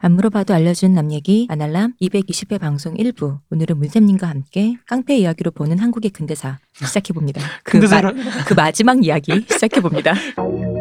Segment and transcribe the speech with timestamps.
[0.00, 5.80] 안 물어봐도 알려준 남 얘기 아날람 220회 방송 1부 오늘은 문쌤님과 함께 깡패 이야기로 보는
[5.80, 7.40] 한국의 근대사 시작해봅니다.
[7.64, 10.14] 그, 근데사를 마, 그 마지막 이야기 시작해봅니다.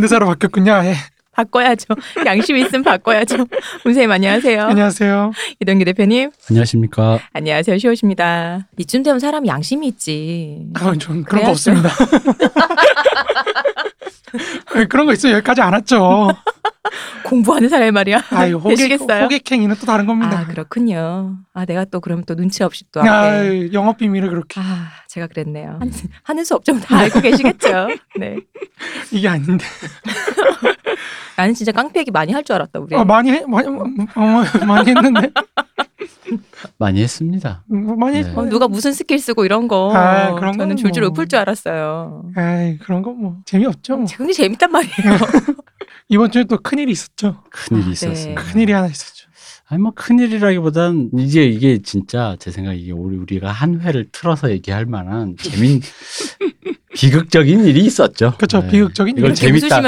[0.00, 0.80] 근대사로 바뀌었군요.
[0.84, 0.94] 예.
[1.32, 1.94] 바꿔야죠.
[2.26, 3.46] 양심 있으면 바꿔야죠.
[3.84, 4.62] 문쌤님 안녕하세요.
[4.62, 5.32] 안녕하세요.
[5.60, 7.18] 이동규 대표님 안녕하십니까.
[7.34, 7.76] 안녕하세요.
[7.78, 8.66] 시호십니다.
[8.78, 10.66] 이쯤 되면 사람이 양심이 있지.
[10.74, 11.44] 아, 전 그런 그래야죠.
[11.44, 11.90] 거 없습니다.
[14.76, 15.34] 예, 그런 거 있어요.
[15.34, 16.30] 여기까지 안 왔죠.
[17.24, 18.24] 공부하는 사람이 말이야.
[18.30, 19.00] 아유, 호객?
[19.00, 20.40] 호객행위는 또 다른 겁니다.
[20.40, 21.36] 아 그렇군요.
[21.54, 23.44] 아 내가 또 그럼 또 눈치 없이 또 아.
[23.72, 25.70] 영업 비밀을 그렇게 아 제가 그랬네요.
[25.80, 26.78] 하는, 하는 수 없죠.
[26.78, 27.88] 다 알고 계시겠죠.
[28.16, 28.36] 네.
[29.10, 29.64] 이게 아닌데.
[31.36, 32.94] 나는 진짜 깡패 얘기 많이 할 줄 알았다 우리.
[32.94, 33.84] 어, 많이 해, 많이, 어,
[34.66, 35.30] 많이 했는데
[36.78, 37.64] 많이 했습니다.
[37.66, 38.28] 뭐 많이 네.
[38.28, 39.92] 했- 어, 누가 무슨 스킬 쓰고 이런 거.
[39.96, 41.10] 아, 그런 저는 건 줄줄 뭐.
[41.12, 42.30] 읊을 줄 알았어요.
[42.36, 43.96] 아이 그런 거 뭐 재미없죠.
[43.96, 44.06] 뭐.
[44.06, 44.94] 굉장히 재밌단 말이에요.
[46.08, 47.42] 이번 주에 또 큰일이 있었죠.
[47.50, 48.12] 큰일이 아.
[48.12, 48.34] 네.
[48.34, 49.19] 큰일이 하나 있었죠.
[49.72, 54.84] 아니 뭐 큰일이라기보단 이제 이게 진짜 제 생각에 이게 우리 우리가 한 회를 틀어서 얘기할
[54.84, 55.80] 만한 재민
[56.92, 58.34] 비극적인 일이 있었죠.
[58.36, 58.62] 그렇죠.
[58.62, 58.68] 네.
[58.68, 59.80] 비극적인 이걸 재밌다.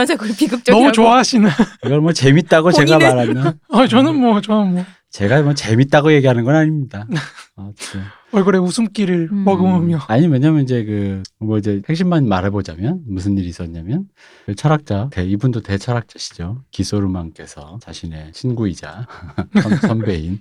[0.70, 1.50] 너무 좋아하시는.
[1.84, 6.44] 이걸 뭐 재밌다고 제가 본인은- 말하면 어, 저는 뭐 저는 뭐 제가 뭐 재밌다고 얘기하는
[6.44, 7.08] 건 아닙니다.
[7.56, 8.02] 아무튼.
[8.32, 9.44] 얼굴에 웃음기를 음.
[9.44, 14.08] 머금으며 아니 왜냐면 이제 그 뭐 이제 핵심만 말해보자면 무슨 일이 있었냐면
[14.46, 19.06] 그 철학자 대, 이분도 대철학자시죠 기 소르만께서 자신의 친구이자
[19.62, 20.40] 선, 선배인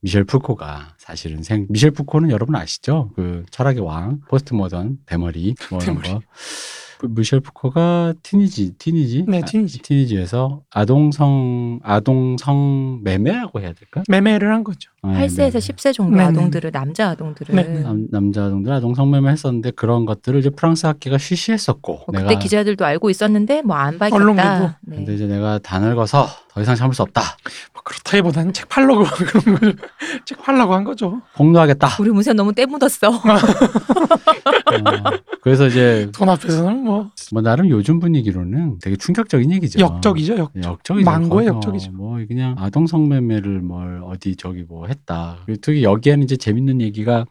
[0.00, 5.78] 미셸 푸코가 사실은 생 미셸 푸코는 여러분 아시죠 그 철학의 왕 포스트 모던 대머리 뭐
[5.82, 6.08] 이런 대머리.
[6.98, 9.78] 거그 미셸 푸코가 티니지 티니지 네, 티니지.
[9.80, 14.90] 아, 티니지에서 아동성 아동성 매매라고 해야 될까 매매를 한 거죠.
[15.04, 15.58] 아, 8세에서 매매.
[15.58, 16.28] 10세 정도 네네.
[16.28, 17.80] 아동들을 남자 아동들을 네.
[17.80, 22.84] 남, 남자 아동들 아동 성매매 했었는데 그런 것들을 이제 프랑스 학계가 쉬쉬했었고 뭐 그때 기자들도
[22.84, 24.36] 알고 있었는데 뭐안 언론계도.
[24.48, 24.78] 밝혔다.
[24.82, 24.96] 네.
[24.96, 27.20] 근데 이제 내가 다 늙어서 더 이상 참을 수 없다.
[27.72, 29.72] 뭐 그렇다기보다는 책 팔려고 그런 거죠.
[30.24, 31.20] 책 팔려고 한 거죠.
[31.34, 31.88] 폭로하겠다.
[31.98, 33.08] 우리 문세 너무 때 묻었어.
[33.18, 33.20] 어,
[35.42, 39.80] 그래서 이제 돈 앞에서는 뭐 뭐 나름 요즘 분위기로는 되게 충격적인 얘기죠.
[39.80, 40.36] 역적이죠.
[40.36, 40.52] 역.
[40.54, 41.10] 역적이죠.
[41.10, 41.92] 망고의 역적이죠.
[41.92, 45.38] 뭐 그냥 아동 성매매를 뭘 어디 저기 뭐 했다.
[45.44, 47.26] 그리고 특히 여기에는 이제 재밌는 얘기가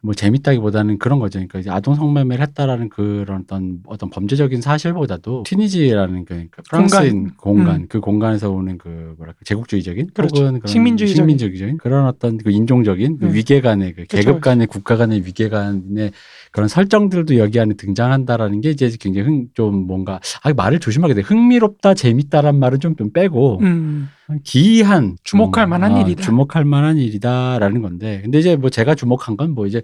[0.00, 1.38] 뭐 재밌다기보다는 그런 거죠.
[1.40, 7.88] 그러니까 이제 아동 성매매를 했다라는 그런 어떤 어떤 범죄적인 사실보다도 티니지라는 그 그러니까 프랑스인 공간,
[7.88, 10.10] 그 공간에서 오는 그 뭐랄까 제국주의적인 음.
[10.14, 10.42] 그렇죠.
[10.42, 11.16] 혹은 그런 식민주의적인.
[11.16, 13.34] 식민주의적인 그런 어떤 그 인종적인 그 음.
[13.34, 16.12] 위계 간의 그 그렇죠, 계급 간의 국가 간의 위계 간의
[16.52, 21.20] 그런 설정들도 여기 안에 등장한다라는 게 이제 굉장히 흥, 좀 뭔가 아 말을 조심하게 돼
[21.20, 24.08] 흥미롭다 재밌다란 말은 좀, 좀 빼고 음.
[24.44, 26.22] 기이한 주목할 음, 만한 아, 일이다.
[26.22, 29.80] 주목할 만한 일이다라는 건데 근데 이제 뭐 제가 주목한 건 뭐 이제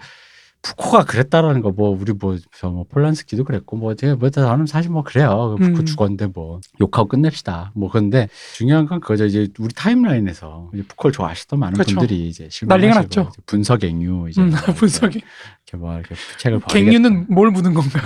[0.65, 5.03] 푸코가 그랬다라는 거 뭐 우리 뭐저 뭐 폴란스키도 그랬고 뭐 제가 뭐 저는 사실 뭐
[5.03, 5.85] 그래요 푸코 음.
[5.85, 11.59] 죽었는데 뭐 욕하고 끝냅시다 뭐 근데 중요한 건 그거죠 이제 우리 타임라인에서 이제 푸코를 좋아하시던
[11.59, 11.97] 많은 그렇죠.
[11.97, 13.29] 분들이 이제 난리가 났죠.
[13.33, 15.21] 이제 분석 앵유 이제 음, 뭐 분석이.
[15.67, 16.61] 이렇게 뭐 이렇게 책을.
[16.69, 18.05] 갱유는 뭘 묻은 건가요?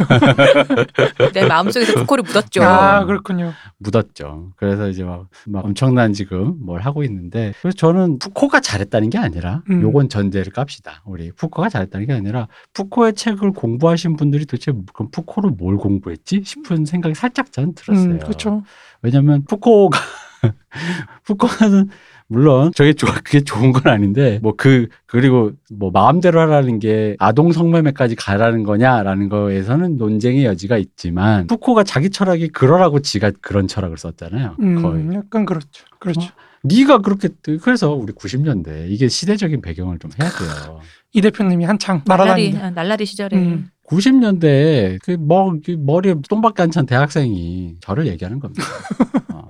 [1.34, 2.62] 내 마음속에서 부코를 묻었죠.
[2.62, 3.52] 아 그렇군요.
[3.78, 4.52] 묻었죠.
[4.56, 9.62] 그래서 이제 막, 막 엄청난 지금 뭘 하고 있는데 그래서 저는 푸코가 잘했다는 게 아니라
[9.70, 9.82] 음.
[9.82, 11.02] 요건 전제를 깝시다.
[11.04, 16.84] 우리 푸코가 잘했다는 게 아니라 푸코의 책을 공부하신 분들이 도대체 그럼 푸코를 뭘 공부했지 싶은
[16.84, 18.10] 생각이 살짝 전 들었어요.
[18.10, 18.62] 음, 그렇죠.
[19.02, 19.98] 왜냐하면 푸코가
[21.24, 21.88] 푸코는
[22.30, 27.52] 물론 저게 좋아 그게 좋은 건 아닌데 뭐 그 그리고 뭐 마음대로 하라는 게 아동
[27.52, 34.56] 성매매까지 가라는 거냐라는 거에서는 논쟁의 여지가 있지만 푸코가 자기 철학이 그러라고 지가 그런 철학을 썼잖아요.
[34.56, 35.86] 거의 음, 약간 그렇죠.
[35.98, 36.20] 그렇죠.
[36.20, 36.47] 어?
[36.64, 37.28] 네가 그렇게
[37.62, 40.80] 그래서 우리 90년대 이게 시대적인 배경을 좀 해야 돼요.
[41.12, 42.60] 이 대표님이 한창 날라리 날아다니는.
[42.62, 43.70] 아, 날라리 시절에 음.
[43.88, 48.62] 90년대에 그 뭐 머리에 똥밖에 안 찬 대학생이 저를 얘기하는 겁니다.
[49.34, 49.48] 어.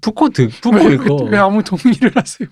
[0.00, 2.48] 푸코 드 푸코 왜, 읽고 왜 아무 동의를 하세요?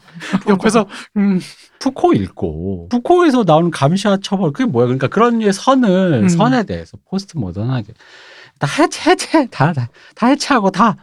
[0.48, 0.86] 옆에서
[1.16, 1.40] 음,
[1.78, 4.86] 푸코 읽고 푸코에서 나오는 감시와 처벌 그게 뭐야?
[4.86, 6.28] 그러니까 그런 류의 선을 음.
[6.28, 7.92] 선에 대해서 포스트 모던하게
[8.58, 9.90] 다 해체 해체 다다다
[10.22, 10.96] 해체하고 다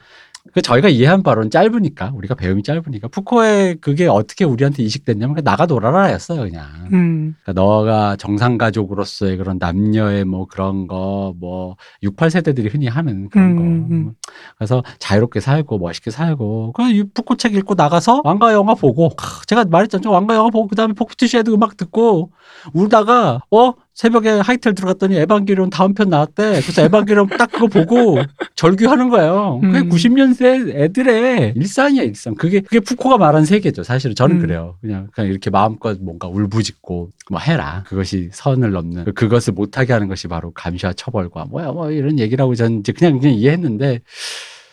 [0.53, 5.65] 그 저희가 이해한 바로는 짧으니까 우리가 배움이 짧으니까 푸코의 그게 어떻게 우리한테 이식됐냐면 그냥 나가
[5.65, 6.65] 놀아라였어요 그냥.
[6.93, 7.35] 음.
[7.43, 13.55] 그러니까 너가 정상 가족으로서의 그런 남녀의 뭐 그런 거 뭐 68세대들이 흔히 하는 그런 음,
[13.55, 13.95] 거.
[13.95, 14.13] 음.
[14.57, 16.83] 그래서 자유롭게 살고 멋있게 살고 그
[17.13, 20.11] 푸코 책 읽고 나가서 왕가위 영화 보고 크, 제가 말했잖아요.
[20.13, 22.31] 왕가위 영화 보고 그다음에 Portishead 음악 듣고
[22.73, 26.59] 울다가 어 새벽에 하이텔 들어갔더니 에반게리온 다음 편 나왔대.
[26.61, 28.17] 그래서 에반게리온 딱 그거 보고
[28.55, 29.59] 절규하는 거예요.
[29.63, 29.89] 그게 음.
[29.89, 32.35] 90년대 애들의 일상이야, 일상.
[32.35, 33.83] 그게 그게 푸코가 말한 세계죠.
[33.83, 34.41] 사실은 저는 음.
[34.41, 34.75] 그래요.
[34.81, 37.83] 그냥 그냥 이렇게 마음껏 뭔가 울부짖고 뭐 해라.
[37.87, 42.81] 그것이 선을 넘는 그것을 못하게 하는 것이 바로 감시와 처벌과 뭐야 뭐 이런 얘기라고 저는
[42.81, 44.01] 이제 그냥 그냥 이해했는데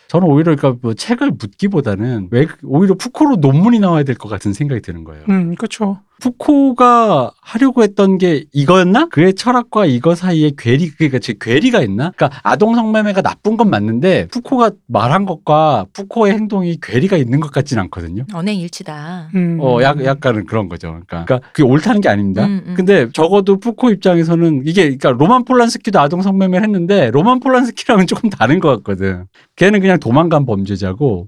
[0.09, 4.81] 저는 오히려 그러니까 뭐 책을 묻기보다는 왜 오히려 푸코로 논문이 나와야 될 것 같은 생각이
[4.81, 5.23] 드는 거예요.
[5.29, 6.01] 음, 그렇죠.
[6.21, 9.07] 푸코가 하려고 했던 게 이거였나?
[9.09, 12.11] 그의 철학과 이거 사이에 괴리, 그러니까 제 괴리가 있나?
[12.15, 17.79] 그러니까 아동 성매매가 나쁜 건 맞는데 푸코가 말한 것과 푸코의 행동이 괴리가 있는 것 같진
[17.79, 18.25] 않거든요.
[18.33, 19.29] 언행 일치다.
[19.35, 19.57] 음.
[19.59, 20.89] 어, 약, 약간은 그런 거죠.
[20.89, 22.45] 그러니까, 그러니까 그게 옳다는 게 아닙니다.
[22.45, 22.73] 음, 음.
[22.75, 28.59] 근데 적어도 푸코 입장에서는 이게, 그러니까 로만 폴란스키도 아동 성매매를 했는데 로만 폴란스키랑은 조금 다른
[28.59, 29.25] 것 같거든.
[29.55, 31.27] 걔는 그냥 도망간 범죄자고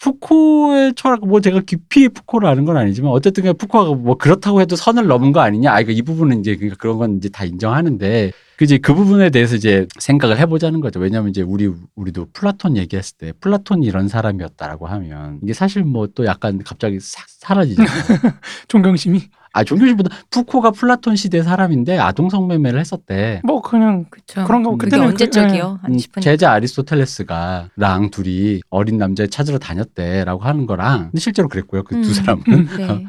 [0.00, 4.76] 푸코의 철학, 뭐 제가 깊이 푸코를 아는 건 아니지만 어쨌든 그냥 푸코가 뭐 그렇다고 해도
[4.76, 5.72] 선을 넘은 거 아니냐.
[5.72, 9.30] 아, 이거 이 부분은 이제 그러니까 그런 건 이제 다 인정하는데 그 이제 그 부분에
[9.30, 10.98] 대해서 이제 생각을 해보자는 거죠.
[10.98, 16.24] 왜냐하면 이제 우리 우리도 플라톤 얘기했을 때 플라톤이 이런 사람이었다라고 하면 이게 사실 뭐 또
[16.26, 17.88] 약간 갑자기 싹 사라지잖아요.
[18.68, 19.20] 존경심이.
[19.52, 23.40] 아 존경심보다 푸코가 플라톤 시대 사람인데 아동 성매매를 했었대.
[23.44, 24.44] 뭐 그냥 그쵸.
[24.44, 25.78] 그런 거 그게 그때는 그- 언제적이요?
[25.82, 26.22] 한 음, 10분.
[26.22, 32.14] 제자 아리스토텔레스가 랑 둘이 어린 남자 찾으러 다녔대라고 하는 거랑 근데 실제로 그랬고요 그두 음.
[32.14, 32.42] 사람은.
[32.78, 33.06] 네.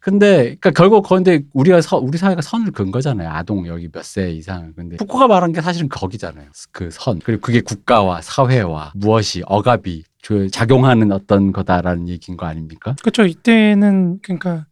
[0.00, 3.28] 근데 그러니까 결국 그런데 우리가 서, 우리 사회가 선을 긋은 거잖아요.
[3.28, 4.72] 아동 여기 몇 세 이상.
[4.76, 6.46] 근데 푸코가 말한 게 사실은 거기잖아요.
[6.70, 7.18] 그 선.
[7.24, 12.94] 그리고 그게 국가와 사회와 무엇이 억압이 그 작용하는 어떤 거다라는 얘기인 거 아닙니까?
[13.00, 13.24] 그렇죠.
[13.26, 14.66] 이때는 그러니까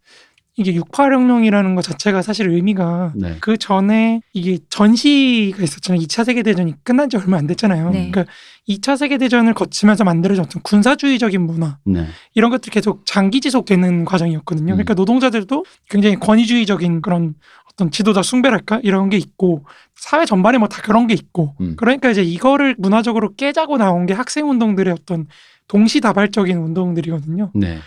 [0.56, 3.37] 이게 68혁명이라는 것 자체가 사실 의미가 네.
[3.41, 6.01] 그 전에 이게 전시가 있었잖아요.
[6.03, 7.91] 2차 세계대전이 끝난 지 얼마 안 됐잖아요.
[7.91, 8.11] 네.
[8.11, 8.33] 그러니까
[8.69, 12.06] 2차 세계대전을 거치면서 만들어진 어떤 군사주의적인 문화 네.
[12.35, 14.75] 이런 것들이 계속 장기 지속되는 과정이었거든요.
[14.75, 14.77] 음.
[14.77, 17.35] 그러니까 노동자들도 굉장히 권위주의적인 그런
[17.73, 19.65] 어떤 지도자 숭배랄까 이런 게 있고
[19.97, 21.75] 사회 전반에 뭐 다 그런 게 있고 음.
[21.77, 25.27] 그러니까 이제 이거를 문화적으로 깨자고 나온 게 학생 운동들의 어떤
[25.67, 27.50] 동시다발적인 운동들이거든요.
[27.55, 27.79] 네.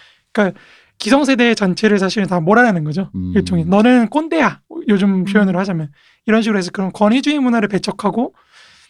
[0.99, 3.09] 기성세대 전체를 사실은 다 몰아내는 거죠.
[3.15, 3.33] 음.
[3.35, 5.91] 일종의 너는 꼰대야 요즘 표현으로 하자면
[6.25, 8.33] 이런 식으로 해서 그런 권위주의 문화를 배척하고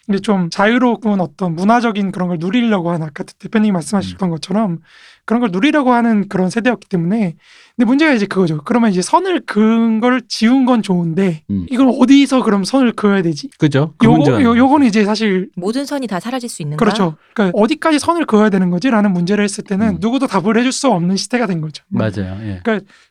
[0.09, 3.73] 이제 좀 자유로운 어떤 문화적인 그런 걸 누리려고 하는 아까 대표님이 음.
[3.73, 4.79] 말씀하셨던 것처럼
[5.27, 7.35] 그런 걸 누리려고 하는 그런 세대였기 때문에
[7.75, 8.61] 근데 문제가 이제 그거죠.
[8.63, 11.65] 그러면 이제 선을 그은 걸 지운 건 좋은데 음.
[11.69, 13.49] 이걸 어디서 그럼 선을 그어야 되지?
[13.59, 13.93] 그죠?
[13.97, 16.83] 그 요거 요, 요거는 이제 사실 모든 선이 다 사라질 수 있는가?
[16.83, 17.17] 그렇죠.
[17.33, 19.97] 그러니까 어디까지 선을 그어야 되는 거지라는 문제를 했을 때는 음.
[19.99, 21.83] 누구도 답을 해줄 수 없는 시대가 된 거죠.
[21.89, 22.39] 맞아요.
[22.43, 22.61] 예.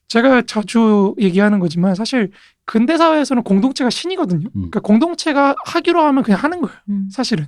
[0.08, 2.30] 제가 자주 얘기하는 거지만 사실
[2.64, 4.46] 근대 사회에서는 공동체가 신이거든요.
[4.46, 4.52] 음.
[4.54, 6.76] 그러니까 공동체가 하기로 하면 그냥 하는 거예요.
[6.88, 7.08] 음.
[7.12, 7.46] 사실은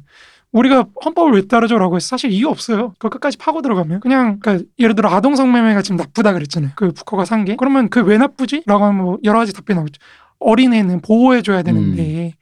[0.52, 2.94] 우리가 헌법을 왜 따르죠라고 해서 사실 이유 없어요.
[2.98, 6.72] 그거 끝까지 파고 들어가면 그냥 그러니까 예를 들어 아동 성매매가 지금 나쁘다 그랬잖아요.
[6.76, 7.54] 그 부커가 산 게.
[7.56, 10.00] 그러면 그 왜 나쁘지?라고 하면 뭐 여러 가지 답변이 나오죠.
[10.38, 12.34] 어린애는 보호해줘야 되는데.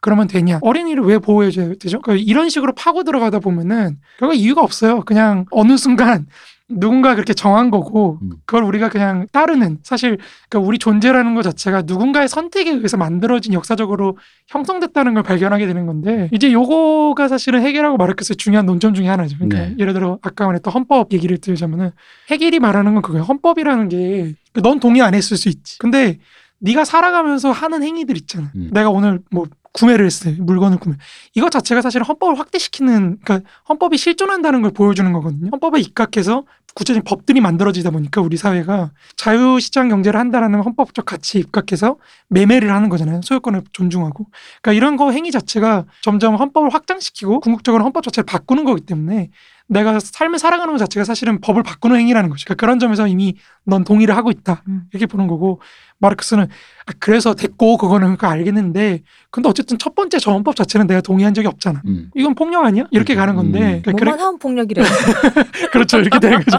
[0.00, 0.58] 그러면 되냐?
[0.60, 2.02] 어린이를 왜 보호해줘야 되죠?
[2.02, 5.00] 그러니까 이런 식으로 파고 들어가다 보면은 결국 이유가 없어요.
[5.00, 6.26] 그냥 어느 순간
[6.68, 8.30] 누군가 그렇게 정한 거고 음.
[8.46, 10.18] 그걸 우리가 그냥 따르는 사실
[10.48, 14.16] 그러니까 우리 존재라는 것 자체가 누군가의 선택에 의해서 만들어진 역사적으로
[14.48, 19.36] 형성됐다는 걸 발견하게 되는 건데 이제 요거가 사실은 해결하고 마르크스의 중요한 논점 중에 하나죠.
[19.36, 19.74] 그러니까 네.
[19.78, 21.90] 예를 들어 아까 말했던 헌법 얘기를 들자면은
[22.30, 23.24] 해결이 말하는 건 그거예요.
[23.24, 25.78] 헌법이라는 게 넌 동의 안 했을 수 있지.
[25.78, 26.18] 근데
[26.60, 28.50] 네가 살아가면서 하는 행위들 있잖아.
[28.54, 28.70] 음.
[28.72, 30.36] 내가 오늘 뭐 구매를 했어요.
[30.38, 30.96] 물건을 구매.
[31.34, 35.50] 이것 자체가 사실 헌법을 확대시키는 그러니까 헌법이 실존한다는 걸 보여주는 거거든요.
[35.52, 41.96] 헌법에 입각해서 구체적인 법들이 만들어지다 보니까 우리 사회가 자유시장 경제를 한다라는 헌법적 가치에 입각해서
[42.28, 43.20] 매매를 하는 거잖아요.
[43.22, 44.26] 소유권을 존중하고.
[44.60, 49.30] 그러니까 이런 거 행위 자체가 점점 헌법을 확장시키고 궁극적으로 헌법 자체를 바꾸는 거기 때문에
[49.66, 52.44] 내가 삶을 살아가는 것 자체가 사실은 법을 바꾸는 행위라는 거죠.
[52.44, 54.62] 그러니까 그런 점에서 이미 넌 동의를 하고 있다.
[54.68, 54.82] 음.
[54.92, 55.60] 이렇게 보는 거고
[55.98, 56.48] 마르크스는
[56.83, 61.34] 아, 그래서 됐고 그거는 그거 알겠는데 근데 어쨌든 첫 번째 저 헌법 자체는 내가 동의한
[61.34, 61.82] 적이 없잖아.
[61.86, 62.10] 음.
[62.14, 62.84] 이건 폭력 아니야?
[62.90, 63.20] 이렇게 그렇죠.
[63.20, 63.82] 가는 건데 음.
[63.82, 64.82] 그러니까 뭐만 그래, 하면 폭력이래.
[65.72, 66.58] 그렇죠 이렇게 되는 거죠.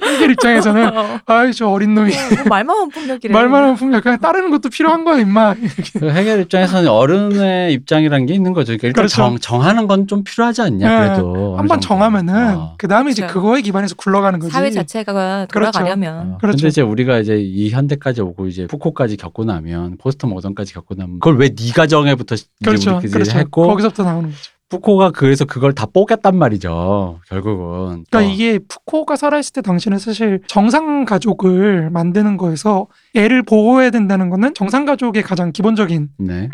[0.00, 3.32] 한결 입장에서는 어, 아이 저 어린 놈이 뭐 말만 하면 폭력이래.
[3.32, 5.54] 말만 하면 폭력 그냥 따르는 것도 필요한 거야 임마.
[5.98, 8.68] 그 해결 입장에서는 어른의 입장이라는 게 있는 거죠.
[8.76, 9.16] 그러니까 일단 그렇죠.
[9.16, 11.06] 정, 정하는 건 좀 필요하지 않냐, 네.
[11.08, 11.30] 그래도.
[11.32, 11.86] 어느 한번 정도.
[11.86, 12.74] 정하면은 어.
[12.76, 13.40] 그 다음에 이제 그렇죠.
[13.40, 14.52] 그거에 기반해서 굴러가는 거지.
[14.52, 15.70] 사회 자체가 그렇죠.
[15.70, 16.56] 돌아가려면 어, 그렇죠.
[16.56, 21.20] 근데 이제 우리가 이제 이 현대까지 오고 이제 푸코까지 겪고 나면 포스트 모던까지 겪고 나면
[21.20, 23.00] 그걸 왜 네가 정해부터 이제 그렇죠.
[23.00, 23.38] 그렇죠.
[23.38, 24.52] 했고 거기서부터 나오는 거죠.
[24.72, 27.20] 푸코가 그래서 그걸 다 뽀겠단 말이죠.
[27.28, 28.04] 결국은.
[28.10, 28.22] 그러니까 어.
[28.22, 34.86] 이게 푸코가 살아있을 때 당시는 사실 정상 가족을 만드는 거에서 애를 보호해야 된다는 거는 정상
[34.86, 36.48] 가족의 가장 기본적인 네.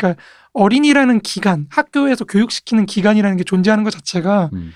[0.51, 4.71] 어린이라는 기관, 학교에서 교육시키는 기관이라는 게 존재하는 것 자체가 음.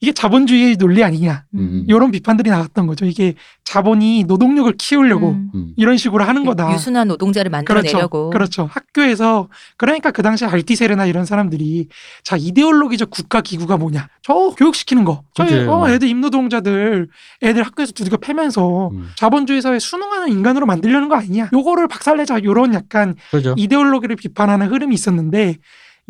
[0.00, 1.84] 이게 자본주의의 논리 아니냐 음.
[1.88, 3.04] 이런 비판들이 나왔던 거죠.
[3.04, 5.50] 이게 자본이 노동력을 키우려고 음.
[5.54, 5.72] 음.
[5.76, 6.72] 이런 식으로 하는 거다.
[6.72, 8.30] 유순한 노동자를 만들어내려고.
[8.30, 8.66] 그렇죠.
[8.66, 8.70] 그렇죠.
[8.72, 11.88] 학교에서 그러니까 그 당시 알티세르나 이런 사람들이
[12.22, 14.08] 자 이데올로기적 국가 기구가 뭐냐?
[14.22, 15.24] 저 교육시키는 거.
[15.34, 15.44] 저.
[15.68, 17.08] 어, 애들 임노동자들
[17.42, 19.10] 애들 학교에서 두들겨 패면서 음.
[19.16, 21.50] 자본주의 사회 수능하는 인간으로 만들려는 거 아니냐?
[21.52, 23.54] 요거를 박살내자 요런 약간 그렇죠.
[23.58, 25.56] 이데올로기를 비판하는 흐름이 있었는데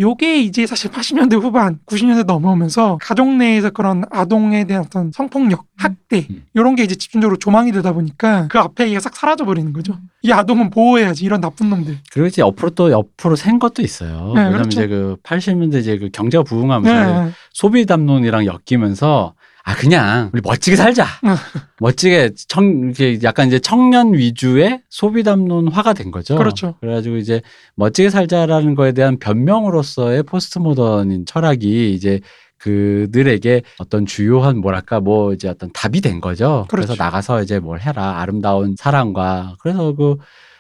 [0.00, 6.26] 요게 이제 사실 80년대 후반, 90년대 넘어오면서 가족 내에서 그런 아동에 대한 어떤 성폭력, 학대
[6.30, 6.44] 음.
[6.54, 9.98] 이런 게 이제 집중적으로 조망이 되다 보니까 그 앞에 이게 싹 사라져 버리는 거죠.
[10.22, 11.98] 이 아동은 보호해야지 이런 나쁜 놈들.
[12.12, 14.32] 그리고 이제 옆으로 또 옆으로 생 것도 있어요.
[14.34, 14.80] 네, 왜냐면 그렇죠.
[14.80, 17.30] 이제 그 80년대 이제 그 경제가 부흥하면서 네.
[17.52, 19.34] 소비 담론이랑 엮이면서
[19.68, 21.04] 아 그냥 우리 멋지게 살자.
[21.24, 21.34] 응.
[21.78, 26.36] 멋지게 청 이게 약간 이제 청년 위주의 소비 담론화가 된 거죠.
[26.36, 26.76] 그렇죠.
[26.80, 27.42] 그래가지고 이제
[27.74, 32.20] 멋지게 살자라는 거에 대한 변명으로서의 포스트 모던인 철학이 이제
[32.56, 36.64] 그들에게 어떤 주요한 뭐랄까 뭐 이제 어떤 답이 된 거죠.
[36.70, 37.02] 그래서 그렇죠.
[37.02, 40.16] 나가서 이제 뭘 해라 아름다운 사랑과 그래서 그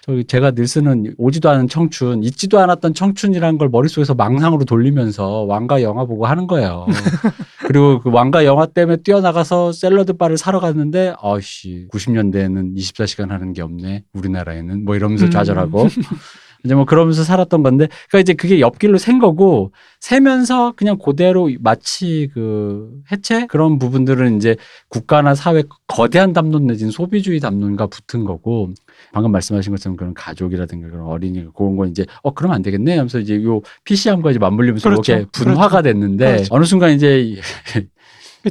[0.08, 5.82] 저기 제가 늘 쓰는 오지도 않은 청춘, 잊지도 않았던 청춘이라는 걸 머릿속에서 망상으로 돌리면서 왕가
[5.82, 6.86] 영화 보고 하는 거예요.
[7.66, 13.60] 그리고 그 왕가 영화 때문에 뛰어나가서 샐러드 바를 사러 갔는데 아씨 90년대에는 24시간 하는 게
[13.60, 15.30] 없네 우리나라에는 뭐 이러면서 음.
[15.30, 15.88] 좌절하고
[16.64, 22.28] 이제 뭐 그러면서 살았던 건데 그러니까 이제 그게 옆길로 샌 거고 세면서 그냥 그대로 마치
[22.34, 24.56] 그 해체 그런 부분들은 이제
[24.88, 28.70] 국가나 사회 거대한 담론 내진 소비주의 담론과 붙은 거고
[29.12, 33.18] 방금 말씀하신 것처럼 그런 가족이라든가 그런 어린이 그런 건 이제 어 그러면 안 되겠네 하면서
[33.18, 35.12] 이제 요 PC함과 이제 맞물리면서 그렇죠.
[35.12, 36.54] 이렇게 분화가 됐는데 그렇죠.
[36.54, 37.36] 어느 순간 이제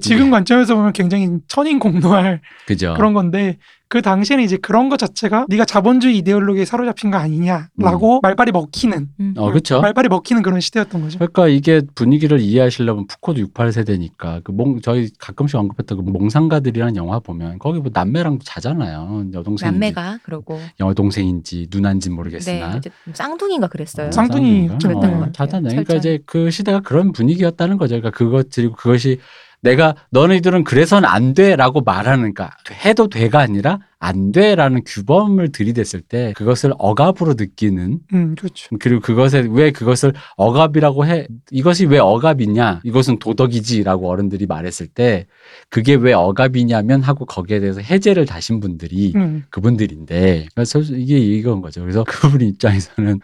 [0.02, 3.58] 지금 관점에서 보면 굉장히 천인 공노할 그죠 그런 건데
[3.90, 7.22] 그 당시에는 이제 그런 것 자체가 네가 자본주의 이데올로기에 사로잡힌 거 음.
[7.24, 9.34] 아니냐라고 말빨이 먹히는 음.
[9.38, 11.20] 어 그렇죠 말빨이 먹히는 그런 시대였던 거죠.
[11.20, 17.60] 그러니까 이게 분위기를 이해하시려면 푸코도 68세대니까 그 몽 저희 가끔씩 언급했던 그 몽상가들이라는 영화 보면
[17.60, 21.68] 거기 뭐 남매랑 자잖아요 여동생 남매가 그러고 여동생인지
[22.10, 24.12] 네 모르겠으나 이제 쌍둥이인가 그랬어요.
[24.12, 24.68] 쌍- 쌍둥이?
[24.68, 25.32] 그랬던 어, 것 같아요.
[25.32, 25.72] 자잖아요.
[25.72, 25.94] 그러니까.
[25.96, 27.96] 이제 그 시대가 그런 분위기였다는 거죠.
[27.96, 29.20] 그러니까 그것 그리고 그것이
[29.68, 32.56] 내가 너희들은 그래서는 안 돼라고 말하는 그러니까
[32.86, 38.78] 해도 돼가 아니라 안 돼라는 규범을 들이댔을 때 그것을 억압으로 느끼는 음, 그렇죠.
[38.80, 45.26] 그리고 그것에 왜 그것을 억압이라고 해 이것이 왜 억압이냐 이것은 도덕이지라고 어른들이 말했을 때
[45.70, 49.44] 그게 왜 억압이냐면 하고 거기에 대해서 해제를 다신 분들이 음.
[49.50, 51.82] 그분들인데 그래서 이게 이건 거죠.
[51.82, 53.20] 그래서 그분 입장에서는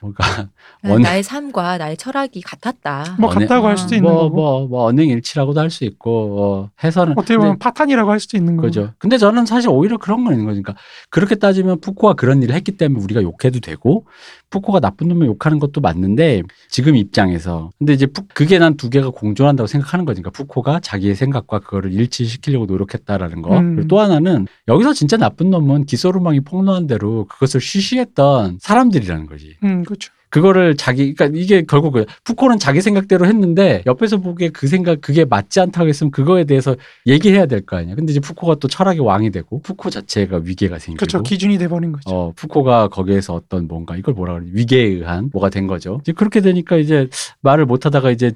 [0.00, 0.24] 뭔가
[0.82, 3.16] 나- 원- 나의 삶과 나의 철학이 같았다.
[3.18, 6.70] 뭐 언행- 같다고 할 수도 있는 뭐, 거고 뭐, 뭐, 언행일치라고도 할 수 있고, 어,
[6.82, 7.12] 해서는.
[7.18, 8.68] 어떻게 보면 근데- 파탄이라고 할 수도 있는 거고.
[8.68, 8.92] 그죠.
[8.98, 10.74] 근데 저는 사실 오히려 그런 건 있는 거니까.
[11.10, 14.06] 그렇게 따지면 푸코가 그런 일을 했기 때문에 우리가 욕해도 되고,
[14.50, 17.70] 푸코가 나쁜 놈을 욕하는 것도 맞는데, 지금 입장에서.
[17.78, 20.30] 근데 이제 푸- 그게 난 두 개가 공존한다고 생각하는 거니까.
[20.30, 23.58] 푸코가 자기의 생각과 그거를 일치시키려고 노력했다라는 거.
[23.58, 23.74] 음.
[23.76, 29.56] 그리고 또 하나는, 여기서 진짜 나쁜 놈은 기 소르망이 폭로한 대로 그것을 쉬쉬했던 사람들이라는 거지.
[29.64, 30.12] 음, 그렇죠.
[30.30, 35.24] 그거를 자기 그러니까 이게 결국 그 푸코는 자기 생각대로 했는데 옆에서 보기에 그 생각 그게
[35.24, 37.94] 맞지 않다고 했으면 그거에 대해서 얘기해야 될 거 아니야.
[37.94, 41.22] 근데 이제 푸코가 또 철학의 왕이 되고 푸코 자체가 위계가 생기고 그렇죠.
[41.22, 42.08] 기준이 돼 버린 거죠.
[42.08, 45.98] 어 푸코가 거기에서 어떤 뭔가 이걸 뭐라 그러지 위계에 의한 뭐가 된 거죠.
[46.02, 47.08] 이제 그렇게 되니까 이제
[47.40, 48.32] 말을 못 하다가 이제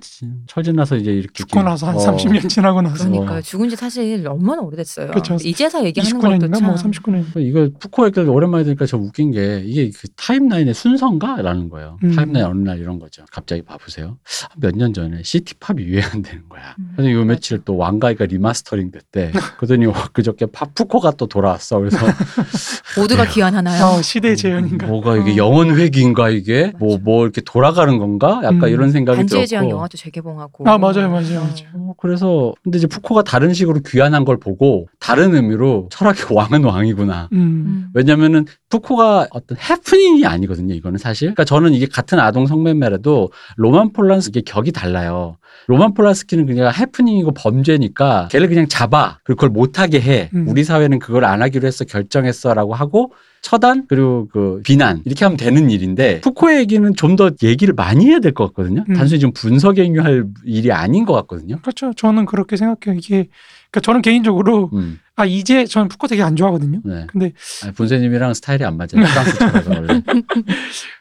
[0.46, 3.40] 철진 나서 이제 이렇게 죽고 나서 한 어, 30년 지나고 나서 그러니까 어.
[3.40, 5.12] 죽은 지 사실 얼마나 오래됐어요.
[5.12, 5.36] 그쵸.
[5.44, 6.66] 이제서 얘기하는 것도 29년인가 참.
[6.66, 7.24] 뭐 39년.
[7.36, 11.81] 이거 푸코 얘기를 오랜만에 들으니까 저 웃긴 게 이게 그 타임라인의 순서인가라는 거예요.
[12.04, 12.14] 음.
[12.14, 13.24] 타임라인 어느 날 이런 거죠.
[13.30, 14.18] 갑자기 봐보세요.
[14.56, 16.74] 몇 년 전에 city pop이 유행한다는 거야.
[16.78, 16.92] 음.
[16.96, 19.32] 그래서 요 며칠 또 왕가이가 리마스터링 됐대.
[19.58, 21.78] 그러더니 그저께 팝푸코가 또 돌아왔어.
[21.78, 21.98] 그래서
[22.98, 23.84] 모두가 귀환하나요?
[23.98, 24.86] 어, 시대 재현인가.
[24.86, 25.36] 뭐가 이게 어.
[25.36, 27.02] 영원 회귀인가 이게 뭐 맞아.
[27.04, 28.40] 뭐 이렇게 돌아가는 건가?
[28.44, 28.68] 약간 음.
[28.68, 29.48] 이런 생각이 반지의 들었고.
[29.48, 30.68] 제왕 영화도 재개봉하고.
[30.68, 31.42] 아, 맞아요, 맞아요, 어.
[31.44, 31.68] 맞아요.
[31.74, 37.28] 어, 그래서 근데 이제 푸코가 다른 식으로 귀환한 걸 보고 다른 의미로 철학의 왕은 왕이구나.
[37.32, 37.38] 음.
[37.38, 37.88] 음.
[37.94, 40.74] 왜냐면은 푸코가 어떤 해프닝이 아니거든요.
[40.74, 41.26] 이거는 사실.
[41.28, 45.36] 그러니까 저는 이게 같은 아동 성매매라도 로만 폴란스키의 격이 달라요.
[45.68, 49.18] 로만 폴란스키는 그냥 해프닝이고 범죄니까 걔를 그냥 잡아.
[49.24, 50.30] 그리고 그걸 못하게 해.
[50.34, 50.46] 음.
[50.48, 51.84] 우리 사회는 그걸 안 하기로 했어.
[51.84, 57.74] 결정했어라고 하고 처단 그리고 그 비난 이렇게 하면 되는 일인데 푸코의 얘기는 좀 더 얘기를
[57.74, 58.84] 많이 해야 될 것 같거든요.
[58.88, 58.94] 음.
[58.94, 61.58] 단순히 좀 분석 행위할 일이 아닌 것 같거든요.
[61.60, 61.92] 그렇죠.
[61.94, 62.98] 저는 그렇게 생각해요.
[62.98, 63.28] 이게
[63.70, 66.80] 그러니까 저는 개인적으로 음, 아 이제 저는 푸코 되게 안 좋아하거든요.
[66.84, 67.06] 네.
[67.08, 67.32] 근데
[67.64, 68.88] 아니, 본세님이랑 스타일이 안 맞아요.
[69.06, 70.02] 프랑스처럼 원래.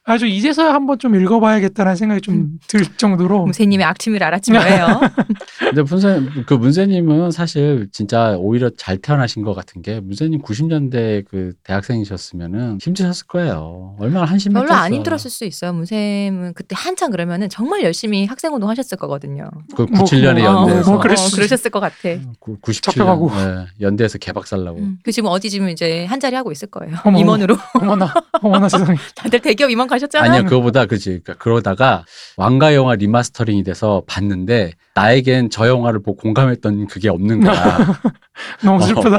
[0.06, 5.02] 아주 이제서야 한번 좀 읽어봐야겠다는 생각이 좀 들 정도로 공세님의 악취미를 같이 뭐예요?
[5.60, 11.54] 근데 문세 그 문세님은 사실 진짜 오히려 잘 태어나신 것 같은 게 문세님 90년대 그
[11.64, 13.96] 대학생이셨 으면은 힘드셨을 거예요.
[14.00, 14.66] 얼마나 한심했겠어.
[14.66, 15.74] 별로 안 힘들었을 수 있어요.
[15.74, 19.50] 문쌤은 그때 한창 그러면은 정말 열심히 학생 운동 하셨을 거거든요.
[19.76, 21.96] 그 뭐, 97년에 뭐, 연대에서 뭐 그랬을 수 그러셨을 것 같아.
[22.40, 23.32] 97년 잡혀가고.
[23.36, 24.78] 네, 연대에서 개박살 나고.
[24.80, 24.98] 음.
[25.04, 26.96] 그 지금 어디 지금 이제 한 자리 하고 있을 거예요.
[27.04, 27.20] 어머.
[27.20, 28.98] 임원으로 어머나 어머나 세상에.
[29.16, 30.26] 다들 대기업 임원 가셨잖아.
[30.26, 32.06] 아니야 그거보다 그지 그러니까 그러다가
[32.38, 37.78] 왕가위 영화 remastering이 돼서 봤는데 나에겐 저 영화를 보고 공감했던 그게 없는 거야.
[38.64, 39.18] 너무 슬프다.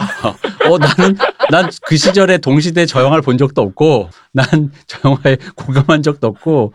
[0.68, 1.16] 어 나는
[1.50, 4.46] 난 그 시절에 동시대 저 영화를 본 적도 없고 난
[4.86, 6.72] 저 영화에 공감한 적도 없고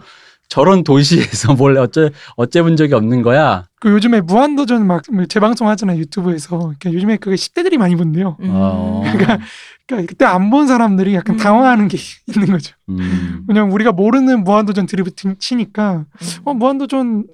[0.50, 3.66] 저런 도시에서 뭘 어째 어째 본 적이 없는 거야.
[3.80, 6.58] 그 요즘에 무한도전 막 재방송 하잖아요 유튜브에서.
[6.58, 8.38] 그러니까 요즘에 그게 10대들이 많이 본대요.
[8.40, 8.50] 음.
[8.54, 9.02] 어.
[9.04, 9.40] 그러니까,
[9.86, 11.38] 그러니까 그때 안 본 사람들이 약간 음.
[11.38, 11.98] 당황하는 게
[12.34, 12.76] 있는 거죠.
[12.88, 13.44] 음.
[13.50, 16.28] 왜냐면 우리가 모르는 무한도전 드리블 치니까 음.
[16.46, 17.26] 어 무한도전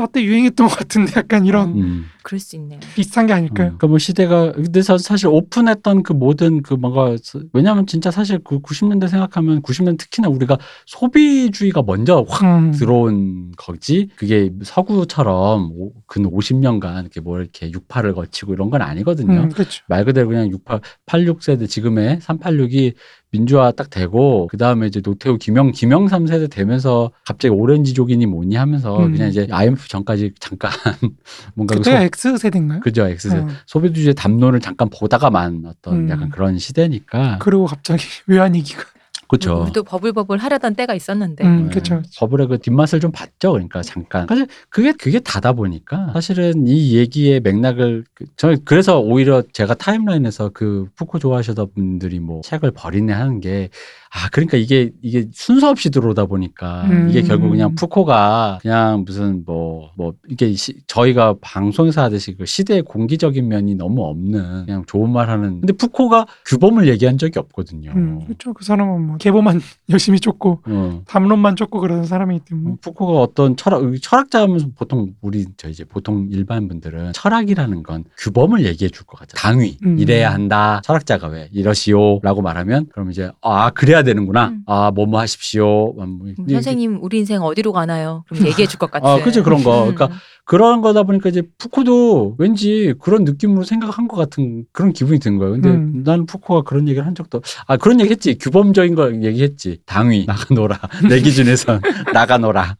[0.00, 2.04] 나 때 유행했던 것 같은데 약간 이런 음.
[2.22, 2.80] 그럴 수 있네요.
[2.94, 3.68] 비슷한 게 아닐까요?
[3.68, 7.16] 그러니까 뭐 시대가 근데 사- 사실 오픈했던 그 모든 그 뭔가
[7.52, 12.72] 왜냐하면 진짜 사실 그 90년대 생각하면 90년 특히나 우리가 소비주의가 먼저 확 음.
[12.72, 19.40] 들어온 거지 그게 서구처럼 오- 근 50년간 이렇게 뭐 이렇게 68을 거치고 이런 건 아니거든요.
[19.42, 19.82] 음, 그렇죠.
[19.88, 22.94] 말 그대로 그냥 68, 86세대 지금의 386이
[23.32, 28.98] 민주화 딱 되고 그 다음에 이제 노태우 김영 김영 3세대 되면서 갑자기 오렌지족이니 뭐니 하면서
[29.04, 29.12] 음.
[29.12, 30.70] 그냥 이제 IMF 전까지 잠깐
[31.54, 32.80] 뭔가 그 소- X 세대인가요?
[32.80, 33.46] 그죠 X 어.
[33.66, 36.10] 소비주의 담론을 잠깐 보다가만 어떤 음.
[36.10, 38.82] 약간 그런 시대니까 그리고 갑자기 외환 위기가.
[39.30, 39.62] 그렇죠.
[39.62, 41.44] 우리도 버블버블 하려던 때가 있었는데.
[41.46, 41.70] 음, 네.
[41.70, 42.02] 그렇죠.
[42.18, 43.52] 버블의 그 뒷맛을 좀 봤죠.
[43.52, 44.26] 그러니까 잠깐.
[44.28, 50.50] 사실 그게 그게 다다 보니까 사실은 이 얘기의 맥락을 그- 저는 그래서 오히려 제가 타임라인에서
[50.52, 53.68] 그 푸코 좋아하시던 분들이 뭐 책을 버리네 하는 게
[54.12, 57.08] 아, 그러니까 이게, 이게 순서 없이 들어오다 보니까 음.
[57.10, 62.82] 이게 결국 그냥 푸코가 그냥 무슨 뭐, 뭐, 이게 시- 저희가 방송에서 하듯이 그 시대의
[62.82, 65.60] 공기적인 면이 너무 없는 그냥 좋은 말 하는.
[65.60, 67.92] 근데 푸코가 규범을 얘기한 적이 없거든요.
[67.94, 68.52] 음, 그렇죠.
[68.52, 71.02] 그 사람은 뭐 계보만 열심히 쫓고 어.
[71.06, 72.76] 담론만 쫓고 그러는 사람이기 때문에.
[72.80, 78.64] 푸코가 어떤 철학, 철학자 하면 보통 우리 저 이제 보통 일반 분들은 철학이라는 건 규범을
[78.66, 79.36] 얘기해 줄 것 같아요.
[79.36, 79.98] 당위 음.
[80.00, 80.80] 이래야 한다.
[80.84, 84.48] 철학자가 왜 이러시오라고 말하면 그럼 이제 아 그래야 되는구나.
[84.48, 84.62] 음.
[84.66, 85.92] 아 뭐뭐 하십시오.
[85.94, 88.24] 뭐, 뭐, 음, 선생님 우리 인생 어디로 가나요?
[88.28, 89.08] 그럼 얘기해 줄 것 같은.
[89.08, 89.88] 아, 그죠, 그런 거.
[89.88, 89.94] 음.
[89.94, 95.38] 그러니까 그런 거다 보니까 이제 푸코도 왠지 그런 느낌으로 생각한 것 같은 그런 기분이 든
[95.38, 95.52] 거예요.
[95.52, 96.02] 근데 음.
[96.04, 98.36] 나는 푸코가 그런 얘기를 한 적도 아 그런 얘기 했지.
[98.38, 99.78] 규범적인 거 얘기했지.
[99.86, 100.78] 당위 나가노라.
[101.08, 101.80] 내 기준에선
[102.14, 102.76] 나가노라.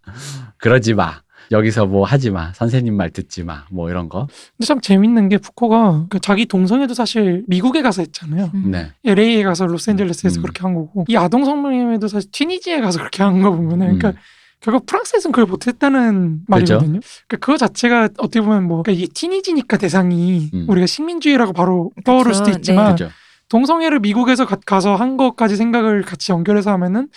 [0.59, 1.20] 그러지 마.
[1.50, 2.52] 여기서 뭐 하지 마.
[2.52, 3.64] 선생님 말 듣지 마.
[3.70, 4.28] 뭐 이런 거.
[4.56, 8.50] 근데 참 재밌는 게 푸코가 그 자기 동성애도 사실 미국에 가서 했잖아요.
[8.54, 8.70] 음.
[8.70, 8.92] 네.
[9.04, 10.42] LA에 가서 로스앤젤레스에서 음.
[10.42, 14.14] 그렇게 한 거고 이 아동 성매매도 사실 튀니지에 가서 그렇게 한 거 보면은 그러니까 음.
[14.60, 17.00] 결국 프랑스에서는 그걸 못했다는 말이거든요.
[17.00, 20.66] 그러니까 그거 자체가 어떻게 보면 뭐 그러니까 이게 튀니지니까 대상이 음.
[20.68, 22.56] 우리가 식민주의라고 바로 떠오를 그쵸, 수도 네.
[22.58, 23.08] 있지만 그죠.
[23.50, 27.08] 동성애를 미국에서 가, 가서 한 것까지 생각을 같이 연결해서 하면은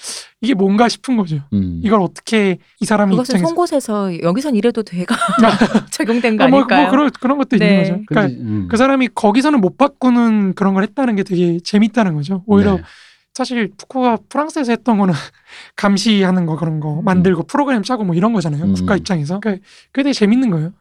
[0.41, 1.37] 이게 뭔가 싶은 거죠.
[1.53, 1.79] 음.
[1.83, 5.15] 이걸 어떻게 이 사람이 그것은 입장에서 송곳에서 여기선 이래도 돼가
[5.91, 6.81] 적용된 거 아, 뭐, 아닐까요?
[6.81, 7.65] 뭐 그런 그런 것도 네.
[7.65, 8.01] 있는 거죠.
[8.07, 8.67] 그러니까 근데, 음.
[8.69, 12.43] 그 사람이 거기서는 못 바꾸는 그런 걸 했다는 게 되게 재밌다는 거죠.
[12.47, 12.83] 오히려 네.
[13.35, 15.13] 사실 푸코가 프랑스에서 했던 거는
[15.77, 18.63] 감시하는 거 그런 거 만들고 프로그램 짜고 뭐 이런 거잖아요.
[18.63, 18.73] 음.
[18.73, 19.39] 국가 입장에서.
[19.39, 20.73] 그러니까 그게 되게 재밌는 거예요.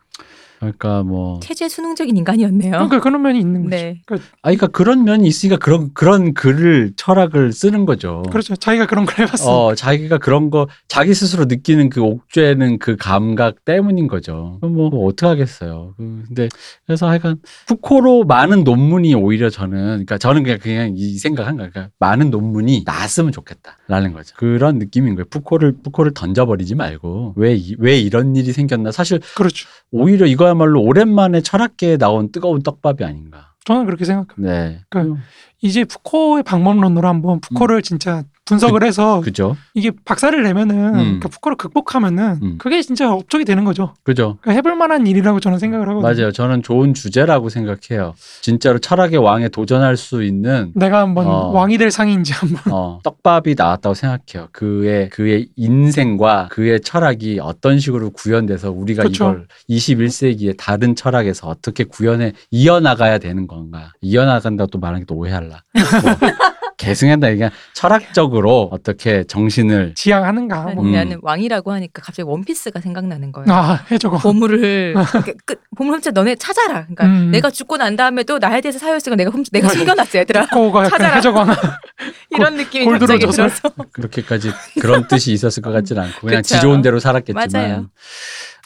[0.62, 2.70] 그러니까 뭐 체제 수능적인 인간이었네요.
[2.70, 3.70] 그러니까 그런 면이 있는 거죠.
[3.76, 4.00] 네.
[4.06, 8.22] 그러니까 아, 그러니까 그런 면이 있으니까 그런 그런 글을 철학을 쓰는 거죠.
[8.30, 8.54] 그렇죠.
[8.54, 9.66] 자기가 그런 걸 해봤어.
[9.66, 14.58] 어, 자기가 그런 거, 자기 스스로 느끼는 그 옥죄는 그 감각 때문인 거죠.
[14.60, 15.94] 그럼 뭐, 뭐 어떡하겠어요.
[15.96, 16.48] 그, 근데,
[16.86, 21.70] 그래서 하여간, 푸코로 많은 논문이 오히려 저는, 그러니까 저는 그냥, 그냥 이 생각한 거예요.
[21.72, 23.78] 그러니까 많은 논문이 나왔으면 좋겠다.
[23.88, 24.34] 라는 거죠.
[24.36, 25.24] 그런 느낌인 거예요.
[25.28, 28.92] 푸코를, 푸코를 던져버리지 말고, 왜, 이- 왜 이런 일이 생겼나.
[28.92, 29.66] 사실, 그렇죠.
[29.90, 33.52] 오히려 이거 야말로 오랜만에 철학계에 나온 뜨거운 떡밥이 아닌가.
[33.64, 34.52] 저는 그렇게 생각합니다.
[34.52, 34.80] 네.
[34.88, 35.20] 그러니까
[35.60, 39.22] 이제 푸코의 방법론으로 한번 푸코를 진짜 분석을 해서 음.
[39.22, 39.56] 그죠.
[39.74, 40.92] 이게 박사를 내면은 음.
[40.94, 42.58] 그러니까 푸코를 극복하면은 음.
[42.58, 43.94] 그게 진짜 업적이 되는 거죠.
[44.02, 44.38] 그죠.
[44.40, 46.12] 그러니까 해볼 만한 일이라고 저는 생각을 하거든요.
[46.12, 46.32] 맞아요.
[46.32, 48.14] 저는 좋은 주제라고 생각해요.
[48.40, 51.50] 진짜로 철학의 왕에 도전할 수 있는 내가 한번 어.
[51.52, 52.72] 왕이 될 상인지 한번.
[52.72, 54.48] 어, 떡밥이 나왔다고 생각해요.
[54.50, 59.24] 그의 그의 인생과 그의 철학이 어떤 식으로 구현돼서 우리가 그쵸.
[59.24, 63.92] 이걸 21세기의 다른 철학에서 어떻게 구현해 이어나가야 되는 건가?
[64.00, 65.62] 이어나간다고 또 말하는 게 또 오해할라.
[65.74, 65.82] 뭐,
[66.82, 70.62] 계승한다 이게 철학적으로 어떻게 정신을 지향하는가.
[70.66, 70.84] 아니, 뭐.
[70.84, 70.92] 음.
[70.92, 73.46] 나는 왕이라고 하니까 갑자기 원피스가 생각나는 거예요.
[73.52, 74.18] 아 해적어.
[74.18, 74.94] 보물을
[75.46, 76.82] 끝 보물 훔쳐 너네 찾아라.
[76.82, 77.30] 그러니까 음.
[77.30, 80.46] 내가 죽고 난 다음에도 나에 대해서 사유했으니까 내가 훔 내가 숨겨놨어 얘들아.
[80.88, 81.14] 찾아라.
[81.16, 81.46] 해적어.
[82.30, 83.18] 이런 느낌이 골드로?
[83.18, 86.54] 들어서 그렇게까지 그런 뜻이 있었을 것 같지는 않고 그냥 그쵸.
[86.56, 87.86] 지 좋은 대로 살았겠지만 맞아요.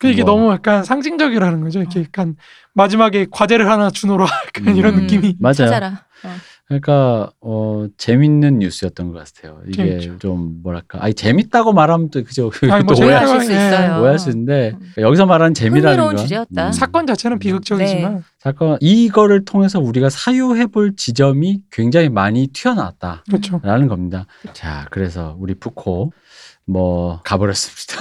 [0.01, 0.35] 그 이게 뭐.
[0.35, 1.81] 너무 약간 상징적이라는 거죠.
[1.81, 2.37] 이렇게 약간
[2.75, 4.27] 마지막에 과제를 하나 주노라
[4.57, 5.01] 약간 이런 음.
[5.03, 5.37] 느낌이.
[5.41, 5.55] 맞아요.
[5.55, 6.06] 찾아라.
[6.67, 6.69] 어.
[6.69, 9.61] 그러니까 어 재밌는 뉴스였던 것 같아요.
[9.69, 10.19] 이게 재밌죠.
[10.19, 12.51] 좀 뭐랄까, 아니 재밌다고 말하면 또 그죠?
[12.71, 13.57] 아니, 뭐 또 오해, 오해하실 수 예.
[13.57, 14.01] 있어요.
[14.01, 14.93] 오해할 수 있는데 음.
[15.03, 16.73] 여기서 말하는 재미라는 건 주제였다.
[16.73, 23.61] 사건 자체는 비극적이지만 사건 이거를 통해서 우리가 사유해볼 지점이 굉장히 많이 튀어나왔다라는 그렇죠.
[23.61, 24.27] 겁니다.
[24.53, 26.13] 자, 그래서 우리 푸코
[26.69, 27.97] 뭐 가버렸습니다.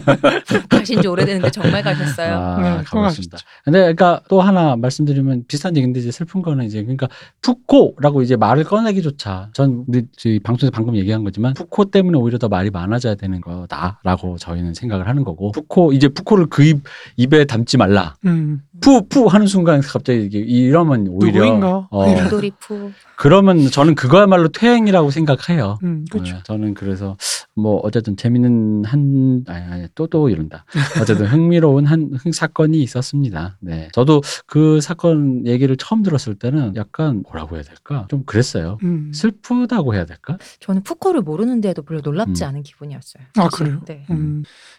[0.70, 2.34] 가신 지 오래됐는데 정말 가셨어요.
[2.34, 3.36] 아, 네, 가버렸습니다.
[3.64, 7.08] 근데 그러니까 또 하나 말씀드리면 비슷한 얘기인데 이제 슬픈 거는 이제 그러니까
[7.42, 12.48] 푸코라고 이제 말을 꺼내기조차 전 우리 저희 방송에서 방금 얘기한 거지만 푸코 때문에 오히려 더
[12.48, 16.82] 말이 많아져야 되는 거다라고 저희는 생각을 하는 거고 푸코 이제 푸코를 그 입,
[17.16, 18.62] 입에 담지 말라 음.
[18.80, 21.88] 푸푸 하는 순간 갑자기 이게 이러면 오히려 누구인가?
[21.90, 22.28] 어, 이런.
[22.28, 22.92] 도리푸.
[23.16, 25.78] 그러면 저는 그거야말로 퇴행이라고 생각해요.
[25.82, 26.36] 음, 그렇죠.
[26.36, 27.16] 네, 저는 그래서
[27.56, 30.64] 뭐 어쨌든 재밌는 한 아니 아니 또또 이런다.
[31.00, 33.58] 어쨌든 흥미로운 한 흥 사건이 있었습니다.
[33.60, 38.06] 네, 저도 그 사건 얘기를 처음 들었을 때는 약간 뭐라고 해야 될까?
[38.08, 38.78] 좀 그랬어요.
[38.82, 39.10] 음.
[39.14, 40.38] 슬프다고 해야 될까?
[40.60, 42.48] 저는 푸코를 모르는데도 별로 놀랍지 음.
[42.48, 43.24] 않은 기분이었어요.
[43.36, 43.64] 아, 사실.
[43.66, 43.80] 그래요?
[43.86, 44.06] 네.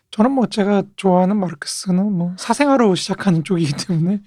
[0.10, 0.12] 음.
[0.12, 4.22] 저는 뭐 제가 좋아하는 마르크스는 뭐 사생아로 시작하는 쪽이기 때문에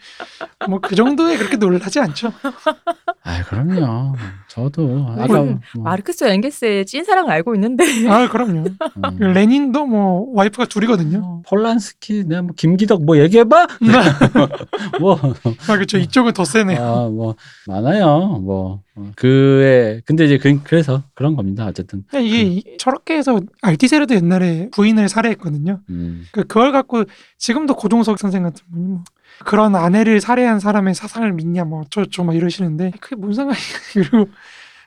[0.69, 2.33] 뭐 그 정도에 그렇게 놀라지 않죠.
[3.25, 4.15] 아, 그럼요.
[4.55, 8.65] 저도 아까 저는 뭐, 마르크스 엥게스의 찐사랑을 알고 있는데 아 그럼요.
[8.69, 9.19] 음.
[9.33, 11.21] 레닌도 뭐 와이프가 둘이거든요.
[11.21, 13.67] 뭐, 폴란스키, 내가 뭐 김기덕 뭐 얘기해봐.
[15.01, 15.19] 뭐
[15.69, 15.99] 아 그렇죠.
[15.99, 16.81] 이쪽은 더 세네요.
[16.83, 17.35] 아, 뭐
[17.67, 18.41] 많아요.
[18.43, 21.67] 뭐 어, 그의 근데 이제 그, 그래서 그런 겁니다.
[21.67, 25.81] 어쨌든 그냥 이게 이- 저렇게 해서 알티세르도 옛날에 부인을 살해했거든요.
[25.89, 27.05] 음, 그 그걸 갖고
[27.39, 29.05] 지금도 고종석 선생 같은 분이 뭐
[29.45, 33.61] 그런 아내를 살해한 사람의 사상을 믿냐 뭐 어쩌고저쩌고 막 이러시는데 그게 뭔 상관이야.
[33.95, 34.29] 그리고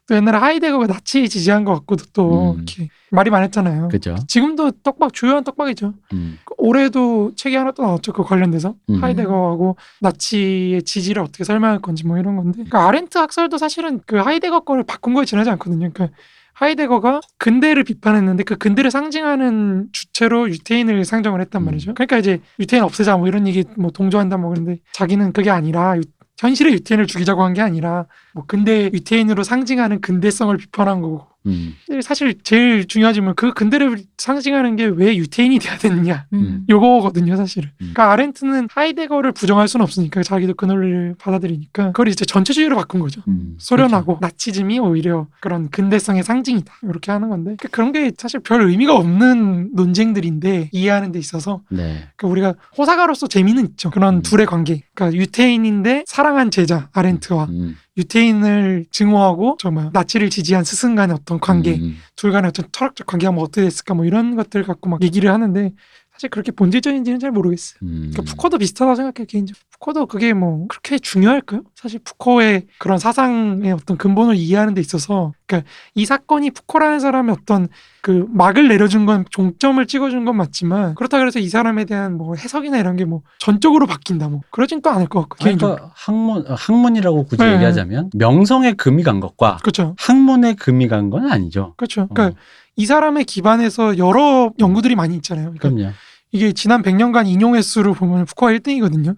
[0.08, 2.56] 또 옛날에 하이데거가 나치 지지한 것 같고도 또 음.
[2.58, 3.88] 이렇게 말이 많았잖아요.
[3.88, 4.16] 그죠.
[4.28, 5.94] 지금도 떡밥 주요한 떡밥이죠.
[6.14, 8.14] 음, 올해도 책이 하나 또 나왔죠.
[8.14, 9.04] 그 관련돼서 음.
[9.04, 12.58] 하이데거하고 나치의 지지를 어떻게 설명할 건지 뭐 이런 건데.
[12.58, 15.90] 그러니까 아렌트 학설도 사실은 그 하이데거 거를 바꾼 거에 지나지 않거든요.
[15.92, 16.16] 그러니까
[16.56, 21.66] 하이데거가 근대를 비판했는데 그 근대를 상징하는 주체로 유태인을 상정을 했단 음.
[21.66, 21.94] 말이죠.
[21.94, 26.02] 그러니까 이제 유태인 없애자 뭐 이런 얘기 뭐 동조한다 뭐 그런데 자기는 그게 아니라 유-
[26.40, 32.36] 현실의 유태인을 죽이자고 한 게 아니라 뭐 근대 유태인으로 상징하는 근대성을 비판한 거고 음, 사실
[32.44, 36.26] 제일 중요하지만 그 근대를 상징하는 게 왜 유태인이 돼야 되느냐.
[36.34, 36.66] 음.
[36.70, 37.70] 요거거든요 사실은.
[37.82, 37.92] 음.
[37.94, 43.22] 그러니까 아렌트는 하이데거를 부정할 수는 없으니까 자기도 그 논리를 받아들이니까 그걸 이제 전체주의로 바꾼 거죠.
[43.28, 43.56] 음.
[43.58, 46.74] 소련하고 나치즘이 오히려 그런 근대성의 상징이다.
[46.84, 47.56] 이렇게 하는 건데.
[47.58, 52.08] 그러니까 그런 게 사실 별 의미가 없는 논쟁들인데 이해하는 데 있어서 네.
[52.16, 53.90] 그러니까 우리가 호사가로서 재미는 있죠.
[53.90, 54.22] 그런 음.
[54.22, 54.84] 둘의 관계.
[54.94, 61.76] 그러니까 유태인인데 사랑한 제자 아렌트와 음, 유태인을 증오하고 정말 나치를 지지한 스승 간의 어떤 관계
[61.76, 65.32] 음, 둘 간의 어떤 철학적 관계가 뭐 어떻게 됐을까 뭐 이런 것들 갖고 막 얘기를
[65.32, 65.72] 하는데
[66.12, 67.80] 사실 그렇게 본질적인지는 잘 모르겠어요.
[67.84, 68.12] 음.
[68.12, 69.65] 그러니까 푸코도 비슷하다고 생각해요 개인적으로.
[69.80, 71.62] 푸코도 그게 뭐 그렇게 중요할까요?
[71.76, 77.68] 사실 푸코의 그런 사상의 어떤 근본을 이해하는 데 있어서 그러니까 이 사건이 푸코라는 사람의 어떤
[78.02, 82.78] 그 막을 내려준 건 종점을 찍어준 건 맞지만 그렇다 그래서 이 사람에 대한 뭐 해석이나
[82.78, 85.76] 이런 게 뭐 전적으로 바뀐다 뭐 그러진 또 않을 것 같고 개인적으로.
[85.76, 87.54] 그러니까 학문 어, 학문이라고 굳이 네.
[87.54, 89.96] 얘기하자면 명성에 금이 간 것과 그렇죠.
[90.00, 91.74] 학문에 금이 간 건 아니죠.
[91.78, 92.08] 그렇죠.
[92.08, 92.42] 그러니까 어,
[92.78, 95.54] 이 사람의 기반에서 여러 연구들이 많이 있잖아요.
[95.54, 95.92] 그러니까 그럼요.
[96.32, 99.16] 이게 지난 100년간 인용 횟수로 보면 푸코가 1등이거든요.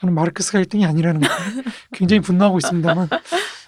[0.00, 1.28] 저는 마르크스가 1등이 아니라는 거
[1.92, 3.08] 굉장히 분노하고 있습니다만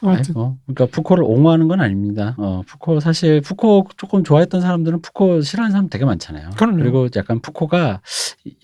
[0.05, 2.35] 아무튼 아이고, 그러니까 푸코를 옹호하는 건 아닙니다.
[2.39, 6.51] 어, 푸코 사실 푸코 조금 좋아했던 사람들은 푸코 싫어하는 사람 되게 많잖아요.
[6.57, 6.79] 그럼요.
[6.79, 8.01] 그리고 약간 푸코가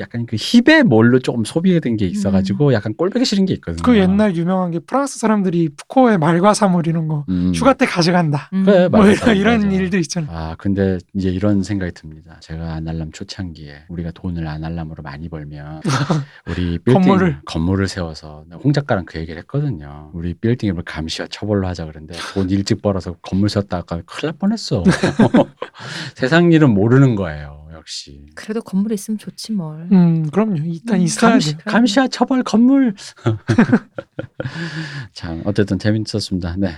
[0.01, 3.83] 약간 그 힙의 몰로 조금 소비된 게 있어가지고 약간 꼴보기 싫은 게 있거든요.
[3.85, 7.53] 그 옛날 유명한 게 프랑스 사람들이 푸코의 말과 사물 이런 거 음.
[7.55, 8.51] 휴가 때 가져간다.
[8.53, 8.65] 음.
[8.65, 9.69] 그래, 뭐 이런, 이런.
[9.69, 10.31] 일들 있잖아요.
[10.33, 12.39] 아 근데 이제 이런 생각이 듭니다.
[12.41, 15.83] 제가 아날람 초창기에 우리가 돈을 아날람으로 많이 벌면
[16.49, 17.41] 우리 빌딩 건물을.
[17.59, 20.11] 건물을 세워서 홍 작가랑 그 얘기를 했거든요.
[20.15, 24.85] 우리 빌딩을 감시와 처벌로 하자 그런데 돈 일찍 벌어서 건물 세웠다가 큰일 날 뻔했어.
[26.15, 27.67] 세상 일은 모르는 거예요.
[27.75, 28.27] 역시.
[28.37, 29.89] 그래도 건물에 있으면 좋지 뭘.
[29.91, 30.57] 음, 그럼요.
[30.67, 31.63] 일단 음, 있어야 감시, 돼.
[31.65, 32.95] 감시와 처벌 건물.
[35.13, 36.55] 참 어쨌든 재밌었습니다.
[36.59, 36.71] 네.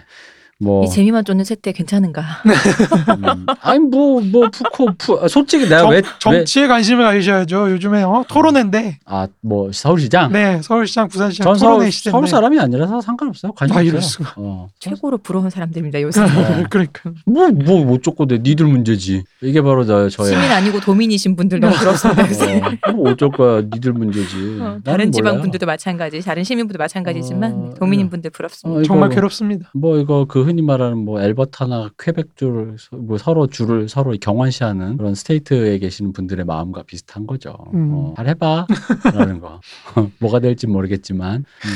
[0.60, 2.22] 뭐 이 재미만 쫓는 세태 괜찮은가?
[2.44, 7.70] 음, 아니 뭐뭐 푸코 푸 아, 솔직히 내가 정, 왜 정치에 관심을 가지셔야죠.
[7.72, 8.24] 요즘에 어?
[8.28, 8.98] 토론회인데.
[9.10, 12.10] 왜아뭐 서울시장 네, 서울시장, 부산시장 전 서울, 시대인데.
[12.10, 13.52] 서울 사람이 아니라서 상관없어요.
[13.52, 13.82] 관심 아.
[13.82, 14.34] 이럴 수가.
[14.36, 14.68] 어.
[14.78, 16.20] 최고로 부러운 사람들입니다 요새.
[16.24, 16.64] 네.
[16.70, 17.10] 그러니까.
[17.24, 18.38] 뭐뭐 못 쫓고 돼.
[18.38, 19.24] 니들 문제지.
[19.42, 22.68] 이게 바로 저 저의 시민 아니고 도민이신 분들 너무 부럽습니다.
[22.88, 23.62] 어, 뭐 어쩔 거야.
[23.62, 24.58] 니들 문제지.
[24.60, 25.42] 어, 다른 지방 몰라요.
[25.42, 28.78] 분들도 마찬가지, 다른 시민분도 마찬가지지만 어, 네, 도민인 분들 부럽습니다.
[28.78, 29.70] 어, 이거 정말 괴롭습니다.
[29.74, 35.14] 뭐 이거 그 흔히 말하는 뭐 엘버타나 퀘벡주를 서- 뭐 서로 줄을 서로 경환시하는 그런
[35.14, 37.54] 스테이트에 계시는 분들의 마음과 비슷한 거죠.
[37.72, 37.90] 음.
[37.94, 39.60] 어, 잘 해봐라는 거.
[40.18, 41.70] 뭐가 될지 모르겠지만 음.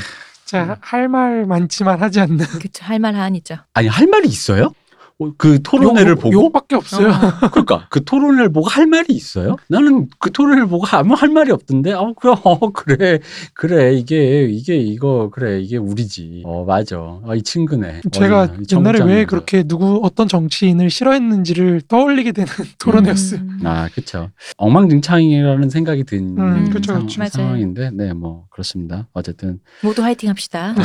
[0.44, 2.38] 자, 할 말 많지만 하지 않는.
[2.38, 3.56] 그쵸 할말 한이죠.
[3.74, 4.72] 아니 할 말이 있어요?
[5.20, 7.12] 어, 그 토론회를 욕- 보고 욕밖에 없어요.
[7.52, 9.54] 그러니까 그 토론회를 보고 할 말이 있어요?
[9.68, 11.92] 나는 그 토론회를 보고 아무 할 말이 없던데.
[11.92, 13.20] 어 그래 어 그래
[13.54, 16.42] 그래 이게 이게 이거 그래 이게 우리지.
[16.44, 16.96] 어 맞아.
[17.26, 18.00] 아, 이 친구네.
[18.10, 19.24] 제가 어, 이 옛날에 왜.
[19.24, 22.48] 그렇게 누구 어떤 정치인을 싫어했는지를 떠올리게 되는
[22.80, 23.40] 토론회였어요.
[23.40, 23.60] 음.
[23.64, 24.30] 아 그렇죠.
[24.56, 27.18] 엉망진창이라는 생각이 든 음, 상, 그쵸, 그쵸.
[27.20, 27.28] 맞아요.
[27.30, 29.08] 상황인데 네 뭐 그렇습니다.
[29.12, 30.72] 어쨌든 모두 화이팅합시다.
[30.74, 30.82] 네.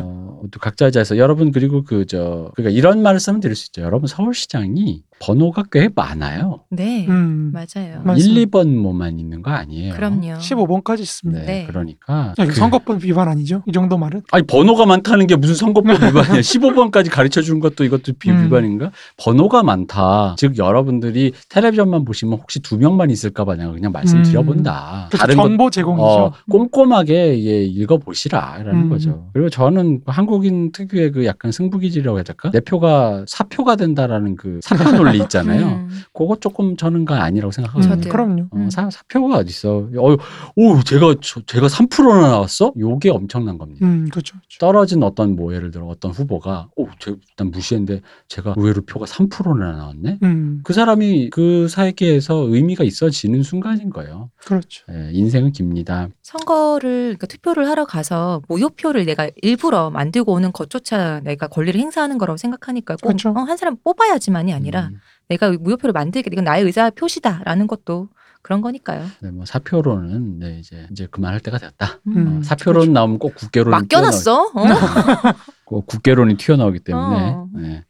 [0.00, 0.19] 어,
[0.50, 3.82] 또 각자 자에서 여러분 그리고 그 저 그러니까 이런 말을 쓰면 드릴 수 있죠.
[3.82, 6.60] 여러분 서울시장이 번호가 꽤 많아요.
[6.70, 7.52] 네, 음.
[7.52, 8.00] 맞아요.
[8.04, 9.92] 맞- 1, 2번 뭐만 있는 거 아니에요.
[9.94, 10.38] 그럼요.
[10.38, 11.40] 15번까지 있습니다.
[11.42, 11.66] 네, 네.
[11.66, 13.62] 그러니까 야, 이거 그- 선거법 위반 아니죠?
[13.66, 14.22] 이 정도 말은?
[14.32, 16.40] 아니 번호가 많다는 게 무슨 선거법 위반이야?
[16.40, 18.44] 15번까지 가르쳐 준 것도 이것도 비 음.
[18.46, 18.92] 위반인가?
[19.18, 20.36] 번호가 많다.
[20.38, 25.08] 즉 여러분들이 텔레비전만 보시면 혹시 두 명만 있을까봐 내가 그냥 말씀드려 본다.
[25.10, 26.02] 그래서 정보 제공이죠.
[26.02, 28.88] 어, 꼼꼼하게 예, 읽어보시라라는 음.
[28.88, 29.28] 거죠.
[29.34, 32.50] 그리고 저는 한국인 특유의 그 약간 승부기질이라고 해야 될까?
[32.52, 35.66] 내 표가 사표가 된다라는 그 사표 논리 있잖아요.
[35.66, 35.88] 음.
[36.12, 37.94] 그거 조금 저는 거 아니라고 생각하거든요.
[37.96, 38.12] 저도요.
[38.12, 38.42] 그럼요.
[38.50, 38.70] 어, 음.
[38.70, 39.88] 사, 사표가 어딨어.
[39.96, 40.16] 어,
[40.56, 42.72] 오, 제가, 저- 제가 3%나 나왔어?
[42.78, 43.86] 요게 엄청난 겁니다.
[43.86, 44.34] 음, 그렇죠.
[44.38, 44.58] 그렇죠.
[44.58, 49.72] 떨어진 어떤 뭐 예를 들어 어떤 후보가 오, 제, 난 무시했는데 제가 의외로 표가 3%나
[49.72, 50.18] 나왔네?
[50.22, 54.30] 음, 그 사람이 그 사회계에서 의미가 있어지는 순간인 거예요.
[54.44, 54.84] 그렇죠.
[54.90, 56.08] 예, 인생은 깁니다.
[56.22, 62.36] 선거를 그러니까 투표를 하러 가서 무효표를 내가 일부러 만들고 오는 것조차 내가 권리를 행사하는 거라고
[62.36, 63.30] 생각하니까 꼭 그렇죠.
[63.30, 68.08] 어, 한 사람 뽑아야지만이 아니라 음, 내가 무효표를 만들게 이건 나의 의사 표시다라는 것도
[68.42, 69.04] 그런 거니까요.
[69.20, 72.00] 네, 뭐 사표로는 네, 이제 이제 그만할 때가 됐다.
[72.06, 74.42] 음, 어, 사표론 나오면 꼭 국계론 맡겨놨어.
[74.54, 74.64] 어?
[75.66, 77.48] 꼭 국계론이 튀어나오기 때문에 어.
[77.54, 77.84] 네.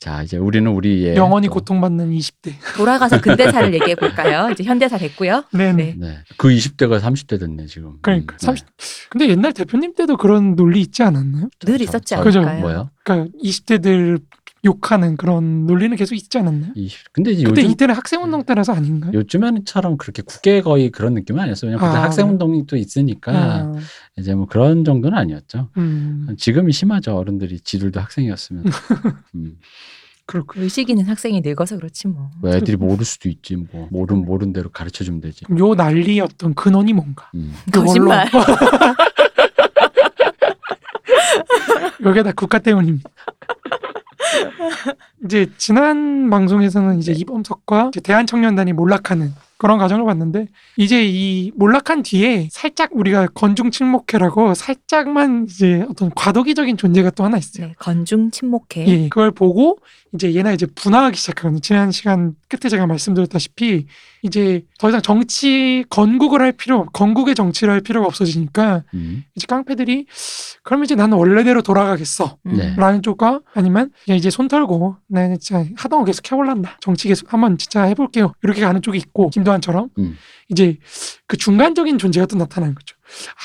[0.00, 2.52] 자 이제 우리는 우리의 영원히 또- 고통받는 20대.
[2.76, 4.50] 돌아가서 근대사를 얘기해 볼까요?
[4.50, 5.44] 이제 현대사 됐고요.
[5.52, 5.72] 네네.
[5.72, 5.94] 네.
[5.96, 6.18] 네.
[6.36, 7.98] 그 20대가 30대 됐네 지금.
[8.02, 8.66] 그러니까 음, 30.
[9.10, 11.48] 근데 옛날 대표님 때도 그런 논리 있지 않았나요?
[11.60, 12.40] 늘 저- 있었지 저- 그죠.
[12.40, 12.60] 않을까요?
[12.60, 12.90] 뭐요?
[13.04, 14.20] 그러니까 20대들
[14.64, 16.72] 욕하는 그런 논리는 계속 있지 않았나요?
[16.76, 17.12] 20.
[17.12, 19.10] 근데 이제 그때 요즘 이때는 학생운동 때라서 아닌가요?
[19.12, 21.70] 요즘에는처럼 그렇게 국계 거의 그런 느낌은 아니었어요.
[21.70, 23.72] 왜냐면 그때 아, 학생운동이 또 있으니까 아,
[24.16, 25.70] 이제 뭐 그런 정도는 아니었죠.
[25.78, 27.16] 음, 지금이 심하죠.
[27.16, 28.64] 어른들이 지들도 학생이었으면.
[29.34, 29.58] 음.
[30.26, 32.30] 그렇고 의식 있는 학생이 늙어서 그렇지 뭐.
[32.40, 33.56] 뭐 애들이 모를 수도 있지.
[33.56, 35.44] 뭐 모른 모른 대로 가르쳐 주면 되지.
[35.58, 35.74] 요
[36.22, 37.28] 어떤 근원이 뭔가?
[37.34, 37.52] 음.
[37.72, 38.28] 거짓말.
[42.04, 43.10] 여기다 국가 때문입니다.
[45.24, 52.48] 이제 지난 방송에서는 이제 이범석과 이제 대한청년단이 몰락하는 그런 과정을 봤는데 이제 이 몰락한 뒤에
[52.50, 57.68] 살짝 우리가 건중 침묵회라고 살짝만 이제 어떤 과도기적인 존재가 또 하나 있어요.
[57.68, 58.86] 네, 건중 침묵회.
[58.88, 59.78] 예, 그걸 보고
[60.14, 61.60] 이제 얘네 이제 분화하기 시작하거든요.
[61.60, 63.86] 지난 시간 끝에 제가 말씀드렸다시피
[64.22, 69.24] 이제 더 이상 정치 건국을 할 필요, 건국의 정치를 할 필요가 없어지니까 음.
[69.34, 70.06] 이제 깡패들이
[70.62, 72.36] 그럼 이제 나는 원래대로 돌아가겠어.
[72.46, 72.56] 음.
[72.56, 72.74] 네.
[72.76, 76.76] 라는 쪽과 아니면 그냥 이제 손 털고 나 진짜 하던 거 계속 해볼란다.
[76.80, 78.34] 정치 계속 한번 진짜 해볼게요.
[78.42, 80.16] 이렇게 가는 쪽이 있고 김도환처럼 음.
[80.50, 80.78] 이제
[81.26, 82.96] 그 중간적인 존재가 또 나타나는 거죠.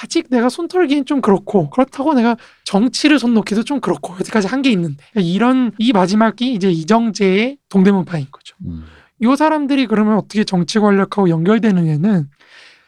[0.03, 4.62] 아직 내가 손 털기엔 좀 그렇고 그렇다고 내가 정치를 손 놓기도 좀 그렇고 여태까지 한
[4.62, 8.56] 게 있는데 이런 이 마지막이 이제 이정재의 동대문파인 거죠.
[8.65, 8.86] 음.
[9.19, 12.27] 이 사람들이 그러면 어떻게 정치 권력하고 연결되느냐는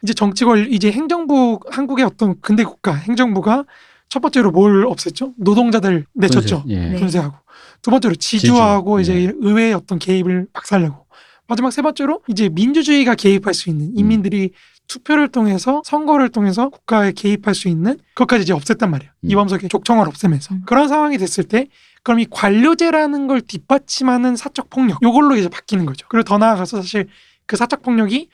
[0.04, 3.66] 이제 정치 권 이제 행정부 한국의 어떤 근대 국가 행정부가
[4.10, 5.34] 첫 번째로 뭘 없앴죠?
[5.38, 6.64] 노동자들 내쳤죠.
[6.64, 6.90] 분쇄, 예.
[6.90, 6.96] 네.
[7.00, 7.36] 분쇄하고
[7.82, 9.34] 두 번째로 지주하고 지주, 이제 네.
[9.40, 11.06] 의회의 어떤 개입을 박살내고
[11.48, 14.52] 마지막 세 번째로 이제 민주주의가 개입할 수 있는 인민들이
[14.90, 19.12] 투표를 통해서 선거를 통해서 국가에 개입할 수 있는 그것까지 이제 없앴단 말이에요.
[19.24, 19.30] 음.
[19.30, 20.64] 이범석의 족청을 없애면서 음.
[20.66, 21.68] 그런 상황이 됐을 때
[22.04, 26.08] 그럼 이 관료제라는 걸 뒷받침하는 사적 폭력 요걸로 이제 바뀌는 거죠.
[26.10, 27.08] 그리고 더 나아가서 사실
[27.50, 28.30] 그 사적 폭력이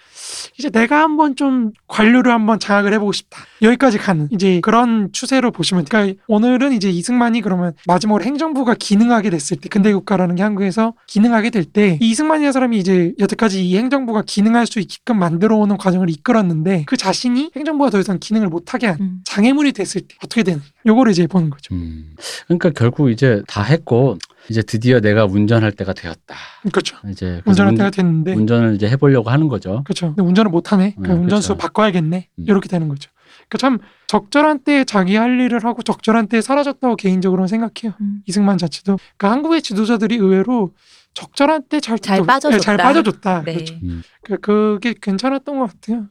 [0.60, 3.40] 이제 내가 한번 좀 관료를 한번 장악을 해보고 싶다.
[3.62, 5.90] 여기까지 가는 이제 그런 추세로 보시면 돼요.
[5.90, 11.50] 그러니까 오늘은 이제 이승만이 그러면 마지막으로 행정부가 기능하게 됐을 때 근대 국가라는 게 한국에서 기능하게
[11.50, 16.84] 될 때 이승만이라는 사람이 이제 여태까지 이 행정부가 기능할 수 있게끔 만들어 오는 과정을 이끌었는데
[16.86, 19.20] 그 자신이 행정부가 더 이상 기능을 못하게 한 음.
[19.24, 21.74] 장애물이 됐을 때 어떻게 되는 요거를 이제 보는 거죠.
[21.74, 22.16] 음.
[22.48, 24.18] 그러니까 결국 이제 다 했고
[24.50, 26.36] 이제 드디어 내가 운전할 때가 되었다.
[26.72, 26.98] 그렇죠.
[27.10, 29.84] 이제 그래서 운전할 운- 때가 됐는데 운전을 이제 해보려고 하는 거죠.
[29.86, 30.08] 그렇죠.
[30.08, 30.96] 근데 운전을 못 하네.
[31.02, 31.58] 그 네, 운전수 그렇죠.
[31.58, 32.30] 바꿔야겠네.
[32.40, 32.46] 음.
[32.48, 33.10] 이렇게 되는 거죠.
[33.50, 37.96] 그러니까 참 적절한 때에 자기 할 일을 하고 적절한 때에 사라졌다고 개인적으로는 생각해요.
[38.02, 38.22] 음.
[38.26, 38.98] 이승만 자체도.
[39.18, 40.74] 그러니까 한국의 지도자들이 의외로
[41.16, 42.62] 적절한 때잘잘 빠져줬다.
[42.64, 43.44] 잘 빠져줬다.
[43.44, 43.54] 네.
[43.56, 43.76] 그렇죠.
[43.84, 44.04] 음.
[44.22, 46.08] 그 그게 괜찮았던 것 같아요.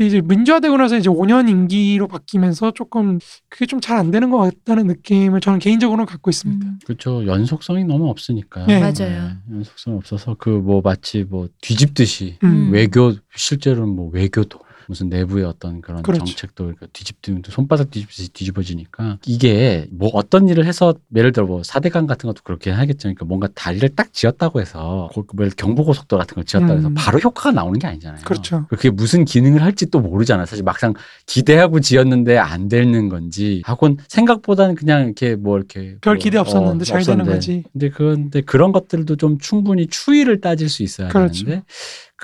[0.00, 4.86] 이제 민주화되고 나서 이제 5년 임기로 바뀌면서 조금 그게 좀 잘 안 되는 것 같다는
[4.86, 6.66] 느낌을 저는 개인적으로는 갖고 있습니다.
[6.66, 6.78] 음.
[6.86, 7.26] 그렇죠.
[7.26, 8.64] 연속성이 너무 없으니까.
[8.66, 8.78] 네.
[8.80, 9.32] 맞아요.
[9.52, 12.70] 연속성 없어서 그 뭐 마치 뭐 뒤집듯이 음.
[12.72, 16.24] 외교 실제로는 뭐 외교도 무슨 내부의 어떤 그런 그렇죠.
[16.24, 22.06] 정책도 그러니까 뒤집든 손바닥 뒤집듯이 뒤집어지니까 이게 뭐 어떤 일을 해서 예를 들어 뭐 사대강
[22.06, 23.02] 같은 것도 그렇게 하겠죠.
[23.02, 26.94] 그러니까 뭔가 다리를 딱 지었다고 해서 고- 뭐 경부고속도로 같은 걸 지었다고 해서 음.
[26.94, 28.20] 바로 효과가 나오는 게 아니잖아요.
[28.24, 28.66] 그렇죠.
[28.68, 30.46] 그게 무슨 기능을 할지 또 모르잖아.
[30.46, 30.94] 사실 막상
[31.26, 36.82] 기대하고 지었는데 안 되는 건지 하곤 생각보다는 그냥 이렇게 뭐 이렇게 별 뭐, 기대 없었는데
[36.82, 37.32] 어, 잘 되는 없었는데.
[37.34, 37.64] 거지.
[37.72, 41.44] 근데 그런데 그런 것들도 좀 충분히 추이를 따질 수 있어야 그렇죠.
[41.44, 41.64] 되는데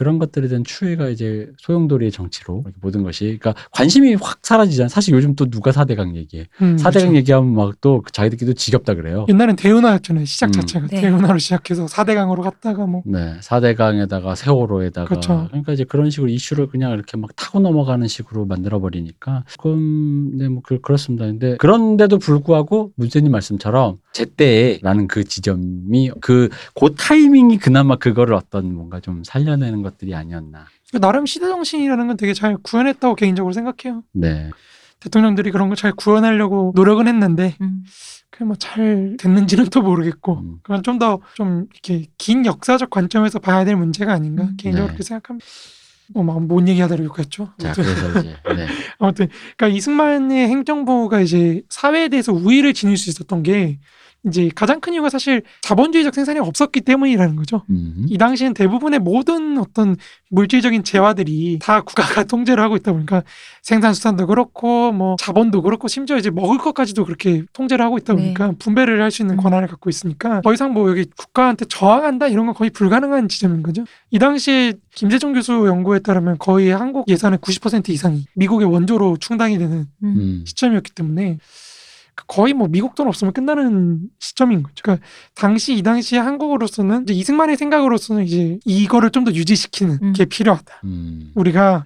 [0.00, 4.88] 그런 것들에 대한 추이가 이제 소용돌이의 정치로 모든 것이 그러니까 관심이 확 사라지잖아.
[4.88, 6.46] 사실 요즘 또 누가 사대강 얘기해.
[6.62, 7.16] 음, 사대강 그렇죠.
[7.18, 9.26] 얘기하면 막 또 자기들끼리도 지겹다 그래요.
[9.28, 10.24] 옛날엔 대운하였잖아요.
[10.24, 10.52] 시작 음.
[10.52, 11.00] 자체가 네.
[11.02, 15.46] 대운하로 시작해서 4대강으로 갔다가 뭐 네, 사대강에다가 세월호에다가 그렇죠.
[15.48, 20.48] 그러니까 이제 그런 식으로 이슈를 그냥 이렇게 막 타고 넘어가는 식으로 만들어 버리니까 조금 네
[20.48, 21.26] 뭐 그, 그렇습니다.
[21.26, 29.22] 근데 그런데도 불구하고 문재님 말씀처럼 제때라는 그 지점이 그그 타이밍이 그나마 그거를 어떤 뭔가 좀
[29.24, 30.66] 살려내는 것 들이 아니었나.
[31.00, 34.02] 나름 시대 정신이라는 건 되게 잘 구현했다고 개인적으로 생각해요.
[34.12, 34.50] 네.
[35.00, 37.84] 대통령들이 그런 걸 잘 구현하려고 노력은 했는데 음.
[38.30, 40.56] 그게 뭐 잘 됐는지는 또 모르겠고 음.
[40.62, 44.56] 그건 좀 더좀 이렇게 긴 역사적 관점에서 봐야 될 문제가 아닌가 음.
[44.58, 44.92] 개인적으로 네.
[44.94, 45.46] 그렇게 생각합니다.
[46.12, 47.52] 뭐뭔 얘기하다가 욕했죠.
[47.58, 48.66] 자, 아무튼, 그래서 이제 네.
[48.98, 53.78] 아무튼 그러니까 이승만의 행정부가 이제 사회에 대해서 우위를 지닐 수 있었던 게
[54.26, 57.62] 이제 가장 큰 이유가 사실 자본주의적 생산이 없었기 때문이라는 거죠.
[57.70, 58.06] 음.
[58.08, 59.96] 이 당시엔 대부분의 모든 어떤
[60.30, 63.22] 물질적인 재화들이 다 국가가 통제를 하고 있다 보니까
[63.62, 68.22] 생산수산도 그렇고 뭐 자본도 그렇고 심지어 이제 먹을 것까지도 그렇게 통제를 하고 있다 네.
[68.22, 69.42] 보니까 분배를 할 수 있는 음.
[69.42, 73.84] 권한을 갖고 있으니까 더 이상 뭐 여기 국가한테 저항한다 이런 건 거의 불가능한 지점인 거죠.
[74.10, 79.86] 이 당시에 김재정 교수 연구에 따르면 거의 한국 예산의 90% 이상이 미국의 원조로 충당이 되는
[80.02, 80.14] 음.
[80.16, 80.44] 음.
[80.46, 81.38] 시점이었기 때문에
[82.26, 84.74] 거의 뭐 미국 돈 없으면 끝나는 시점인 거죠.
[84.82, 90.12] 그러니까 당시 이 당시에 한국으로서는 이제 이승만의 생각으로서는 이제 이거를 좀 더 유지시키는 음.
[90.14, 90.80] 게 필요하다.
[90.84, 91.30] 음.
[91.34, 91.84] 우리가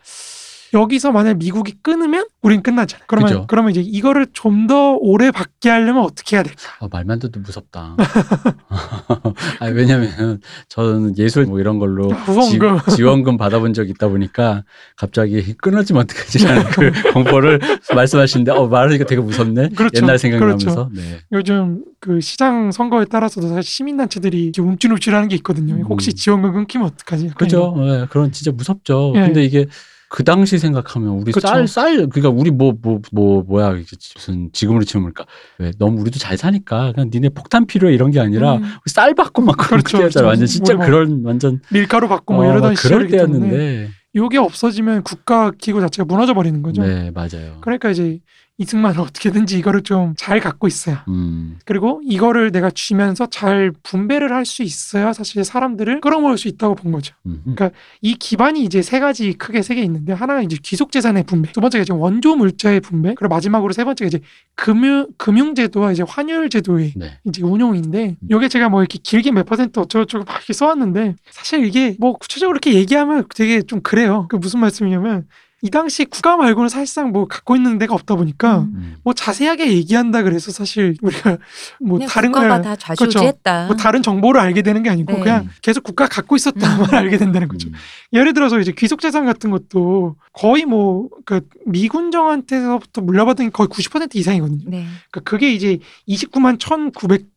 [0.74, 3.04] 여기서 만약 미국이 끊으면 우린 끝나잖아.
[3.06, 3.44] 그러면 그죠.
[3.48, 6.62] 그러면 이제 이거를 좀 더 오래 받게 하려면 어떻게 해야 될까?
[6.80, 7.96] 아, 말만 듣도 무섭다.
[9.60, 12.78] 아, 왜냐면 저는 예술 뭐 이런 걸로 아, 후원금.
[12.96, 14.64] 지, 원금 받아본 적이 있다 보니까
[14.96, 17.60] 갑자기 끊어지면 어떡하지라는 그 공포를
[17.94, 19.70] 말씀하시는데 어, 말하니까 되게 무섭네.
[19.70, 20.00] 그렇죠.
[20.02, 20.64] 옛날 생각나면서.
[20.64, 20.90] 그렇죠.
[20.94, 21.18] 네.
[21.32, 25.74] 요즘 그 시장 선거에 따라서도 사실 시민단체들이 움찔움찔하는 게 있거든요.
[25.74, 25.82] 음.
[25.82, 27.32] 혹시 지원금 끊기면 어떡하지?
[27.36, 27.74] 그죠.
[27.80, 29.12] 예, 그런 진짜 무섭죠.
[29.16, 29.20] 예.
[29.20, 29.66] 근데 이게
[30.08, 31.46] 그 당시 생각하면 우리 그쵸.
[31.46, 35.24] 쌀, 쌀, 그러니까 우리 뭐, 뭐, 뭐, 뭐야, 이게 무슨 지금으로 치면 뭘까.
[35.58, 38.62] 왜, 너무 우리도 잘 사니까 그냥 니네 폭탄 필요해 이런 게 아니라 음.
[38.86, 39.98] 쌀 받고 막 그런 그렇죠.
[39.98, 40.24] 그렇죠.
[40.24, 41.60] 완전 진짜 뭐 그런 완전.
[41.70, 43.90] 밀가루 받고 뭐 어, 이러던 막 그럴 때였는데.
[44.16, 46.82] 이게 없어지면 국가 기구 자체가 무너져 버리는 거죠.
[46.82, 47.58] 네, 맞아요.
[47.60, 48.20] 그러니까 이제
[48.56, 54.44] 이승만은 어떻게든지 이거를 좀 잘 갖고 있어야 음, 그리고 이거를 내가 쥐면서 잘 분배를 할
[54.44, 57.14] 수 있어야 사실 사람들을 끌어모을 수 있다고 본 거죠.
[57.26, 61.24] 음, 그러니까 이 기반이 이제 세 가지 크게 세 개 있는데 하나가 이제 귀속 재산의
[61.24, 64.20] 분배, 두 번째가 이제 원조 물자의 분배, 그리고 마지막으로 세 번째가 이제
[64.54, 67.18] 금융 금융 제도와 이제 환율 제도의 네.
[67.24, 71.96] 이제 운용인데 요게 제가 뭐 이렇게 길게 몇 퍼센트 어쩌고저쩌고 막 이렇게 써왔는데 사실 이게
[71.98, 74.26] 뭐 구체적으로 이렇게 얘기하면 되게 좀 그래요.
[74.30, 75.26] 그 무슨 말씀이냐면
[75.64, 78.72] 이 당시 국가 말고는 사실상 뭐 갖고 있는 데가 없다 보니까 음.
[78.74, 78.96] 음.
[79.02, 81.38] 뭐 자세하게 얘기한다 그래서 사실 우리가
[81.80, 83.68] 뭐 다른 국가가 걸다 좌지우지했다.
[83.68, 85.20] 뭐 다른 정보를 알게 되는 게 아니고 네.
[85.20, 86.94] 그냥 계속 국가 가 갖고 있었다만 음.
[86.94, 87.70] 알게 된다는 거죠.
[87.70, 87.72] 음.
[88.12, 94.64] 예를 들어서 이제 귀속 재산 같은 것도 거의 뭐그 미군정한테서부터 물려받은 게 거의 90% 이상이거든요.
[94.66, 94.84] 네.
[95.10, 96.58] 그러니까 그게 이제 29만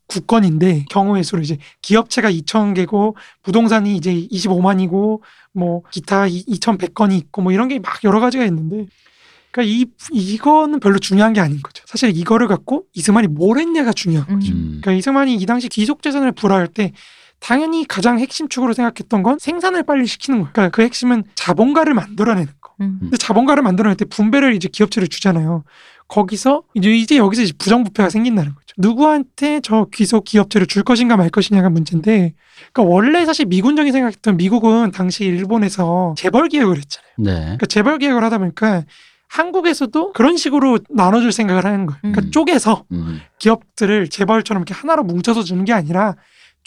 [0.07, 5.21] 1,909건인데 경우의 수로 이제 기업체가 2,000개고 부동산이 이제 25만이고
[5.53, 8.85] 뭐 기타 2,100건이 있고 뭐 이런 게 막 여러 가지가 있는데
[9.51, 11.83] 그러니까 이 이거는 별로 중요한 게 아닌 거죠.
[11.87, 14.51] 사실 이거를 갖고 이승만이 뭘 했냐가 중요한 거죠.
[14.51, 14.57] 음.
[14.57, 14.65] 음.
[14.81, 16.93] 그러니까 이승만이 이 당시 귀속 재산을 불화할 때
[17.39, 20.51] 당연히 가장 핵심 축으로 생각했던 건 생산을 빨리 시키는 거예요.
[20.53, 22.73] 그러니까 그 핵심은 자본가를 만들어내는 거.
[22.81, 22.97] 음.
[22.99, 25.63] 근데 자본가를 만들어낼 때 분배를 이제 기업체를 주잖아요.
[26.07, 28.66] 거기서 이제 이제 여기서 이제 부정부패가 생긴다는 거죠.
[28.77, 32.33] 누구한테 저 귀속 기업체를 줄 것인가 말 것이냐가 문제인데,
[32.71, 37.11] 그러니까 원래 사실 미군적인 생각했던 미국은 당시 일본에서 재벌 개혁을 했잖아요.
[37.17, 37.33] 네.
[37.33, 38.83] 그러니까 재벌 개혁을 하다 보니까
[39.27, 41.99] 한국에서도 그런 식으로 나눠줄 생각을 하는 거예요.
[42.01, 42.31] 그러니까 음.
[42.31, 43.19] 쪼개서 음.
[43.39, 46.15] 기업들을 재벌처럼 이렇게 하나로 뭉쳐서 주는 게 아니라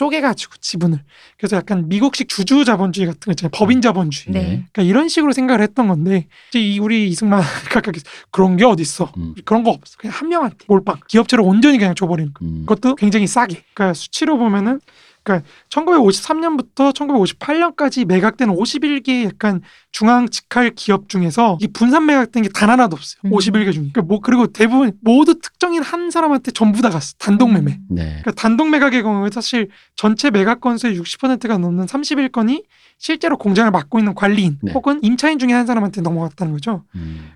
[0.01, 0.99] 쪼개가지고 지분을.
[1.37, 3.51] 그래서 약간 미국식 주주 자본주의 같은 거 있잖아요.
[3.53, 4.33] 법인 자본주의.
[4.33, 4.43] 네.
[4.73, 9.13] 그러니까 이런 식으로 생각을 했던 건데 이제 이 우리 이승만 각각에서 그런 게 어딨어.
[9.19, 9.35] 음.
[9.45, 9.99] 그런 거 없어.
[9.99, 11.01] 그냥 한 명한테 몰빵.
[11.07, 12.45] 기업체를 온전히 그냥 줘버리는 거.
[12.47, 12.65] 음.
[12.67, 13.63] 그것도 굉장히 싸게.
[13.75, 14.81] 그러니까 수치로 보면은
[15.23, 19.61] 그러니까 1953년부터 1958년까지 매각된 51개 약간
[19.93, 23.21] 중앙 직할 기업 중에서 이 분산 매각된 게 단 하나도 없어요.
[23.25, 23.31] 음.
[23.31, 23.91] 51개 중에.
[23.93, 27.15] 그러니까 뭐 그리고 대부분 모두 특정인 한 사람한테 전부 다 갔어.
[27.19, 27.73] 단독 매매.
[27.73, 27.87] 음.
[27.91, 28.05] 네.
[28.23, 32.65] 그러니까 단독 매각의 경우에 사실 전체 매각 건수의 60%가 넘는 31건이
[33.03, 34.73] 실제로 공장을 맡고 있는 관리인 네.
[34.73, 36.85] 혹은 임차인 중에 한 사람한테 넘어갔다는 거죠.
[36.97, 37.31] 음.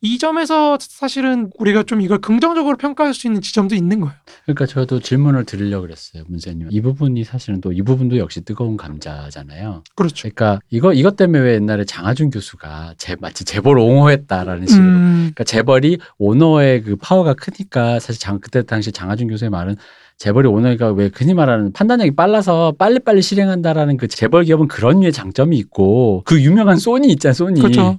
[0.00, 4.14] 이 점에서 사실은 우리가 좀 이걸 긍정적으로 평가할 수 있는 지점도 있는 거예요.
[4.46, 6.68] 그러니까 저도 질문을 드리려고 그랬어요, 문세님.
[6.72, 9.84] 이 부분이 사실은 또 이 부분도 역시 뜨거운 감자잖아요.
[9.94, 10.28] 그렇죠.
[10.30, 14.84] 그러니까 이거 이것 때문에 왜 옛날에 장하준 교수가 재, 마치 재벌 옹호했다라는 식으로.
[14.84, 19.76] 음, 그러니까 재벌이 오너의 그 파워가 크니까 사실 장, 그때 당시 장하준 교수의 말은
[20.18, 25.56] 재벌이 오너가 왜 흔히 말하는 판단력이 빨라서 빨리빨리 실행한다라는 그 재벌 기업은 그런 류의 장점이
[25.58, 27.60] 있고 그 유명한 소니 있잖아요 소니.
[27.60, 27.98] 그렇죠.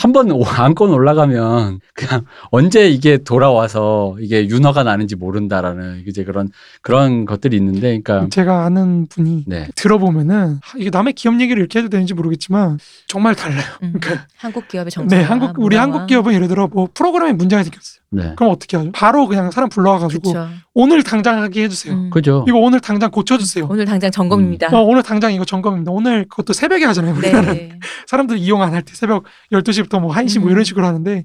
[0.00, 6.48] 한 번 안건 올라가면 그냥 언제 이게 돌아와서 이게 윤허가 나는지 모른다라는 이제 그런
[6.80, 11.80] 그런 것들이 있는데 그러니까 제가 아는 분이 네 들어보면은 하, 이게 남의 기업 얘기를 이렇게
[11.80, 12.78] 해도 되는지 모르겠지만
[13.08, 13.62] 정말 달라요.
[13.82, 13.92] 음.
[14.00, 15.18] 그러니까 한국 기업의 정책.
[15.18, 17.99] 네, 한국 우리 한국 기업은 예를 들어 뭐 프로그램에 문제가 생겼어요.
[18.12, 18.32] 네.
[18.36, 18.90] 그럼 어떻게 하죠?
[18.92, 20.50] 바로 그냥 사람 불러와가지고 그렇죠.
[20.74, 21.94] 오늘 당장 하게 해주세요.
[21.94, 22.10] 음.
[22.10, 23.68] 그죠 이거 오늘 당장 고쳐주세요.
[23.70, 24.68] 오늘 당장 점검입니다.
[24.76, 25.92] 어, 오늘 당장 이거 점검입니다.
[25.92, 27.14] 오늘 그것도 새벽에 하잖아요.
[27.16, 27.78] 우리나라 네.
[28.08, 30.52] 사람들 이용 안 할 때 새벽 12시부터 뭐 1시 뭐 음.
[30.52, 31.24] 이런 식으로 하는데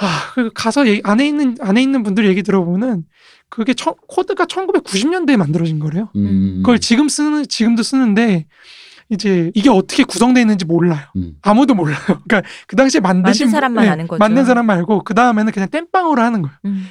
[0.00, 3.04] 아, 그 가서 얘기- 안에 있는 안에 있는 분들 얘기 들어보면은
[3.50, 6.08] 그게 청- 코드가 1990년대에 만들어진 거래요.
[6.16, 6.60] 음.
[6.62, 8.46] 그걸 지금 쓰는 지금도 쓰는데
[9.12, 11.02] 이제 이게 어떻게 구성되어 있는지 몰라요.
[11.16, 11.36] 음.
[11.42, 11.98] 아무도 몰라요.
[12.26, 14.18] 그러니까 그 당시에 만드신 만든 사람만 네, 아는 거죠.
[14.18, 16.56] 만든 사람 말고 그 다음에는 그냥 땜빵으로 하는 거예요.
[16.64, 16.86] 음.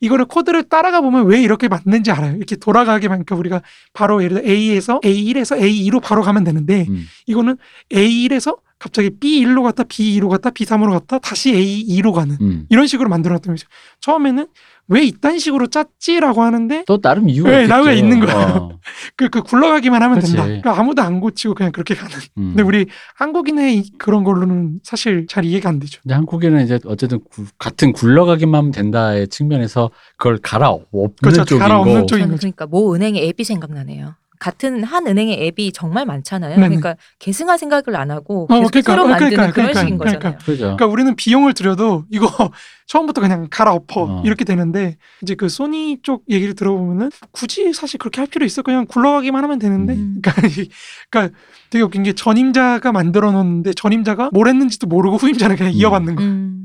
[0.00, 2.36] 이거를 코드를 따라가 보면 왜 이렇게 맞는지 알아요.
[2.36, 7.06] 이렇게 돌아가게만 그러니까 우리가 바로 예를 들어 A에서 A1에서 A2로 바로 가면 되는데 음.
[7.26, 7.56] 이거는
[7.92, 12.66] A1에서 갑자기 B1로 갔다 B2로 갔다 B3으로 갔다 다시 A2로 가는 음.
[12.70, 13.68] 이런 식으로 만들어놨던 거죠.
[14.00, 14.46] 처음에는
[14.88, 17.66] 왜 이딴 식으로 짰지라고 하는데 또 다른 이유가 네.
[17.66, 18.38] 나오가 있는 거예요.
[18.38, 18.78] 어.
[19.16, 20.32] 그, 그 굴러가기만 하면 그치.
[20.32, 20.44] 된다.
[20.46, 22.12] 그러니까 아무도 안 고치고 그냥 그렇게 가는.
[22.38, 22.54] 음.
[22.56, 26.00] 근데 우리 한국인의 이- 그런 걸로는 사실 잘 이해가 안 되죠.
[26.02, 31.44] 근데 한국에는 이제 어쨌든 구- 같은 굴러가기만 하면 된다의 측면에서 그걸 갈아 엎는 그렇죠.
[31.44, 32.38] 쪽이고 갈아 엎는 쪽인 거죠.
[32.38, 34.14] 그러니까 모 은행의 앱이 생각나네요.
[34.40, 36.56] 같은 한 은행의 앱이 정말 많잖아요.
[36.56, 36.66] 네네.
[36.68, 39.98] 그러니까 계승할 생각을 안 하고 어, 계속 그러니까, 새로 어, 만드는 그러니까, 그런 그러니까, 식인
[39.98, 40.38] 그러니까.
[40.38, 40.56] 거잖아요.
[40.76, 42.26] 그러니까 우리는 비용을 들여도 이거
[42.86, 44.22] 처음부터 그냥 갈아 엎어 어.
[44.24, 48.86] 이렇게 되는데 이제 그 소니 쪽 얘기를 들어보면은 굳이 사실 그렇게 할 필요 있어 그냥
[48.86, 50.20] 굴러가기만 하면 되는데 음.
[50.22, 50.70] 그러니까, 이-
[51.10, 51.36] 그러니까
[51.68, 55.76] 되게 웃긴 게 전임자가 만들어 놓는데 전임자가 뭘 했는지도 모르고 후임자는 그냥 음.
[55.76, 56.30] 이어받는 거예요.
[56.30, 56.56] 음.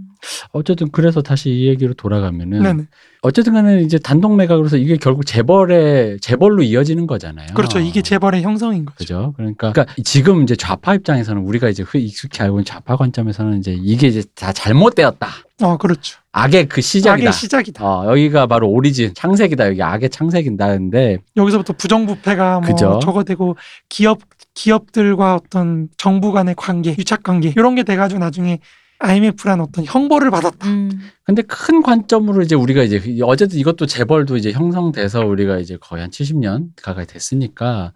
[0.53, 2.83] 어쨌든 그래서 다시 이 얘기로 돌아가면은 네네.
[3.25, 7.47] 어쨌든 간에 이제 단독 매각으로서 이게 결국 재벌의 재벌로 이어지는 거잖아요.
[7.55, 7.79] 그렇죠.
[7.79, 8.95] 이게 재벌의 형성인 거죠.
[8.97, 9.33] 그죠.
[9.35, 13.75] 그러니까, 그러니까 지금 이제 좌파 입장에서는 우리가 이제 흔히 익숙히 알고 있는 좌파 관점에서는 이제
[13.77, 15.27] 이게 이제 다 잘못되었다.
[15.63, 16.19] 어, 그렇죠.
[16.33, 17.29] 악의 그 시작이다.
[17.29, 17.83] 악의 시작이다.
[17.83, 19.69] 어, 여기가 바로 오리진, 창세기다.
[19.69, 22.99] 여기 악의 창세기다는데 여기서부터 부정부패가 뭐 그죠.
[23.01, 23.57] 저거 되고
[23.89, 24.19] 기업
[24.53, 28.59] 기업들과 어떤 정부 간의 관계, 유착 관계 이런 게 돼가지고 나중에
[28.99, 30.67] IMF란 어떤 형벌을 받았다.
[30.67, 30.89] 음.
[31.25, 36.11] 근데 큰 관점으로 이제 우리가 이제 어쨌든 이것도 재벌도 이제 형성돼서 우리가 이제 거의 한
[36.11, 37.93] 70년 가까이 됐으니까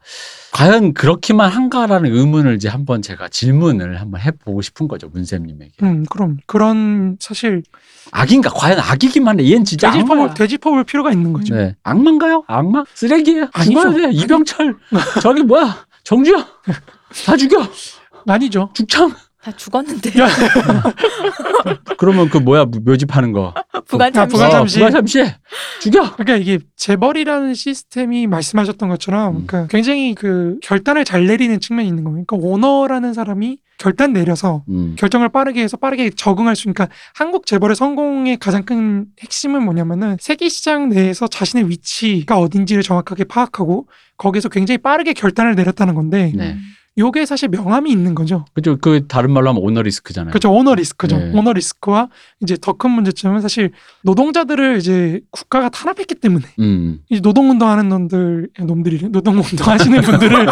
[0.52, 5.74] 과연 그렇기만 한가라는 의문을 이제 한번 제가 질문을 한번 해보고 싶은 거죠 문쌤님에게.
[5.84, 7.64] 음, 그럼 그런 사실
[8.12, 8.50] 악인가?
[8.50, 10.34] 과연 악이기만 해 얘는 진짜 악마야.
[10.34, 11.56] 되짚어볼 필요가 있는 거죠.
[11.56, 11.76] 네.
[11.84, 12.44] 악마인가요?
[12.48, 12.84] 악마?
[12.94, 13.50] 쓰레기예요?
[13.54, 13.94] 아니죠.
[13.94, 14.76] 돼 이병철.
[15.22, 15.86] 저기 뭐야?
[16.04, 16.44] 정주영
[17.26, 17.68] 다 죽여.
[18.28, 18.70] 아니죠.
[18.74, 20.28] 죽창 다 죽었는데 야,
[21.98, 23.54] 그러면 그 뭐야 묘집하는 거
[23.88, 24.34] 부관 아, 참시.
[24.34, 24.76] 부관 어, 참시.
[24.80, 25.24] 부관 참시
[25.82, 29.44] 죽여 그러니까 이게 재벌이라는 시스템이 말씀하셨던 것처럼 음.
[29.48, 32.26] 그러니까 굉장히 그 결단을 잘 내리는 측면이 있는 거예요.
[32.26, 34.96] 그러니까 오너라는 사람이 결단 내려서 음.
[35.00, 40.50] 결정을 빠르게 해서 빠르게 적응할 수 있으니까 한국 재벌의 성공의 가장 큰 핵심은 뭐냐면은 세계
[40.50, 43.88] 시장 내에서 자신의 위치가 어딘지를 정확하게 파악하고
[44.18, 46.58] 거기서 굉장히 빠르게 결단을 내렸다는 건데 네.
[47.00, 48.46] 요게 사실 명함이 있는 거죠.
[48.54, 48.78] 그죠.
[48.80, 50.30] 그 다른 말로 하면 오너 리스크잖아요.
[50.32, 50.52] 그렇죠.
[50.54, 51.18] 오너 리스크죠.
[51.18, 51.32] 네.
[51.34, 52.10] 오너 리스크와
[52.42, 53.72] 이제 더 큰 문제점은 사실
[54.04, 57.00] 노동자들을 이제 국가가 탄압했기 때문에 음.
[57.10, 60.46] 이제 노동 운동하는 놈들 놈들이 노동 운동하시는 분들을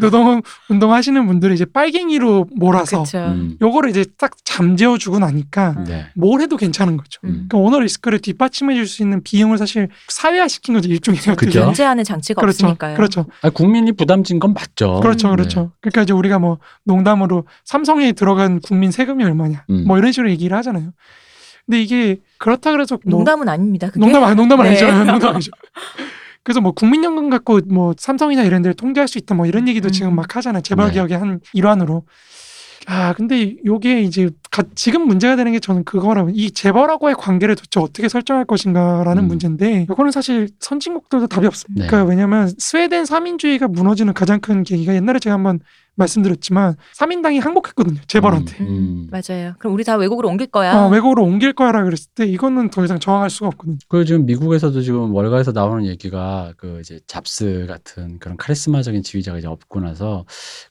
[0.00, 3.04] 노동 운동하시는 분들을 이제 빨갱이로 몰아서.
[3.16, 3.56] 음.
[3.60, 6.06] 요거를 이제 딱 잠재워 주고 나니까 네.
[6.14, 7.20] 뭘 해도 괜찮은 거죠.
[7.24, 7.46] 음.
[7.48, 11.36] 그러니까 오너 리스크를 뒷받침해 줄 수 있는 비용을 사실 사회화시킨 거죠 일종의 그죠.
[11.60, 11.66] 보면.
[11.68, 12.66] 견제하는 장치가 그렇죠.
[12.66, 12.96] 없으니까요.
[12.96, 13.24] 그렇죠.
[13.40, 15.00] 아, 국민이 부담 진 건 맞죠.
[15.00, 15.28] 그렇죠.
[15.30, 15.36] 네.
[15.36, 15.72] 그렇죠.
[15.80, 19.84] 그러니까 이제 우리가 뭐 농담으로 삼성에 들어간 국민 세금이 얼마냐 음.
[19.86, 20.92] 뭐 이런 식으로 얘기를 하잖아요.
[21.66, 23.88] 근데 이게 그렇다 그래서 뭐- 농담은 아닙니다.
[23.88, 24.00] 그게.
[24.00, 24.68] 농담 아니 농담 네.
[24.68, 24.86] 아니죠.
[25.04, 25.50] 농담 아니죠.
[26.42, 29.92] 그래서 뭐 국민연금 갖고 뭐 삼성이나 이런 데를 통제할 수 있다 뭐 이런 얘기도 음.
[29.92, 30.62] 지금 막 하잖아요.
[30.62, 30.94] 재벌 네.
[30.94, 32.04] 개혁의 한 일환으로.
[32.86, 37.80] 아 근데 요게 이제 가- 지금 문제가 되는 게 저는 그거라면 이 재벌하고의 관계를 도대체
[37.80, 39.28] 어떻게 설정할 것인가라는 음.
[39.28, 41.84] 문제인데 이거는 사실 선진국들도 답이 없습니다.
[41.84, 41.88] 네.
[41.88, 45.60] 그러니까 왜냐하면 스웨덴 삼인주의가 무너지는 가장 큰 계기가 옛날에 제가 한번
[45.96, 48.00] 말씀드렸지만 사민당이 항복했거든요.
[48.06, 48.64] 재벌한테.
[48.64, 49.08] 음, 음.
[49.10, 49.54] 맞아요.
[49.58, 50.76] 그럼 우리 다 외국으로 옮길 거야.
[50.76, 53.76] 어, 외국으로 옮길 거야라 그랬을 때 이거는 더 이상 저항할 수가 없거든요.
[53.88, 59.46] 그 지금 미국에서도 지금 월가에서 나오는 얘기가 그 이제 잡스 같은 그런 카리스마적인 지휘자가 이제
[59.46, 60.24] 없고 나서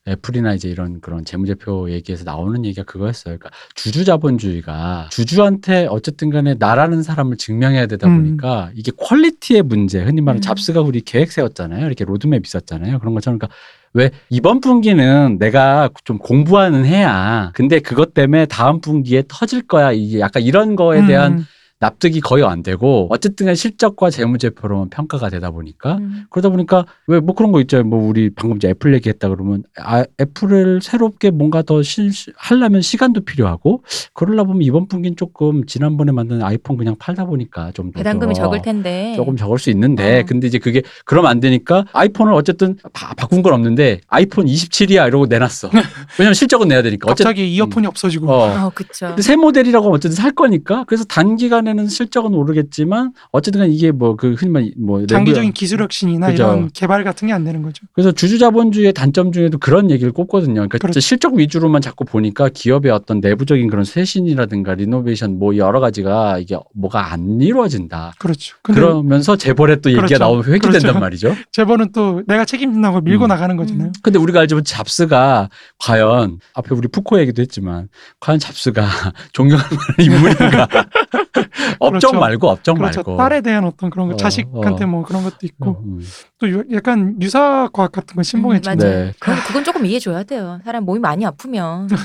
[0.08, 3.38] 애플이나 이제 이런 그런 재무제표 얘기에서 나오는 얘기가 그거였어요.
[3.38, 8.24] 그러니까 주주 자본주의가 주주한테 어쨌든 간에 나라는 사람을 증명해야 되다 음.
[8.24, 10.42] 보니까 이게 quality의 문제, 흔히 말하는 음.
[10.42, 11.86] 잡스가 우리 계획 세웠잖아요.
[11.86, 13.00] 이렇게 로드맵 있었잖아요.
[13.00, 13.56] 그런 것처럼 그러니까
[13.94, 14.12] 왜?
[14.30, 17.52] 이번 분기는 내가 좀 공부하는 해야.
[17.54, 19.92] 근데 그것 때문에 다음 분기에 터질 거야.
[19.92, 21.46] 이게 약간 이런 거에 대한 음.
[21.80, 26.26] 납득이 거의 안 되고 어쨌든 실적과 재무제표로만 평가가 되다 보니까 음.
[26.30, 27.86] 그러다 보니까 왜 뭐 그런 거 있잖아요.
[27.86, 33.22] 뭐 우리 방금 이제 애플 얘기했다 그러면 아 애플을 새롭게 뭔가 더 실, 하려면 시간도
[33.22, 38.62] 필요하고 그러려 보면 이번 분기는 조금 지난번에 만든 아이폰 그냥 팔다 보니까 좀더 배당금이 적을
[38.62, 39.14] 텐데.
[39.16, 40.26] 조금 적을 수 있는데 어.
[40.28, 45.26] 근데 이제 그게 그러면 안 되니까 아이폰을 어쨌든 바, 바꾼 건 없는데 아이폰 27이야 이러고
[45.28, 45.70] 내놨어.
[46.20, 47.10] 왜냐면 실적은 내야 되니까.
[47.12, 48.66] 어쨌든 갑자기 이어폰이 없어지고 어.
[48.66, 49.08] 어, 그쵸.
[49.08, 54.16] 근데 새 모델이라고 하면 어쨌든 살 거니까 그래서 단기간에 는 실적은 오르겠지만 어쨌든 이게 뭐
[54.16, 56.44] 그 흔히 말뭐 장기적인 기술 혁신이나 그죠.
[56.44, 57.86] 이런 개발 같은 게 안 되는 거죠.
[57.94, 60.54] 그래서 주주 자본주의의 단점 중에도 그런 얘기를 꼽거든요.
[60.54, 61.00] 그러니까 그렇죠.
[61.00, 67.12] 실적 위주로만 자꾸 보니까 기업의 어떤 내부적인 그런 쇄신이라든가 리노베이션 뭐 여러 가지가 이게 뭐가
[67.12, 68.14] 안 이루어진다.
[68.20, 68.56] 그렇죠.
[68.62, 70.24] 그러면서 재벌의 또 얘기가 그렇죠.
[70.24, 71.00] 나오면 회귀된단 그렇죠.
[71.00, 71.36] 말이죠.
[71.52, 73.28] 재벌은 또 내가 책임진다고 밀고 음.
[73.30, 73.92] 나가는 거잖아요.
[74.04, 75.50] 근데 우리가 알지만 잡스가
[75.80, 78.86] 과연 앞에 우리 푸코 얘기도 했지만 과연 잡스가
[79.34, 80.68] 존경할 만한 인물인가?
[81.80, 82.20] 업종 그렇죠.
[82.20, 83.00] 말고 업종 그렇죠.
[83.02, 83.18] 말고.
[83.18, 84.88] 딸에 대한 어떤 그런 거, 어, 자식한테 어.
[84.88, 86.02] 뭐 그런 것도 있고 음.
[86.40, 88.72] 또 유- 약간 유사 과학 같은 거 신봉했죠.
[88.72, 88.86] 음, 네.
[88.86, 89.12] 맞아요.
[89.20, 90.60] 그건, 그건 조금 이해줘야 돼요.
[90.66, 91.88] 사람 몸이 많이 아프면.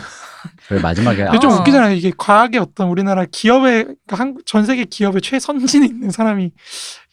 [0.82, 1.54] 마지막에 근데 좀 어.
[1.56, 1.94] 웃기잖아요.
[1.94, 6.52] 이게 과학의 어떤 우리나라 기업의 그러니까 한국 전 세계 기업의 최선진에 있는 사람이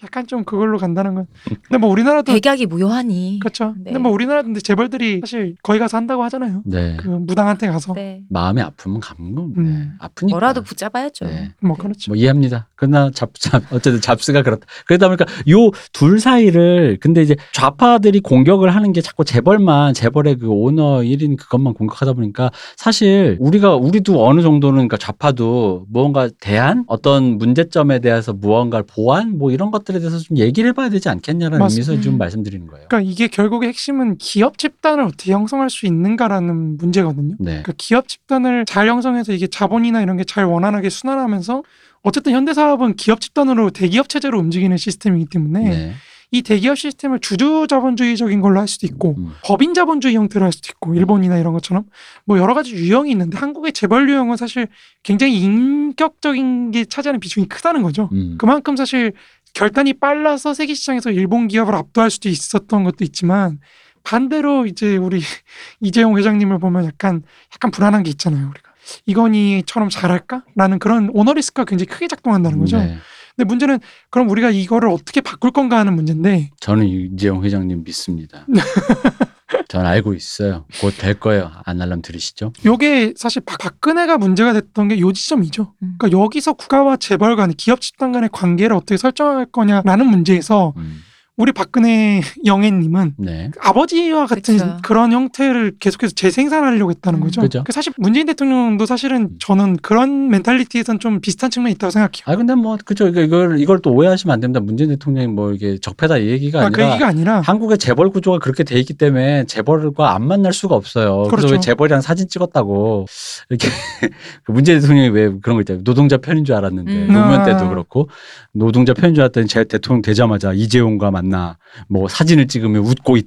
[0.03, 1.26] 약간 좀 그걸로 간다는 건.
[1.45, 3.39] 근데 뭐 우리나라도 백약이 무효하니.
[3.39, 3.74] 그렇죠.
[3.78, 3.86] 네.
[3.86, 6.62] 근데 뭐 우리나라도 근데 재벌들이 사실 거기 가서 한다고 하잖아요.
[6.66, 6.97] 네.
[6.99, 8.22] 그 무당한테 가서 네.
[8.30, 9.43] 마음이 아프면 가는 거.
[9.56, 9.62] 네.
[9.62, 9.93] 음.
[9.99, 10.34] 아프니까.
[10.36, 11.26] 뭐라도 붙잡아야죠.
[11.26, 11.51] 네.
[11.62, 12.12] 뭐 그렇죠.
[12.12, 12.68] 뭐 이해합니다.
[12.76, 14.66] 그러나 잡, 잡 어쨌든 잡스가 그렇다.
[14.86, 20.49] 그러다 보니까 요 둘 사이를 근데 이제 좌파들이 공격을 하는 게 자꾸 재벌만 재벌의 그
[20.49, 27.38] 오너 1인 그것만 공격하다 보니까 사실 우리가 우리도 어느 정도는 그러니까 좌파도 무언가 대안 어떤
[27.38, 31.91] 문제점에 대해서 무언가를 보완 뭐 이런 것들에 대해서 좀 얘기를 해봐야 되지 않겠냐라는 맞습니다.
[31.91, 32.18] 의미에서 좀 음.
[32.18, 32.88] 말씀드리는 거예요.
[32.89, 37.36] 그러니까 이게 결국의 핵심은 기업 집단을 어떻게 형성할 수 있는가라는 문제거든요.
[37.39, 37.46] 네.
[37.46, 41.64] 그러니까 기업 집단을 잘 형성해서 이게 자본이나 이런 게 잘 원활하게 순환하면서
[42.02, 45.93] 어쨌든 현대사업은 기업 집단으로 대기업 체제로 움직이는 시스템이기 때문에 네.
[46.36, 49.31] 이 대기업 시스템을 주주 자본주의적인 걸로 할 수도 있고 음.
[49.45, 51.86] 법인 자본주의 형태로 할 수도 있고 일본이나 이런 것처럼
[52.25, 54.67] 뭐 여러 가지 유형이 있는데 한국의 재벌 유형은 사실
[55.01, 58.09] 굉장히 인격적인 게 차지하는 비중이 크다는 거죠.
[58.11, 58.36] 음.
[58.38, 59.13] 그만큼 사실
[59.53, 63.59] 결단이 빨라서 세계 시장에서 일본 기업을 압도할 수도 있었던 것도 있지만
[64.03, 65.21] 반대로 이제 우리
[65.79, 67.23] 이재용 회장님을 보면 약간
[67.53, 68.73] 약간 불안한 게 있잖아요 우리가
[69.05, 72.77] 이건희처럼 잘할까라는 그런 오너리스크가 굉장히 크게 작동한다는 거죠.
[72.77, 72.97] 네.
[73.36, 73.79] 근데 문제는
[74.09, 78.45] 그럼 우리가 이거를 어떻게 바꿀 건가 하는 문제인데 저는 이재용 회장님 믿습니다.
[79.67, 80.65] 전 알고 있어요.
[80.81, 81.51] 곧 될 거예요.
[81.65, 82.53] 안날람 들으시죠?
[82.65, 85.73] 요게 사실 박- 박근혜가 문제가 됐던 게 요 지점이죠.
[85.83, 85.95] 음.
[85.97, 91.01] 그러니까 여기서 국가와 재벌 간 기업 집단 간의 관계를 어떻게 설정할 거냐라는 문제에서 음.
[91.38, 93.51] 우리 박근혜 영애님은 네.
[93.59, 94.77] 아버지와 같은 그쵸.
[94.81, 97.23] 그런 형태를 계속해서 재생산하려고 했다는 음.
[97.25, 97.41] 거죠.
[97.41, 97.63] 그죠.
[97.65, 102.23] 그 사실 문재인 대통령도 사실은 저는 그런 멘탈리티에선 좀 비슷한 측면이 있다고 생각해요.
[102.25, 104.61] 아 근데 뭐 그죠 이걸 이걸 또 오해하시면 안 됩니다.
[104.61, 108.39] 문재인 대통령이 뭐 이게 적폐다 이 얘기가 아, 아니라 그 얘기가 아니라 한국의 재벌 구조가
[108.39, 111.23] 그렇게 돼 있기 때문에 재벌과 안 만날 수가 없어요.
[111.23, 111.53] 그래서 그렇죠.
[111.55, 113.07] 왜 재벌이랑 사진 찍었다고
[113.49, 113.67] 이렇게
[114.43, 115.83] 그 문재인 대통령이 왜 그런 거 있잖아요.
[115.83, 117.07] 노동자 편인 줄 알았는데 음.
[117.07, 117.43] 노무현 아.
[117.43, 118.07] 때도 그렇고
[118.53, 121.57] 노동자 편인 줄 알았더니 제 대통령 되자마자 이재용과 만나
[121.89, 123.17] 뭐 사진을 찍으면 웃고.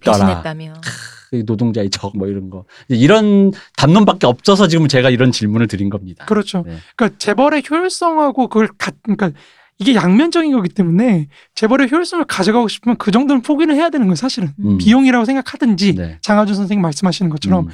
[1.30, 6.24] 그 노동자의 적 뭐 이런 거 이런 담론밖에 없어서 지금 제가 이런 질문을 드린 겁니다.
[6.24, 6.64] 그렇죠.
[6.66, 6.78] 네.
[6.96, 9.32] 그러니까 재벌의 효율성하고 그걸 가, 그러니까
[9.78, 14.52] 이게 양면적인 거기 때문에 재벌의 효율성을 가져가고 싶으면 그 정도는 포기를 해야 되는 거예요, 사실은.
[14.58, 14.78] 음.
[14.78, 16.18] 비용이라고 생각하든지 네.
[16.22, 17.70] 장하준 선생님 말씀하시는 것처럼 음,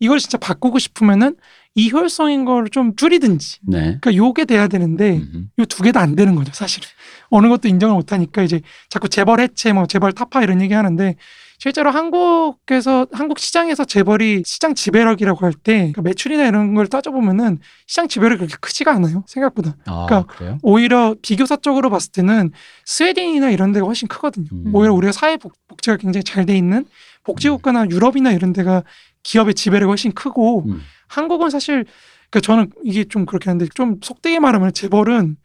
[0.00, 1.34] 이걸 진짜 바꾸고 싶으면은
[1.78, 3.58] 이 효율성인 걸 좀 줄이든지.
[3.62, 3.78] 네.
[4.00, 6.88] 그러니까 요게 돼야 되는데 음, 요두 개 다 안 되는 거죠, 사실은.
[7.30, 8.60] 어느 것도 인정을 못 하니까 이제
[8.90, 11.14] 자꾸 재벌 해체, 뭐 재벌 타파 이런 얘기 하는데
[11.60, 18.38] 실제로 한국에서 한국 시장에서 재벌이 시장 지배력이라고 할때 그러니까 매출이나 이런 걸 따져보면은 시장 지배력이
[18.38, 19.76] 그렇게 크지가 않아요, 생각보다.
[19.86, 20.58] 아, 그러니까 그래요?
[20.62, 22.50] 오히려 비교사적으로 봤을 때는
[22.86, 24.46] 스웨덴이나 이런 데가 훨씬 크거든요.
[24.52, 24.70] 음.
[24.74, 26.84] 오히려 우리가 사회 복, 복지가 굉장히 잘 돼 있는
[27.24, 28.82] 복지국가나 유럽이나 이런 데가
[29.22, 30.80] 기업의 지배력이 훨씬 크고 음.
[31.08, 31.84] 한국은 사실
[32.30, 35.36] 그러니까 저는 이게 좀 그렇게 하는데 좀 속되게 말하면 재벌은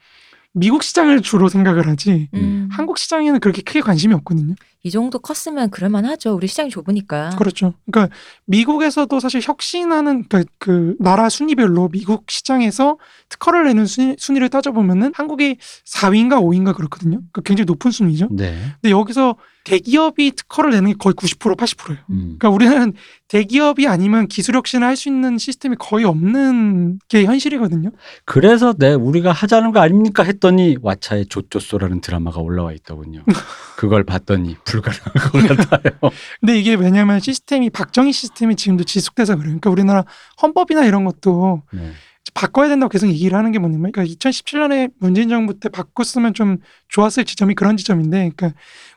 [0.53, 2.69] 미국 시장을 주로 생각을 하지 음.
[2.71, 4.55] 한국 시장에는 그렇게 크게 관심이 없거든요.
[4.85, 6.35] 이 정도 컸으면 그럴만하죠.
[6.35, 7.29] 우리 시장이 좁으니까.
[7.37, 7.73] 그렇죠.
[7.89, 8.13] 그러니까
[8.45, 12.97] 미국에서도 사실 혁신하는 그러니까 그 나라 순위별로 미국 시장에서
[13.29, 15.55] 특허를 내는 순위, 순위를 따져보면은 한국이
[15.85, 17.19] 4위인가 5위인가 그렇거든요.
[17.31, 18.27] 그러니까 굉장히 높은 순위죠.
[18.31, 18.57] 네.
[18.81, 21.97] 근데 여기서 대기업이 특허를 내는 게 거의 90% 80%예요.
[22.09, 22.35] 음.
[22.37, 22.93] 그러니까 우리는
[23.29, 27.91] 대기업이 아니면 기술 혁신을 할 수 있는 시스템이 거의 없는 게 현실이거든요.
[28.25, 33.23] 그래서 네 우리가 하자는 거 아닙니까 했더니 왓챠의 조조소라는 드라마가 올라와 있더군요.
[33.77, 35.99] 그걸 봤더니 불가능한 것 같아요.
[36.39, 39.49] 근데 이게 왜냐면 시스템이 박정희 시스템이 지금도 지속돼서 그래요.
[39.49, 40.05] 그러니까 우리나라
[40.41, 41.91] 헌법이나 이런 것도 네.
[42.33, 46.57] 바꿔야 된다고 계속 얘기를 하는 게 뭐냐면 그러니까 2017년에 문재인 정부 때 바꿨으면 좀
[46.93, 48.51] 좋았을 지점이 그런 지점인데 그러니까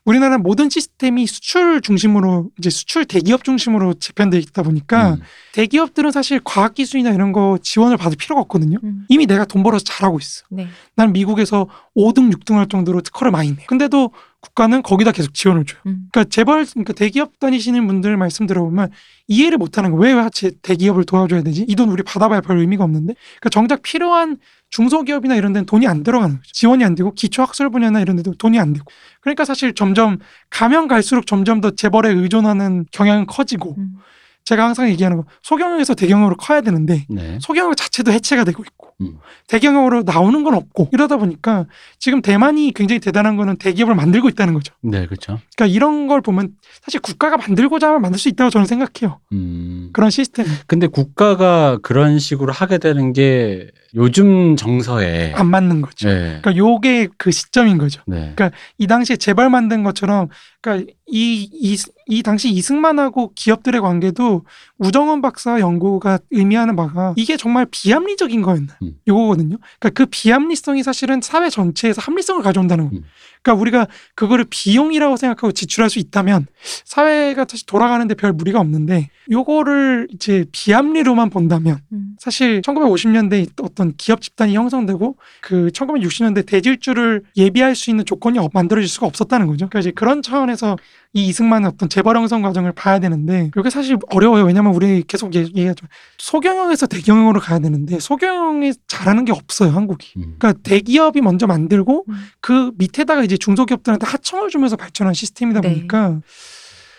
[0.05, 5.20] 우리나라 모든 시스템이 수출 중심으로 이제 수출 대기업 중심으로 재편돼 있다 보니까 음.
[5.55, 8.78] 대기업들은 사실 과학 기술이나 이런 거 지원을 받을 필요가 없거든요.
[8.84, 9.07] 음.
[9.09, 10.44] 이미 내가 돈 벌어서 잘하고 있어.
[10.51, 10.68] 네.
[10.94, 11.66] 난 미국에서
[11.97, 13.64] 5등, 6등 할 정도로 특허를 많이 내.
[13.64, 15.80] 근데도 국가는 거기다 계속 지원을 줘요.
[15.86, 16.09] 음.
[16.12, 18.90] 그러니까 재벌, 그러니까 대기업 다니시는 분들 말씀 들어보면
[19.26, 20.18] 이해를 못 하는 거예요.
[20.18, 21.64] 왜제 대기업을 도와줘야 되지?
[21.66, 23.14] 이 돈 우리 받아봐야 별 의미가 없는데.
[23.40, 24.36] 그러니까 정작 필요한
[24.71, 26.51] 중소기업이나 이런 데는 돈이 안 들어가는 거죠.
[26.53, 28.85] 지원이 안 되고 기초학술 분야나 이런 데도 돈이 안 되고.
[29.21, 30.19] 그러니까 사실 점점
[30.51, 33.97] 가면 갈수록 점점 더 재벌에 의존하는 경향은 커지고 음.
[34.47, 37.39] 제가 항상 얘기하는 거 소경영에서 대경영으로 커야 되는데 네.
[37.43, 39.19] 소경영 자체도 해체가 되고 있고 음.
[39.49, 41.67] 대경영으로 나오는 건 없고 이러다 보니까
[41.99, 44.73] 지금 대만이 굉장히 대단한 거는 대기업을 만들고 있다는 거죠.
[44.83, 45.41] 네, 그렇죠.
[45.57, 46.51] 그러니까 이런 걸 보면
[46.81, 49.19] 사실 국가가 만들고자 하면 만들 수 있다고 저는 생각해요.
[49.33, 49.91] 음.
[49.93, 56.09] 그런 시스템 근데 국가가 그런 식으로 하게 되는 게 요즘 정서에 안 맞는 거죠.
[56.09, 56.38] 네.
[56.42, 58.03] 그러니까 요게 그 시점인 거죠.
[58.07, 58.32] 네.
[58.36, 60.28] 그러니까 이 당시에 재벌 만든 것처럼
[60.67, 61.77] 그러니까 이, 이,
[62.09, 64.45] 이 당시 이승만하고 기업들의 관계도
[64.79, 68.95] 우정원 박사 연구가 의미하는 바가 이게 정말 비합리적인 거였나 음.
[69.07, 69.59] 요거거든요.
[69.79, 73.03] 그러니까 그 비합리성이 사실은 사회 전체에서 합리성을 가져온다는 거예요.
[73.03, 73.05] 음.
[73.43, 73.87] 그러니까 우리가
[74.17, 76.47] 그거를 비용이라고 생각하고 지출할 수 있다면
[76.85, 82.17] 사회가 다시 돌아가는데 별 무리가 없는데 요거를 이제 비합리로만 본다면 음.
[82.19, 88.89] 사실 1950년대 어떤 기업 집단이 형성되고 그 1960년대 대질주를 예비할 수 있는 조건이 없- 만들어질
[88.89, 89.69] 수가 없었다는 거죠.
[89.69, 90.56] 그러니까 이제 그런 차원에서
[91.13, 94.45] 이 이승만의 어떤 재벌 형성 과정을 봐야 되는데 이게 사실 어려워요.
[94.45, 95.87] 왜냐면 우리 계속 얘- 얘기하죠.
[96.19, 100.13] 소경영에서 대경영으로 가야 되는데 소경영이 잘하는 게 없어요, 한국이.
[100.19, 100.37] 음.
[100.39, 102.15] 그러니까 대기업이 먼저 만들고 음.
[102.41, 105.69] 그 밑에다가 이제 중소기업들한테 하청을 주면서 발전한 시스템이다 네.
[105.75, 106.21] 보니까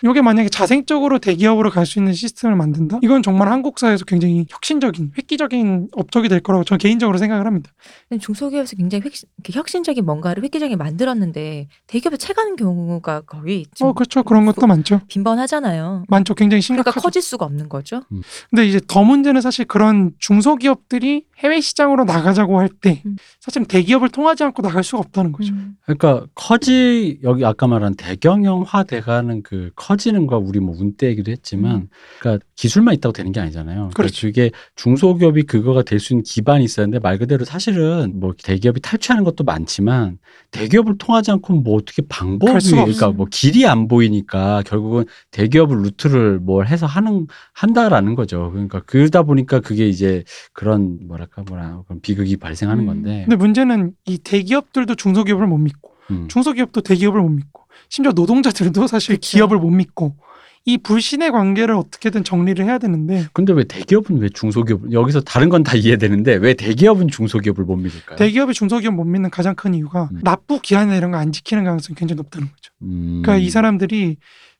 [0.04, 2.98] 이게 만약에 자생적으로 대기업으로 갈 수 있는 시스템을 만든다?
[3.02, 7.72] 이건 정말 한국 사회에서 굉장히 혁신적인, 획기적인 업적이 될 거라고 저는 개인적으로 생각을 합니다.
[8.08, 14.22] 근데 중소기업에서 굉장히 이렇게 혁신 적인 뭔가를 획기적인 만들었는데 대기업에 채가는 경우가 거의 어, 그렇죠.
[14.22, 15.00] 그런 것도 많죠.
[15.08, 16.04] 빈번하잖아요.
[16.08, 16.34] 많죠.
[16.34, 17.00] 굉장히 그러니까 심각하죠.
[17.00, 18.02] 커질 수가 없는 거죠.
[18.50, 23.16] 근데 이제 더 문제는 사실 그런 중소기업들이 해외 시장으로 나가자고 할때 음.
[23.40, 25.52] 사실 대기업을 통하지 않고 나갈 수가 없다는 거죠.
[25.54, 25.76] 음.
[25.84, 31.88] 그러니까 커지 여기 아까 말한 대경영화 돼가는 그 커지는 거 우리 뭐 운대 얘기도 했지만
[32.20, 33.76] 그러니까 기술만 있다고 되는 게 아니잖아요.
[33.76, 34.26] 그러니까 그렇죠.
[34.26, 39.24] 그게 중소기업이 그거가 될 수 있는 기반이 있어야 하는데 말 그대로 사실은 뭐 대기업이 탈취하는
[39.24, 40.18] 것도 많지만
[40.50, 43.10] 대기업을 통하지 않고 뭐 어떻게 방법이 그러니까.
[43.10, 48.50] 뭐 길이 안 보이니까 결국은 대기업을 루트를 뭘 해서 하는 한다라는 거죠.
[48.52, 50.22] 그러니까 그러다 보니까 그게 이제
[50.52, 52.86] 그런 뭐랄까 뭐라 그런 비극이 발생하는 음.
[52.86, 53.24] 건데.
[53.26, 56.28] 근데 문제는 이 대기업들도 중소기업을 못 믿고 음.
[56.28, 57.57] 중소기업도 대기업을 못 믿고
[57.88, 59.36] 심지어 노동자들도 사실 그쵸.
[59.38, 60.16] 기업을 못 믿고
[60.64, 65.62] 이 불신의 관계를 어떻게든 정리를 해야 되는데 근데 왜 대기업은 왜 중소기업 여기서 다른 건
[65.62, 68.16] 다 이해되는데 왜 대기업은 중소기업을 못 믿을까요?
[68.16, 70.20] 대기업이 중소기업 못 믿는 가장 큰 이유가 음.
[70.22, 72.72] 납부 기한이나 이런 거 안 지키는 가능성이 굉장히 높다는 거죠.
[72.82, 73.22] 음.
[73.24, 74.16] 그러니까 이 사람들이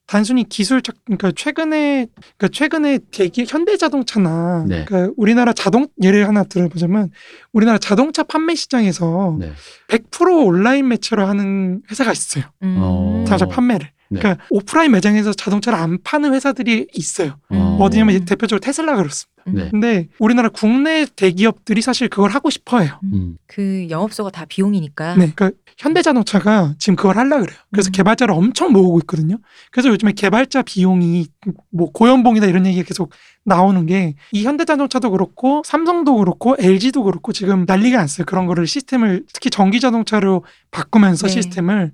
[0.09, 4.85] 단순히 기술 적 그러니까 최근에 그러니까 최근에 대기 현대자동차나 네.
[4.87, 7.11] 그러니까 우리나라 자동 예를 하나 들어보자면
[7.53, 9.53] 우리나라 자동차 판매 시장에서 네.
[9.89, 12.45] 100% 온라인 매체로 하는 회사가 있어요.
[12.63, 12.77] 음.
[12.79, 13.25] 어.
[13.29, 13.91] 자동차 판매를.
[14.09, 14.21] 네.
[14.21, 17.37] 그러니까 오프라인 매장에서 자동차를 안 파는 회사들이 있어요.
[17.53, 17.77] 음.
[17.79, 19.38] 어디냐면 대표적으로 테슬라 그렇습니다.
[19.55, 19.69] 네.
[19.71, 22.99] 근데 우리나라 국내 대기업들이 사실 그걸 하고 싶어해요.
[23.05, 23.37] 음.
[23.47, 25.17] 그 영업소가 다 비용이니까.
[25.17, 27.57] 네, 그러니까 현대자동차가 지금 그걸 하려 그래요.
[27.71, 27.93] 그래서 음.
[27.93, 29.37] 개발자를 엄청 모으고 있거든요.
[29.71, 31.27] 그래서 요즘에 개발자 비용이
[31.71, 33.13] 뭐 고연봉이다 이런 얘기가 계속
[33.45, 38.25] 나오는 게 이 현대자동차도 그렇고 삼성도 그렇고 LG도 그렇고 지금 난리가 났어요.
[38.27, 41.33] 그런 거를 시스템을 특히 전기자동차로 바꾸면서 네.
[41.33, 41.93] 시스템을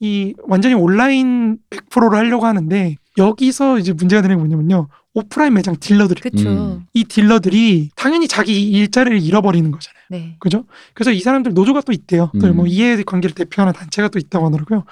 [0.00, 4.88] 이 완전히 온라인 100%로 하려고 하는데 여기서 이제 문제가 되는 게 뭐냐면요.
[5.16, 6.48] 오프라인 매장 딜러들이 그쵸.
[6.48, 6.86] 음.
[6.92, 9.96] 이 딜러들이 당연히 자기 일자리를 잃어버리는 거잖아요.
[10.10, 10.36] 네.
[10.38, 10.64] 그죠?
[10.92, 12.30] 그래서 이 사람들 노조가 또 있대요.
[12.38, 12.56] 또 음.
[12.56, 14.84] 뭐 이해 관계를 대표하는 단체가 또 있다고 하더라고요.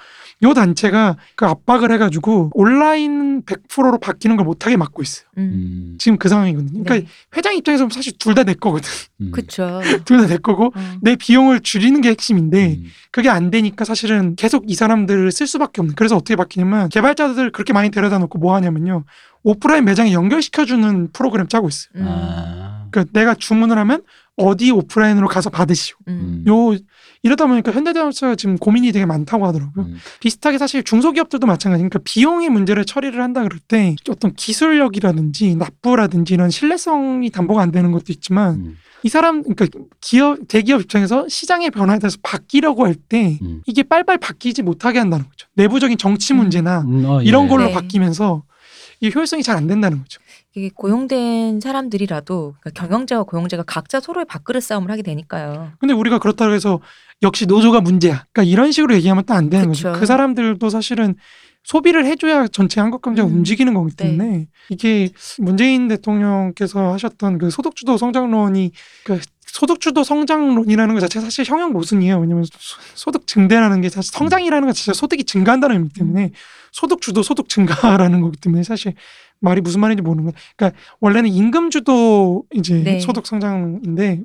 [0.43, 5.27] 요 단체가 그 압박을 해가지고 온라인 100%로 바뀌는 걸 못하게 막고 있어요.
[5.37, 5.43] 음.
[5.43, 5.95] 음.
[5.99, 6.83] 지금 그 상황이거든요.
[6.83, 7.05] 그러니까 네.
[7.37, 8.89] 회장 입장에서 사실 둘 다 내 거거든.
[9.21, 9.31] 음.
[9.31, 9.79] 그쵸.
[10.05, 10.97] 둘다 내 거고 어.
[11.01, 12.85] 내 비용을 줄이는 게 핵심인데 음.
[13.11, 15.95] 그게 안 되니까 사실은 계속 이 사람들을 쓸 수밖에 없는.
[15.95, 19.05] 그래서 어떻게 바뀌냐면 개발자들 그렇게 많이 데려다 놓고 뭐 하냐면요.
[19.45, 21.91] 오프라인 매장에 연결시켜주는 프로그램 짜고 있어요.
[21.95, 22.05] 음.
[22.07, 22.87] 아.
[22.91, 24.01] 그러니까 내가 주문을 하면
[24.37, 25.95] 어디 오프라인으로 가서 받으시오.
[26.07, 26.43] 음.
[26.47, 26.75] 요
[27.21, 29.85] 이러다 보니까 현대자동차가 지금 고민이 되게 많다고 하더라고요.
[29.85, 29.97] 음.
[30.19, 36.49] 비슷하게 사실 중소기업들도 마찬가지니까 그러니까 비용의 문제를 처리를 한다 그럴 때 어떤 기술력이라든지 납부라든지 이런
[36.49, 38.77] 신뢰성이 담보가 안 되는 것도 있지만 음.
[39.03, 39.67] 이 사람 그러니까
[40.01, 43.61] 기업 대기업 입장에서 시장의 변화에 대해서 바뀌려고 할때 음.
[43.67, 45.47] 이게 빨빨 바뀌지 못하게 한다는 거죠.
[45.53, 46.37] 내부적인 정치 음.
[46.37, 47.47] 문제나 음, 어, 이런 예.
[47.47, 47.73] 걸로 네.
[47.73, 48.43] 바뀌면서
[49.01, 50.19] 이 효율성이 잘 안 된다는 거죠.
[50.53, 55.71] 이게 고용된 사람들이라도 그러니까 경영자와 고용자가 각자 서로의 밥그릇 싸움을 하게 되니까요.
[55.79, 56.79] 근데 우리가 그렇다고 해서
[57.21, 58.25] 역시 노조가 문제야.
[58.33, 59.89] 그러니까 이런 식으로 얘기하면 또 안 되는 그쵸.
[59.89, 59.99] 거죠.
[59.99, 61.15] 그 사람들도 사실은
[61.63, 63.33] 소비를 해줘야 전체 한국 경제가 음.
[63.37, 64.05] 움직이는 거기 네.
[64.05, 68.71] 때문에 이게 문재인 대통령께서 하셨던 그 소득주도 성장론이
[69.03, 72.19] 그 소득주도 성장론이라는 것 자체가 사실 형용 모순이에요.
[72.19, 76.31] 왜냐면 소- 소득 증대라는 게 사실 성장이라는 것 자체가 소득이 증가한다는 의미 때문에
[76.75, 78.95] 소득 주도 소득 증가라는 거기 때문에 사실
[79.39, 80.33] 말이 무슨 말인지 모르는 거예요.
[80.57, 82.99] 그러니까 원래는 임금 주도 이제 네.
[82.99, 84.23] 소득 성장인데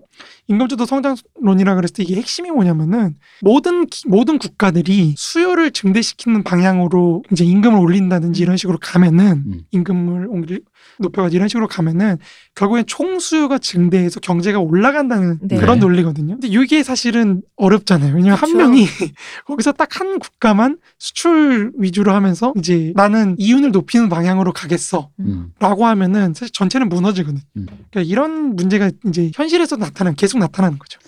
[0.49, 7.23] 임금 주도 성장론이라 그랬을 때 이게 핵심이 뭐냐면은 모든 기- 모든 국가들이 수요를 증대시키는 방향으로
[7.31, 9.61] 이제 임금을 올린다든지 이런 식으로 가면은 음.
[9.71, 10.63] 임금을 옮길-
[11.01, 12.17] 높여가지고 이런 식으로 가면은
[12.55, 15.57] 결국엔 총수요가 증대해서 경제가 올라간다는 네.
[15.57, 16.35] 그런 논리거든요.
[16.41, 18.15] 근데 이게 사실은 어렵잖아요.
[18.15, 18.59] 왜냐면 한 그쵸.
[18.59, 18.87] 명이
[19.47, 25.11] 거기서 딱 한 국가만 수출 위주로 하면서 이제 나는 이윤을 높이는 방향으로 가겠어.
[25.21, 25.53] 음.
[25.59, 27.41] 라고 하면은 사실 전체는 무너지거든요.
[27.57, 27.67] 음.
[27.91, 30.99] 그러니까 이런 문제가 이제 현실에서 나타나는 계속 나타나는 거죠.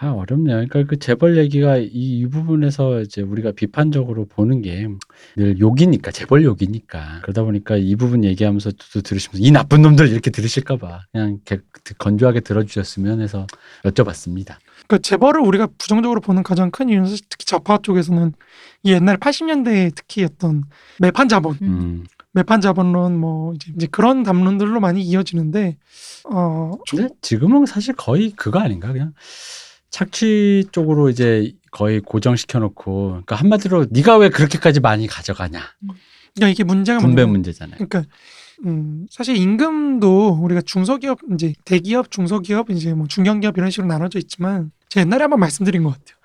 [0.00, 0.56] 아, 어렵네요.
[0.56, 4.86] 그러니까 그 재벌 얘기가 이, 이 부분에서 이제 우리가 비판적으로 보는 게
[5.36, 10.30] 늘 욕이니까 재벌 욕이니까 그러다 보니까 이 부분 얘기하면서 또 들으시면서 이 나쁜 놈들 이렇게
[10.30, 11.62] 들으실까봐 그냥 이렇게
[11.98, 13.46] 건조하게 들어주셨으면 해서
[13.84, 14.56] 여쭤봤습니다.
[14.86, 18.32] 그러니까 재벌을 우리가 부정적으로 보는 가장 큰 이유는 특히 좌파 쪽에서는
[18.82, 20.64] 이 옛날 80년대에 특히 어떤
[20.98, 21.68] 매판 자본, 음.
[21.68, 22.04] 음.
[22.32, 25.76] 매판 자본론 뭐 이제, 그런 담론들로 많이 이어지는데
[26.32, 26.72] 어
[27.22, 29.12] 지금은 사실 거의 그거 아닌가 그냥
[29.90, 35.60] 착취 쪽으로 이제 거의 고정시켜 놓고 그러니까 한마디로 네가 왜 그렇게까지 많이 가져가냐
[36.34, 37.76] 그러니까 이게 문제가 분배 문제잖아요.
[37.76, 38.04] 그러니까
[38.64, 44.70] 음, 사실 임금도 우리가 중소기업 이제 대기업, 중소기업 이제 뭐 중견기업 이런 식으로 나눠져 있지만
[44.88, 46.16] 제가 옛날에 한번 말씀드린 것 같아요.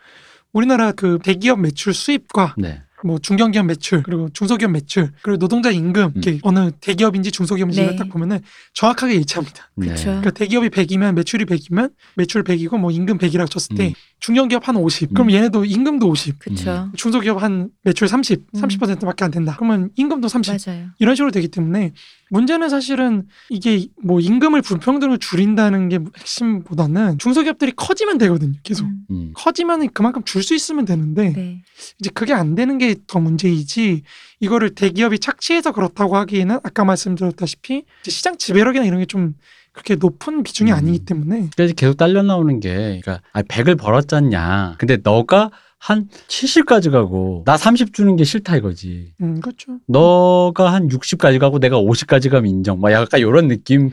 [0.52, 2.82] 우리나라 그 대기업 매출 수입과 네.
[3.06, 7.96] 뭐 중견기업 매출 그리고 중소기업 매출 그리고 노동자 임금 이렇게 어느 대기업인지 중소기업인지 네.
[7.96, 8.40] 딱 보면은
[8.74, 9.70] 정확하게 일치합니다.
[9.76, 9.94] 네.
[9.94, 13.94] 그러니까 대기업이 100이면 매출이 100이면 매출 100이고 뭐 임금 100이라고 쳤을 때 음.
[14.20, 15.14] 중견기업 한 50.
[15.14, 15.34] 그럼 음.
[15.34, 16.40] 얘네도 임금도 50.
[16.40, 16.90] 그쵸.
[16.96, 18.62] 중소기업 한 매출 30, 음.
[18.62, 19.56] 30%밖에 안 된다.
[19.58, 20.56] 그러면 임금도 30.
[20.66, 20.88] 맞아요.
[21.00, 21.94] 이런 식으로 되기 때문에
[22.32, 28.54] 문제는 사실은 이게 뭐 임금을 불평등을 줄인다는 게 핵심보다는 중소기업들이 커지면 되거든요.
[28.64, 29.06] 계속 음.
[29.12, 29.32] 음.
[29.36, 31.62] 커지면 그만큼 줄 수 있으면 되는데 네.
[32.00, 34.04] 이제 그게 안 되는 게 더 문제이지
[34.40, 39.34] 이거를 대기업이 착취해서 그렇다고 하기에는 아까 말씀드렸다시피 이제 시장 지배력이나 이런 게 좀
[39.76, 40.76] 그렇게 높은 비중이 음.
[40.76, 42.74] 아니기 때문에 그래서 계속 딸려 나오는 게,
[43.04, 44.76] 그러니까 아, 100을 벌었잖냐.
[44.78, 49.14] 근데 너가 한 70까지 가고 나 30 주는 게 싫다 이거지.
[49.22, 49.78] 음 그렇죠.
[49.88, 52.80] 너가 한 60까지 가고 내가 50까지 가면 인정.
[52.80, 53.92] 막 약간 이런 느낌의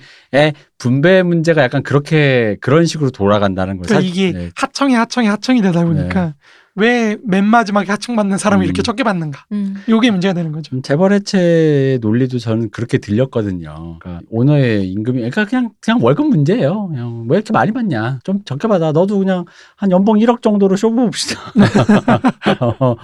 [0.78, 3.82] 분배 문제가 약간 그렇게 그런 식으로 돌아간다는 거예요.
[3.82, 4.50] 그러니까 사- 이게 네.
[4.54, 6.34] 하청이 하청이 하청이 되다 보니까
[6.74, 8.64] 왜 맨 마지막에 하청받는 사람이 음.
[8.64, 9.44] 이렇게 적게 받는가?
[9.52, 9.76] 음.
[9.88, 10.70] 요게 문제가 되는 거죠.
[10.70, 13.98] 좀 재벌 해체 논리도 저는 그렇게 들렸거든요.
[14.00, 16.88] 그러니까 오너의 임금이 그러니까 그냥 그냥 월급 문제예요.
[16.88, 18.20] 그냥 왜 이렇게 많이 받냐?
[18.24, 18.92] 좀 적게 받아.
[18.92, 19.44] 너도 그냥
[19.76, 21.40] 한 연봉 1억 정도로 쇼부 봅시다.
[22.60, 22.96] 어, 어,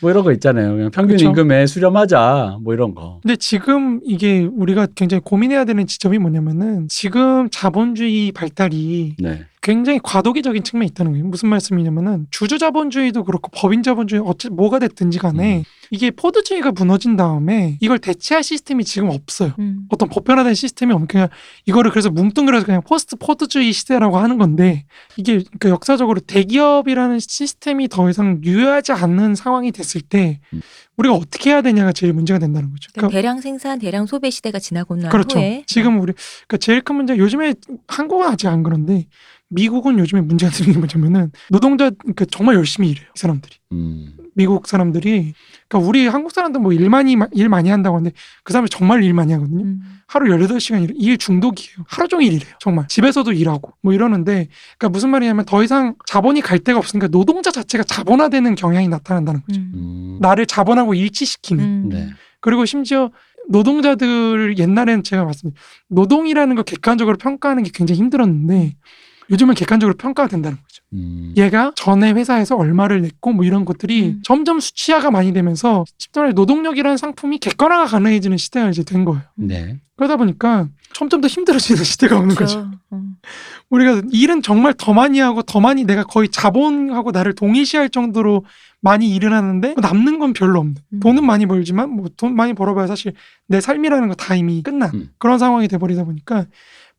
[0.00, 0.74] 뭐 이런 거 있잖아요.
[0.74, 1.26] 그냥 평균 그쵸.
[1.26, 2.58] 임금에 수렴하자.
[2.62, 3.20] 뭐 이런 거.
[3.22, 9.44] 근데 지금 이게 우리가 굉장히 고민해야 되는 지점이 뭐냐면은 지금 자본주의 발달이 네.
[9.62, 11.26] 굉장히 과도기적인 측면이 있다는 거예요.
[11.26, 15.64] 무슨 말씀이냐면은 주주 자본주의도 그렇고 법인 자본주의 어째 뭐가 됐든지 간에 음.
[15.90, 19.52] 이게 포드주의가 무너진 다음에 이걸 대체할 시스템이 지금 없어요.
[19.58, 19.86] 음.
[19.88, 21.28] 어떤 보편화된 시스템이 없는 그냥
[21.66, 24.84] 이거를 그래서 뭉뚱그려서 그냥 포스트 포드주의 시대라고 하는 건데
[25.16, 30.60] 이게 그러니까 역사적으로 대기업이라는 시스템이 더 이상 유효하지 않는 상황이 됐을 때 음.
[30.96, 32.90] 우리가 어떻게 해야 되냐가 제일 문제가 된다는 거죠.
[32.92, 35.38] 그러니까 그러니까 대량 생산, 대량 소비 시대가 지나고 난 그렇죠.
[35.38, 36.12] 후에 지금 우리
[36.46, 37.54] 그러니까 제일 큰 문제 요즘에
[37.86, 39.06] 한국은 아직 안 그런데
[39.48, 44.14] 미국은 요즘에 문제가 되는 게 뭐냐면은 노동자 그러니까 정말 열심히 일해요 이 사람들이 음.
[44.34, 45.34] 미국 사람들이
[45.68, 48.14] 그러니까 우리 한국 사람들 뭐 일 많이 일 많이 한다고 하는데
[48.44, 49.64] 그 사람이 정말 일 많이 하거든요.
[49.64, 49.80] 음.
[50.06, 51.84] 하루 18시간 일, 일 중독이에요.
[51.86, 52.54] 하루 종일 일해요.
[52.60, 52.86] 정말.
[52.88, 54.48] 집에서도 일하고 뭐 이러는데
[54.78, 59.60] 그러니까 무슨 말이냐면 더 이상 자본이 갈 데가 없으니까 노동자 자체가 자본화되는 경향이 나타난다는 거죠.
[59.60, 59.72] 음.
[59.74, 60.18] 음.
[60.20, 61.64] 나를 자본하고 일치시키는.
[61.64, 61.88] 음.
[61.88, 62.08] 네.
[62.40, 63.10] 그리고 심지어
[63.48, 65.54] 노동자들 옛날에는 제가 말씀드린
[65.88, 68.76] 노동이라는 걸 객관적으로 평가하는 게 굉장히 힘들었는데
[69.30, 70.82] 요즘은 객관적으로 평가가 된다는 거죠.
[70.94, 71.34] 음.
[71.36, 74.20] 얘가 전에 회사에서 얼마를 냈고 뭐 이런 것들이 음.
[74.24, 75.84] 점점 수치화가 많이 되면서
[76.16, 79.22] 말해 노동력이라는 상품이 객관화가 가능해지는 시대가 이제 된 거예요.
[79.36, 79.78] 네.
[79.96, 82.60] 그러다 보니까 점점 더 힘들어지는 시대가 오는 거죠.
[82.60, 82.70] 그렇죠.
[82.92, 83.16] 음.
[83.70, 88.44] 우리가 일은 정말 더 많이 하고 더 많이 내가 거의 자본하고 나를 동일시할 정도로
[88.80, 90.76] 많이 일을 하는데 뭐 남는 건 별로 없는.
[90.94, 91.00] 음.
[91.00, 93.12] 돈은 많이 벌지만 뭐 돈 많이 벌어봐야 사실
[93.46, 95.10] 내 삶이라는 거 다 이미 끝난 음.
[95.18, 96.46] 그런 상황이 돼버리다 보니까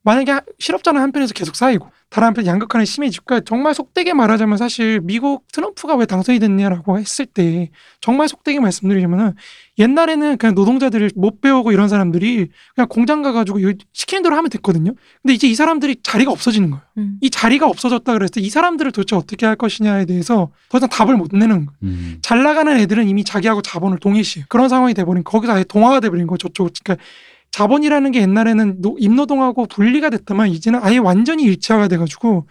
[0.10, 5.00] 만약에 하- 실업자는 한편에서 계속 쌓이고 다른 한편 양극화는 심해지고 그러니까 정말 속되게 말하자면 사실
[5.04, 7.70] 미국 트럼프가 왜 당선이 됐냐라고 했을 때
[8.02, 9.34] 정말 속되게 말씀드리자면은
[9.78, 14.94] 옛날에는 그냥 노동자들을 못 배우고 이런 사람들이 그냥 공장 가가지고 요- 시키는 대로 하면 됐거든요.
[15.22, 16.82] 근데 이제 이 사람들이 자리가 없어지는 거예요.
[16.98, 17.18] 음.
[17.22, 21.16] 이 자리가 없어졌다 그랬을 때 이 사람들을 도대체 어떻게 할 것이냐에 대해서 더 이상 답을
[21.18, 21.78] 못 내는 거예요.
[21.84, 22.18] 음.
[22.24, 24.48] 잘 나가는 애들은 이미 자기하고 자본을 동일시해요.
[24.50, 26.48] 그런 상황이 돼버린 거기서 아예 동화가 돼버린 거죠.
[26.50, 27.04] 저쪽 그러니까
[27.52, 32.48] 자본이라는 게 옛날에는 노- 임노동하고 분리가 됐다만 이제는 아예 완전히 일체화가 돼가지고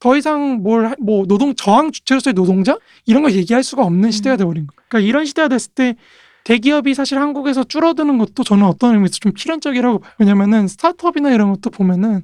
[0.00, 2.76] 더 이상 뭘 뭐 노동 저항 주체로서의 노동자
[3.06, 4.80] 이런 걸 얘기할 수가 없는 시대가 돼버린 거예요.
[4.88, 5.94] 그러니까 이런 시대가 됐을 때
[6.44, 10.12] 대기업이 사실 한국에서 줄어드는 것도 저는 어떤 의미에서 좀 필연적이라고 봐요.
[10.18, 12.22] 왜냐면은 스타트업이나 이런 것도 보면은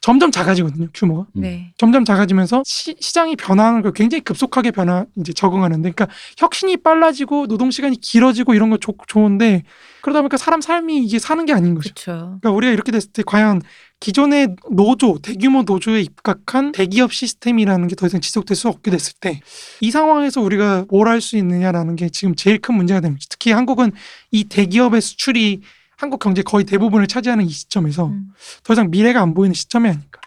[0.00, 0.88] 점점 작아지거든요.
[0.94, 1.26] 규모가.
[1.36, 1.40] 음.
[1.40, 1.72] 네.
[1.76, 6.06] 점점 작아지면서 시, 장이 변하는 걸 굉장히 급속하게 변화 이제 적응하는데 그러니까
[6.38, 9.64] 혁신이 빨라지고 노동 시간이 길어지고 이런 거 좋, 좋은데
[10.02, 11.90] 그러다 보니까 사람 삶이 이게 사는 게 아닌 거죠.
[11.92, 12.12] 그렇죠.
[12.40, 13.60] 그러니까 우리가 이렇게 됐을 때 과연
[14.00, 19.40] 기존의 노조 대규모 노조에 입각한 대기업 시스템이라는 게 더 이상 지속될 수 없게 됐을 때
[19.80, 23.26] 이 상황에서 우리가 뭘 할 수 있느냐라는 게 지금 제일 큰 문제가 됩니다.
[23.28, 23.90] 특히 한국은
[24.30, 25.62] 이 대기업의 수출이
[25.98, 28.28] 한국 경제 거의 대부분을 차지하는 이 시점에서 음.
[28.62, 30.20] 더 이상 미래가 안 보이는 시점이 아닐까.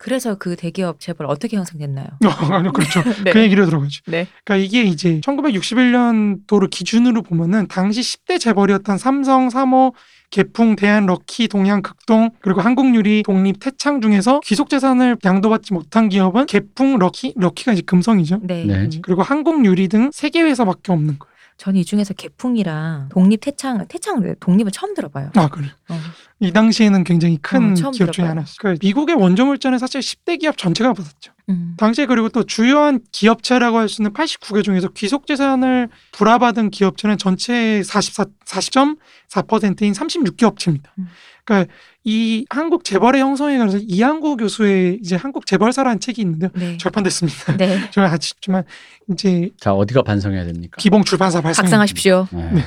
[0.00, 2.06] 그래서 그 대기업 재벌 어떻게 형성됐나요?
[2.50, 3.02] 아니요, 그렇죠.
[3.22, 3.30] 네.
[3.32, 4.00] 그 얘기로 들어가죠.
[4.06, 4.26] 네.
[4.44, 9.92] 그러니까 이게 이제 1961년도를 기준으로 보면은 당시 10대 재벌이었던 삼성, 삼호,
[10.30, 16.98] 개풍, 대한, 럭키, 동양, 극동 그리고 한국유리, 독립, 태창 중에서 귀속재산을 양도받지 못한 기업은 개풍,
[16.98, 18.38] 럭키, 럭키가 이제 금성이죠.
[18.42, 18.64] 네.
[18.64, 18.88] 네.
[19.02, 21.29] 그리고 한국유리 등 세 개 회사밖에 없는 거예요.
[21.60, 25.30] 저는 이 중에서 개풍이랑 독립 태창 태창 왜 독립은 처음 들어봐요.
[25.34, 25.66] 아 그래.
[25.90, 26.00] 어.
[26.38, 28.30] 이 당시에는 굉장히 큰 어, 처음 기업 중에 들어봐요.
[28.30, 28.54] 하나였어요.
[28.58, 31.32] 그러니까 미국의 원조 물자는 사실 10대 기업 전체가 받았죠.
[31.50, 31.74] 음.
[31.76, 37.84] 당시에 그리고 또 주요한 기업체라고 할 수 있는 89개 중에서 귀속 재산을 불화받은 기업체는 전체의
[37.84, 40.94] 44, 40.4%인 36개 업체입니다.
[40.98, 41.08] 음.
[41.44, 41.70] 그러니까
[42.04, 46.50] 이 한국 재벌의 형성에 관해서 이한구 교수의 이제 한국 재벌사라는 책이 있는데요.
[46.54, 46.76] 네.
[46.78, 47.56] 절판됐습니다.
[47.58, 47.88] 네.
[47.92, 48.64] 저는 아쉽지만
[49.12, 50.76] 이제 자 어디가 반성해야 됩니까?
[50.78, 51.54] 기봉 출판사 발행.
[51.54, 52.28] 각상하십시오.
[52.32, 52.50] 네.
[52.52, 52.62] 네.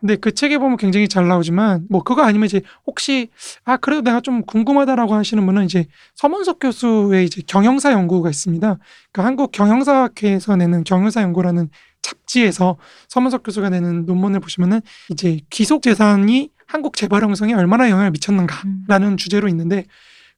[0.00, 3.28] 근데 그 책에 보면 굉장히 잘 나오지만 뭐 그거 아니면 이제 혹시
[3.64, 8.78] 아 그래도 내가 좀 궁금하다라고 하시는 분은 이제 서문석 교수의 이제 경영사 연구가 있습니다.
[9.12, 11.68] 그러니까 한국 경영사학회에서 내는 경영사 연구라는
[12.00, 12.78] 잡지에서
[13.08, 19.16] 서문석 교수가 내는 논문을 보시면은 이제 귀속 재산이 한국 재벌 형성에 얼마나 영향을 미쳤는가라는 음.
[19.16, 19.86] 주제로 있는데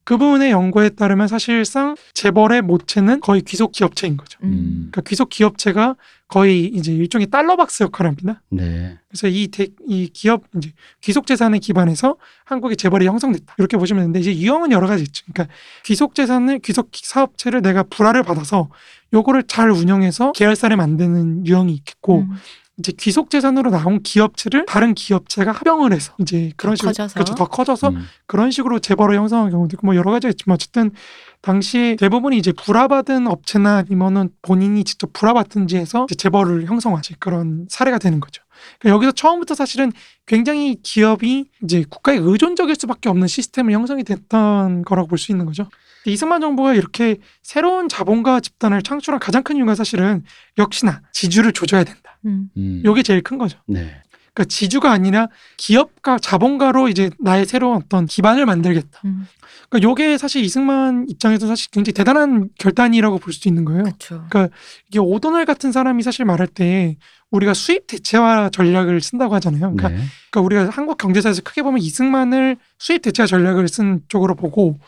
[0.04, 4.38] 그 부분의 연구에 따르면 사실상 재벌의 모체는 거의 귀속 기업체인 거죠.
[4.42, 4.48] 음.
[4.48, 4.88] 음.
[4.90, 5.94] 그러니까 귀속 기업체가
[6.28, 8.42] 거의 이제 일종의 달러박스 역할을 합니다.
[8.48, 8.98] 네.
[9.08, 10.72] 그래서 이, 대, 이 기업 이제
[11.02, 15.26] 귀속 재산에 기반해서 한국의 재벌이 형성됐다 이렇게 보시면 되는데 이제 유형은 여러 가지 있죠.
[15.30, 15.54] 그러니까
[15.84, 18.70] 귀속 재산을 귀속 사업체를 내가 불화를 받아서
[19.12, 22.30] 요거를 잘 운영해서 계열사를 만드는 유형이 있겠고 음.
[22.78, 27.14] 이제 귀속 재산으로 나온 기업체를 다른 기업체가 합병을 해서 이제 그런 더 식으로 커져서?
[27.14, 28.06] 그렇죠 더 커져서 음.
[28.26, 30.90] 그런 식으로 재벌을 형성한 경우도 있고 뭐 여러 가지가 있지만 어쨌든
[31.42, 37.98] 당시 대부분이 이제 불화받은 업체나 아니면은 본인이 직접 불화받든지 해서 이제 재벌을 형성하지 그런 사례가
[37.98, 38.42] 되는 거죠.
[38.78, 39.92] 그러니까 여기서 처음부터 사실은
[40.26, 45.68] 굉장히 기업이 이제 국가에 의존적일 수밖에 없는 시스템을 형성이 됐던 거라고 볼 수 있는 거죠.
[46.04, 50.24] 이승만 정부가 이렇게 새로운 자본가 집단을 창출한 가장 큰 이유가 사실은
[50.58, 52.18] 역시나 지주를 조져야 된다.
[52.26, 52.50] 음.
[52.56, 52.82] 음.
[52.84, 53.58] 요게 제일 큰 거죠.
[53.68, 54.01] 네.
[54.34, 59.00] 그러니까 지주가 아니라 기업가 자본가로 이제 나의 새로운 어떤 기반을 만들겠다.
[59.04, 59.26] 음.
[59.68, 63.82] 그러니까 요게 사실 이승만 입장에서 사실 굉장히 대단한 결단이라고 볼 수도 있는 거예요.
[63.82, 64.24] 그렇죠.
[64.88, 66.96] 이게 오도널 같은 사람이 사실 말할 때
[67.30, 69.74] 우리가 수입 대체화 전략을 쓴다고 하잖아요.
[69.74, 69.96] 그러니까, 네.
[70.30, 74.78] 그러니까 우리가 한국 경제사에서 크게 보면 이승만을 수입 대체화 전략을 쓴 쪽으로 보고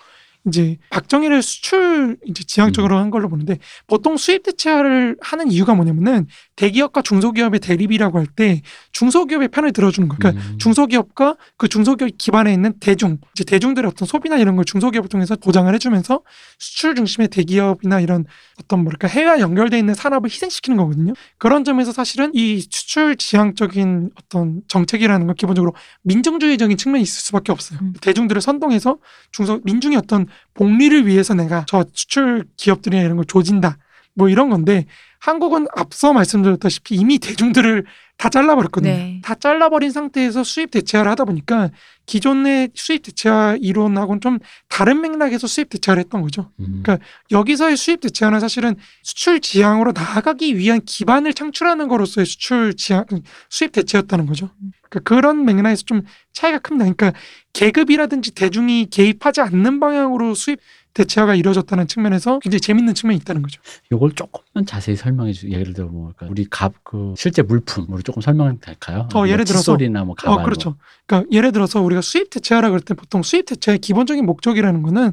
[0.47, 6.27] 이제 박정희를 수출 이제 지향적으로 한 걸로 보는데 보통 수입 대체화를 하는 이유가 뭐냐면은
[6.57, 10.19] 대기업과 중소기업의 대립이라고 할 때 중소기업의 편을 들어주는 거예요.
[10.19, 10.59] 그러니까 음.
[10.59, 15.73] 중소기업과 그 중소기업 기반에 있는 대중, 이제 대중들의 어떤 소비나 이런 걸 중소기업을 통해서 보장을
[15.75, 16.23] 해주면서
[16.59, 18.25] 수출 중심의 대기업이나 이런
[18.61, 21.13] 어떤 뭐랄까 해외와 연결돼 있는 산업을 희생시키는 거거든요.
[21.39, 27.79] 그런 점에서 사실은 이 수출 지향적인 어떤 정책이라는 건 기본적으로 민중주의적인 측면이 있을 수밖에 없어요.
[27.83, 27.93] 음.
[28.01, 28.99] 대중들을 선동해서
[29.33, 33.79] 중소 민중의 어떤 복리를 위해서 내가 저 수출 기업들이나 이런 걸 조진다.
[34.15, 34.87] 뭐 이런 건데
[35.25, 37.87] 한국은 앞서 말씀드렸다시피 이미 대중들을
[38.19, 38.93] 다 잘라버렸거든요.
[38.93, 39.21] 네.
[39.25, 41.71] 다 잘라버린 상태에서 수입 대체화를 하다 보니까
[42.05, 46.51] 기존의 수입 대체화 이론하고는 좀 다른 맥락에서 수입 대체화를 했던 거죠.
[46.61, 46.83] 음.
[46.83, 46.99] 그러니까
[47.31, 53.07] 여기서의 수입 대체화는 사실은 수출 지향으로 나아가기 위한 기반을 창출하는 거로서의 수출 지향
[53.49, 54.51] 수입 대체였다는 거죠.
[54.91, 56.03] 그러니까 그런 맥락에서 좀
[56.35, 56.85] 차이가 큽니다.
[56.85, 57.19] 그러니까
[57.55, 60.61] 계급이라든지 대중이 개입하지 않는 방향으로 수입
[60.95, 63.61] 대체화가 이루어졌다는 측면에서 굉장히 재밌는 측면이 있다는 거죠.
[63.93, 65.51] 요걸 조금만 자세히 설명해 주.
[65.51, 69.09] 예를 들어 뭐 그러니까 우리 갑 그 실제 물품으로 조금 설명 될까요?
[69.15, 70.41] 어, 예를 들어서- 칫솔이나 뭐 가발.
[70.41, 70.77] 어, 그렇죠.
[71.07, 75.13] 그러니까 예를 들어서 우리가 수입 대체화라 그럴 때 보통 수입 대체의 기본적인 목적이라는 거는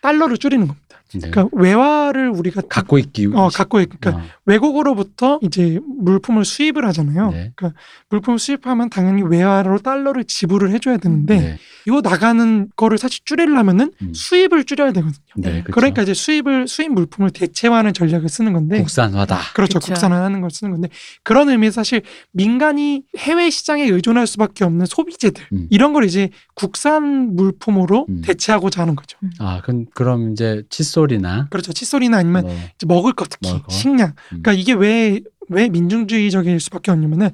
[0.00, 0.87] 달러를 줄이는 겁니다.
[1.14, 1.20] 뭐.
[1.22, 1.30] 네.
[1.30, 3.26] 그러니까 외화를 우리가 갖고 있기.
[3.34, 7.30] 어 갖고 있 그러니까 어, 외국으로부터 이제 물품을 수입을 하잖아요.
[7.30, 7.52] 네.
[7.56, 7.80] 그러니까
[8.10, 11.58] 물품을 수입하면 당연히 외화로 달러를 지불을 해줘야 되는데 네.
[11.86, 14.12] 이거 나가는 거를 사실 줄이려면은 음.
[14.14, 15.27] 수입을 줄여야 되거든요.
[15.40, 15.62] 네.
[15.62, 15.72] 그렇죠.
[15.72, 19.38] 그러니까 이제 수입을 수입 물품을 대체화하는 전략을 쓰는 건데 국산화다.
[19.54, 19.78] 그렇죠.
[19.78, 19.92] 그쵸.
[19.92, 20.88] 국산화하는 걸 쓰는 건데
[21.22, 25.66] 그런 의미에서 사실 민간이 해외 시장에 의존할 수밖에 없는 소비재들 음.
[25.70, 28.22] 이런 걸 이제 국산 물품으로 음.
[28.22, 29.18] 대체하고자 하는 거죠.
[29.38, 31.72] 아, 그럼 그럼 이제 칫솔이나 그렇죠.
[31.72, 33.72] 칫솔이나 아니면 뭐, 이제 먹을 것 특히 먹을 거.
[33.72, 34.08] 식량.
[34.08, 34.42] 음.
[34.42, 37.30] 그러니까 이게 왜 왜 민중주의적일 수밖에 없냐면은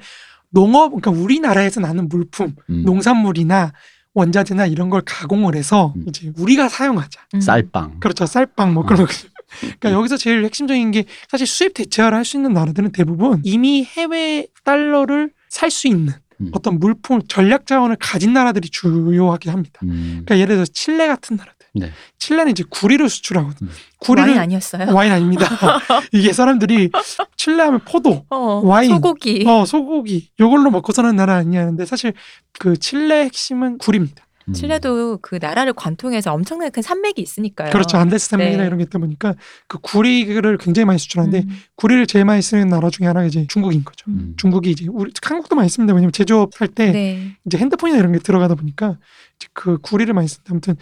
[0.51, 3.73] 농업 그러니까 우리나라에서 나는 물품, 음, 농산물이나
[4.15, 6.05] 원자재나 이런 걸 가공을 해서 음.
[6.09, 7.21] 이제 우리가 사용하자.
[7.35, 7.41] 음.
[7.41, 8.01] 쌀빵.
[8.01, 8.27] 그렇죠.
[8.27, 8.87] 쌀빵 뭐 어.
[8.87, 9.13] 그런 거.
[9.61, 14.47] 그러니까 여기서 제일 핵심적인 게 사실 수입 대체화를 할 수 있는 나라들은 대부분 이미 해외
[14.65, 16.51] 달러를 살 수 있는 음.
[16.53, 19.79] 어떤 물품 전략 자원을 가진 나라들이 주요하게 합니다.
[19.85, 20.23] 음.
[20.25, 21.64] 그러니까 예를 들어서 칠레 같은 나라들.
[21.75, 21.91] 네.
[22.19, 23.69] 칠레는 이제 구리를 수출하거든요.
[23.69, 23.75] 음.
[23.99, 24.95] 구리를 와인 아니었어요?
[24.95, 25.47] 와인 아닙니다.
[26.13, 26.91] 이게 사람들이
[27.37, 28.91] 칠레 하면 포도, 어, 와인.
[28.91, 29.45] 소고기.
[29.47, 32.13] 어 소고기 이걸로 먹고 사는 나라 아니냐는데 사실
[32.59, 34.25] 그 칠레 핵심은 구리입니다.
[34.49, 34.53] 음.
[34.53, 37.71] 칠레도 그 나라를 관통해서 엄청나게 큰 산맥이 있으니까요.
[37.71, 37.97] 그렇죠.
[37.97, 38.67] 안데스 산맥이나 네.
[38.67, 39.35] 이런 게 있다 보니까
[39.69, 41.59] 그 구리를 굉장히 많이 수출하는데 음.
[41.77, 44.05] 구리를 제일 많이 쓰는 나라 중에 하나가 이제 중국인 거죠.
[44.09, 44.35] 음.
[44.37, 45.95] 중국이 이제 우리 한국도 많이 씁니다.
[45.95, 47.37] 왜냐면 제조업 할때 네.
[47.47, 48.99] 이제 핸드폰이나 이런 게 들어가다 보니까
[49.37, 50.45] 이제 그 구리를 많이 쓴다.
[50.51, 50.77] 아무튼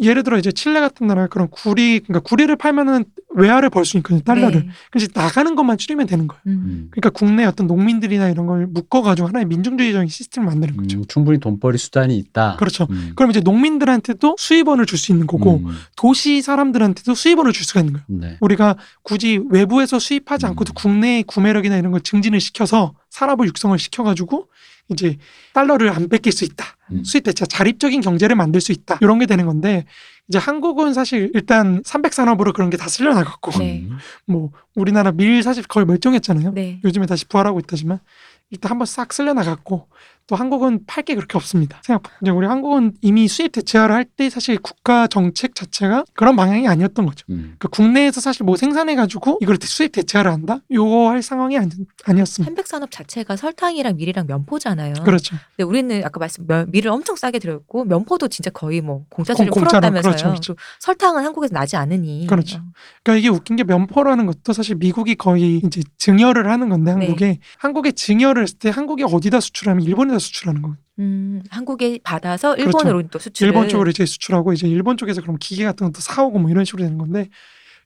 [0.00, 4.20] 예를 들어 이제 칠레 같은 나라 그런 구리 그러니까 구리를 팔면은 외화를 벌 수 있거든요.
[4.22, 4.66] 달러를.
[4.66, 4.68] 네.
[4.90, 6.40] 그래서 나가는 것만 줄이면 되는 거예요.
[6.46, 6.50] 음.
[6.52, 6.88] 음.
[6.90, 10.98] 그러니까 국내 어떤 농민들이나 이런 걸 묶어가지고 하나의 민중주의적인 시스템을 만드는 거죠.
[10.98, 12.56] 음, 충분히 돈벌이 수단이 있다.
[12.58, 12.86] 그렇죠.
[12.90, 13.12] 음.
[13.14, 15.76] 그럼 이제 농민들한테도 수입원을 줄 수 있는 거고 음.
[15.96, 18.04] 도시 사람들한테도 수입원을 줄 수가 있는 거예요.
[18.08, 18.36] 네.
[18.40, 20.50] 우리가 굳이 외부에서 수입하지 음.
[20.50, 24.48] 않고도 국내 구매력이나 이런 걸 증진을 시켜서 산업을 육성을 시켜가지고
[24.90, 25.16] 이제
[25.52, 26.64] 달러를 안 뺏길 수 있다.
[26.92, 27.04] 음.
[27.04, 28.98] 수입 대체 자립적인 경제를 만들 수 있다.
[29.00, 29.84] 이런 게 되는 건데
[30.28, 33.86] 이제 한국은 사실 일단 300산업으로 그런 게 다 쓸려 나갔고 네.
[33.88, 33.98] 음.
[34.26, 36.52] 뭐 우리나라 밀 사실 거의 멀쩡했잖아요.
[36.52, 36.80] 네.
[36.84, 37.98] 요즘에 다시 부활하고 있다지만
[38.50, 39.88] 일단 한번 싹 쓸려 나갔고
[40.28, 41.80] 또 한국은 팔 게 그렇게 없습니다.
[41.84, 46.66] 생각보다 이제 우리 한국은 이미 수입 대체화를 할 때 사실 국가 정책 자체가 그런 방향이
[46.68, 47.24] 아니었던 거죠.
[47.30, 47.54] 음.
[47.58, 50.58] 그러니까 국내에서 사실 뭐 생산해 가지고 이걸 수입 대체화를 한다?
[50.70, 51.70] 요거 할 상황이 아니,
[52.04, 52.48] 아니었습니다.
[52.50, 54.94] 한백산업 자체가 설탕이랑 밀이랑 면포잖아요.
[55.04, 55.36] 그렇죠.
[55.56, 59.46] 근데 우리는 아까 말씀 면- 밀을 엄청 싸게 들였고 면포도 진짜 거의 뭐 공짜로 공-
[59.46, 60.02] 공짜로, 풀었다면서요.
[60.02, 60.56] 그렇죠, 그렇죠.
[60.80, 62.26] 설탕은 한국에서 나지 않으니.
[62.26, 62.60] 그렇죠.
[63.02, 67.06] 그러니까 이게 웃긴 게 면포라는 것도 사실 미국이 거의 이제 증여를 하는 건데 네.
[67.06, 70.76] 한국에 한국에 증여를 했을 때 한국이 어디다 수출하면 일본에다 수출하는 거예요.
[71.00, 72.66] 음, 한국에 받아서 그렇죠.
[72.78, 73.46] 일본으로 또 수출.
[73.46, 76.82] 일본 쪽으로 이제 수출하고 이제 일본 쪽에서 그럼 기계 같은 것도 사오고 뭐 이런 식으로
[76.82, 77.28] 되는 건데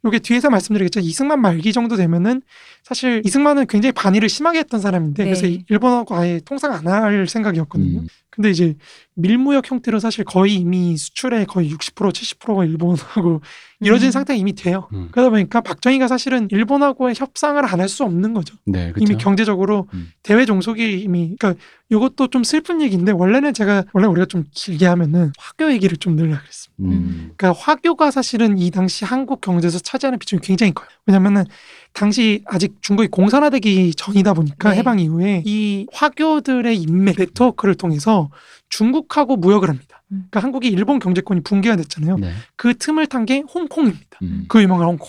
[0.05, 1.01] 요게 뒤에서 말씀드리겠죠.
[1.01, 2.43] 이승만 말기 정도 되면은
[2.83, 5.31] 사실 이승만은 굉장히 반일을 심하게 했던 사람인데 네.
[5.31, 8.01] 그래서 일본하고 아예 통상 안 할 생각이었거든요.
[8.01, 8.09] 음.
[8.33, 8.75] 근데 이제
[9.15, 13.43] 밀무역 형태로 사실 거의 이미 수출의 거의 60% 70%가 일본하고
[13.81, 14.11] 이루어진 음.
[14.11, 14.89] 상태가 이미 돼요.
[14.95, 15.09] 음.
[15.13, 18.57] 그러다 보니까 박정희가 사실은 일본하고의 협상을 안 할 수 없는 거죠.
[18.65, 19.13] 네, 그렇죠.
[19.13, 20.11] 이미 경제적으로 음.
[20.23, 21.61] 대외 종속이 이미 그러니까
[21.91, 26.39] 이것도 좀 슬픈 얘기인데 원래는 제가 원래 우리가 좀 길게 하면은 화교 얘기를 좀 늘려
[26.41, 26.73] 그랬습니다.
[26.97, 27.33] 음.
[27.37, 30.89] 그러니까 화교가 사실은 이 당시 한국 경제에서 차지하는 비중이 굉장히 커요.
[31.07, 31.45] 왜냐면은
[31.93, 34.79] 당시 아직 중국이 공산화되기 전이다 보니까 네.
[34.79, 38.31] 해방 이후에 이 화교들의 인맥 네트워크를 통해서
[38.71, 40.03] 중국하고 무역을 합니다.
[40.11, 40.27] 음.
[40.31, 42.19] 그러니까 한국이 일본 경제권이 붕괴가 됐잖아요.
[42.19, 42.33] 네.
[42.57, 44.19] 그 틈을 탄 게 홍콩입니다.
[44.23, 44.45] 음.
[44.49, 45.09] 그 유명한 홍콩.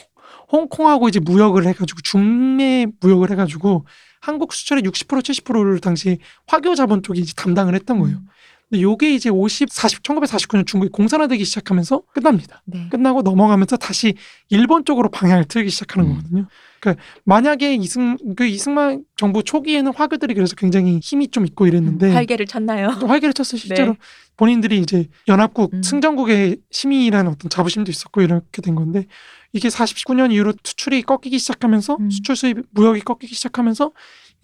[0.51, 3.85] 홍콩하고 이제 무역을 해가지고 중매 무역을 해가지고
[4.21, 8.17] 한국 수출의 60% 70%를 당시 화교 자본 쪽이 이제 담당을 했던 거예요.
[8.17, 8.27] 음.
[8.73, 12.63] 근데 요게 이제 50, 40, 1949년 중국이 공산화되기 시작하면서 끝납니다.
[12.65, 12.87] 네.
[12.89, 14.15] 끝나고 넘어가면서 다시
[14.49, 16.15] 일본 쪽으로 방향을 틀기 시작하는 음.
[16.15, 16.47] 거거든요.
[16.79, 22.15] 그러니까 만약에 이승 그 이승만 정부 초기에는 화교들이 그래서 굉장히 힘이 좀 있고 이랬는데 음,
[22.15, 22.95] 활개를 쳤나요?
[22.99, 23.97] 또 활개를 쳤어요 실제로 네.
[24.37, 25.83] 본인들이 이제 연합국 음.
[25.83, 29.05] 승전국의 시민이라는 어떤 자부심도 있었고 이렇게 된 건데
[29.53, 32.09] 이게 49년 이후로 수출이 꺾이기 시작하면서 음.
[32.09, 33.91] 수출 수입 무역이 꺾이기 시작하면서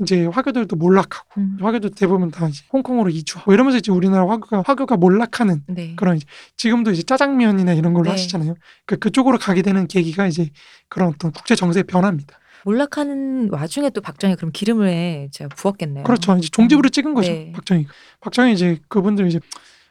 [0.02, 1.58] 이제 화교들도 몰락하고 음.
[1.62, 5.94] 화교도 대부분 다 이제 홍콩으로 이주하고 뭐 이러면서 이제 우리나라 화교가 화교가 몰락하는 네.
[5.96, 6.26] 그런 이제
[6.58, 8.12] 지금도 이제 짜장면이나 이런 걸로 네.
[8.12, 8.56] 하시잖아요.
[8.86, 10.50] 그 그쪽으로 가게 되는 계기가 이제
[10.88, 12.40] 그런 어떤 국제 정세 변화입니다.
[12.66, 16.04] 몰락하는 와중에 또 박정희 그럼 기름을 제가 부었겠네요.
[16.04, 16.36] 그렇죠.
[16.38, 17.32] 이제 종집으로 찍은 거죠.
[17.32, 17.52] 네.
[17.54, 17.88] 박정희.
[18.22, 19.40] 박정희 이제 그분들 이제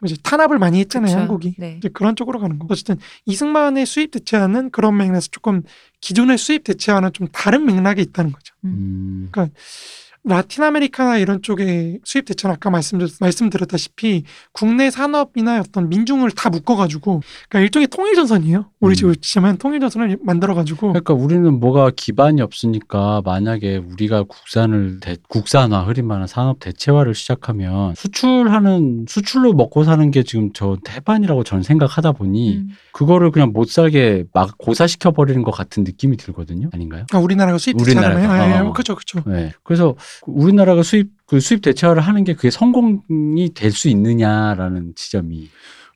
[0.05, 1.09] 이제 탄압을 많이 했잖아요.
[1.09, 1.19] 그쵸.
[1.19, 1.55] 한국이.
[1.59, 1.77] 네.
[1.79, 2.67] 이제 그런 쪽으로 가는 거.
[2.71, 2.97] 어쨌든
[3.27, 5.63] 이승만의 수입 대체화는 그런 맥락에서 조금
[6.01, 8.55] 기존의 수입 대체화는 좀 다른 맥락에 있다는 거죠.
[8.65, 9.29] 음.
[10.25, 17.23] 라틴 아메리카나 이런 쪽에 수입 대체는 아까 말씀드렸, 말씀드렸다시피 국내 산업이나 어떤 민중을 다 묶어가지고
[17.49, 18.67] 그러니까 일종의 통일전선이에요.
[18.81, 18.95] 우리 음.
[18.95, 26.27] 지금 지금 통일전선을 만들어가지고 그러니까 우리는 뭐가 기반이 없으니까 만약에 우리가 국산을 대, 국산화 말은
[26.27, 32.69] 산업 대체화를 시작하면 수출하는 수출로 먹고 사는 게 지금 저 태반이라고 저는 생각하다 보니 음.
[32.93, 36.69] 그거를 그냥 못 살게 막 고사시켜 버리는 것 같은 느낌이 들거든요.
[36.73, 37.07] 아닌가요?
[37.13, 38.73] 아, 우리나라가 수입 우리나라가, 예, 예, 어.
[38.73, 39.23] 그렇죠, 그렇죠.
[39.29, 39.53] 네.
[39.63, 39.95] 그래서
[40.27, 45.49] 우리나라가 수입 그 수입 대체화를 하는 게 그게 성공이 될 수 있느냐라는 지점이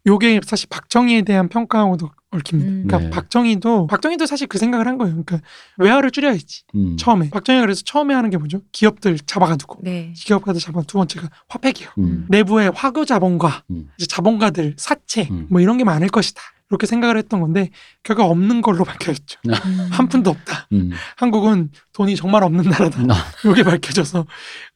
[0.07, 2.71] 요게 사실 박정희에 대한 평가하고도 얽힙니다.
[2.71, 2.85] 음.
[2.87, 3.11] 그러니까 네.
[3.11, 5.13] 박정희도 박정희도 사실 그 생각을 한 거예요.
[5.13, 5.41] 그러니까
[5.79, 6.63] 외화를 줄여야지.
[6.75, 6.97] 음.
[6.97, 8.63] 처음에 박정희가 그래서 처음에 하는 게 뭐죠?
[8.73, 10.13] 기업들 잡아가두고 네.
[10.17, 11.93] 기업가들 잡아 두 번째가 화폐 기업.
[11.99, 12.27] 음.
[12.29, 13.91] 내부에 화교 자본과 음.
[13.97, 15.47] 이제 자본가들 사채 음.
[15.51, 16.41] 뭐 이런 게 많을 것이다.
[16.73, 17.69] 이렇게 생각을 했던 건데
[18.03, 19.39] 결과 없는 걸로 밝혀졌죠.
[19.47, 19.89] 음.
[19.91, 20.69] 한 푼도 없다.
[20.73, 20.91] 음.
[21.17, 23.03] 한국은 돈이 정말 없는 나라다.
[23.07, 23.15] 나-
[23.51, 24.27] 이게 밝혀져서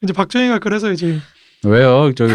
[0.03, 1.19] 이제 박정희가 그래서 이제
[1.65, 2.13] 왜요?
[2.15, 2.35] 저기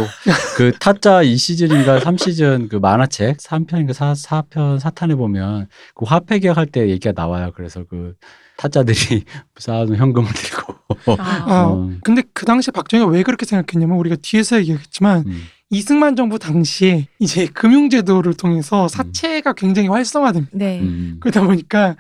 [0.58, 6.90] 그 타짜 2시즌인가 3시즌 그 만화책 3편인가 4, 4편 사탄에 보면 그 화폐 계약할 때
[6.90, 7.52] 얘기가 나와요.
[7.56, 8.16] 그래서 그
[8.58, 9.24] 타짜들이
[9.58, 11.24] 쌓아둔 현금을 들고 아.
[11.46, 11.92] 아, 어.
[12.04, 15.44] 근데 그 당시 박정희가 왜 그렇게 생각했냐면 우리가 뒤에서 얘기했지만 음.
[15.72, 20.52] 이승만 정부 당시에 이제 금융제도를 통해서 사채가 굉장히 활성화됩니다.
[20.54, 20.80] 네.
[20.82, 21.18] 음.
[21.22, 21.96] 그러다 보니까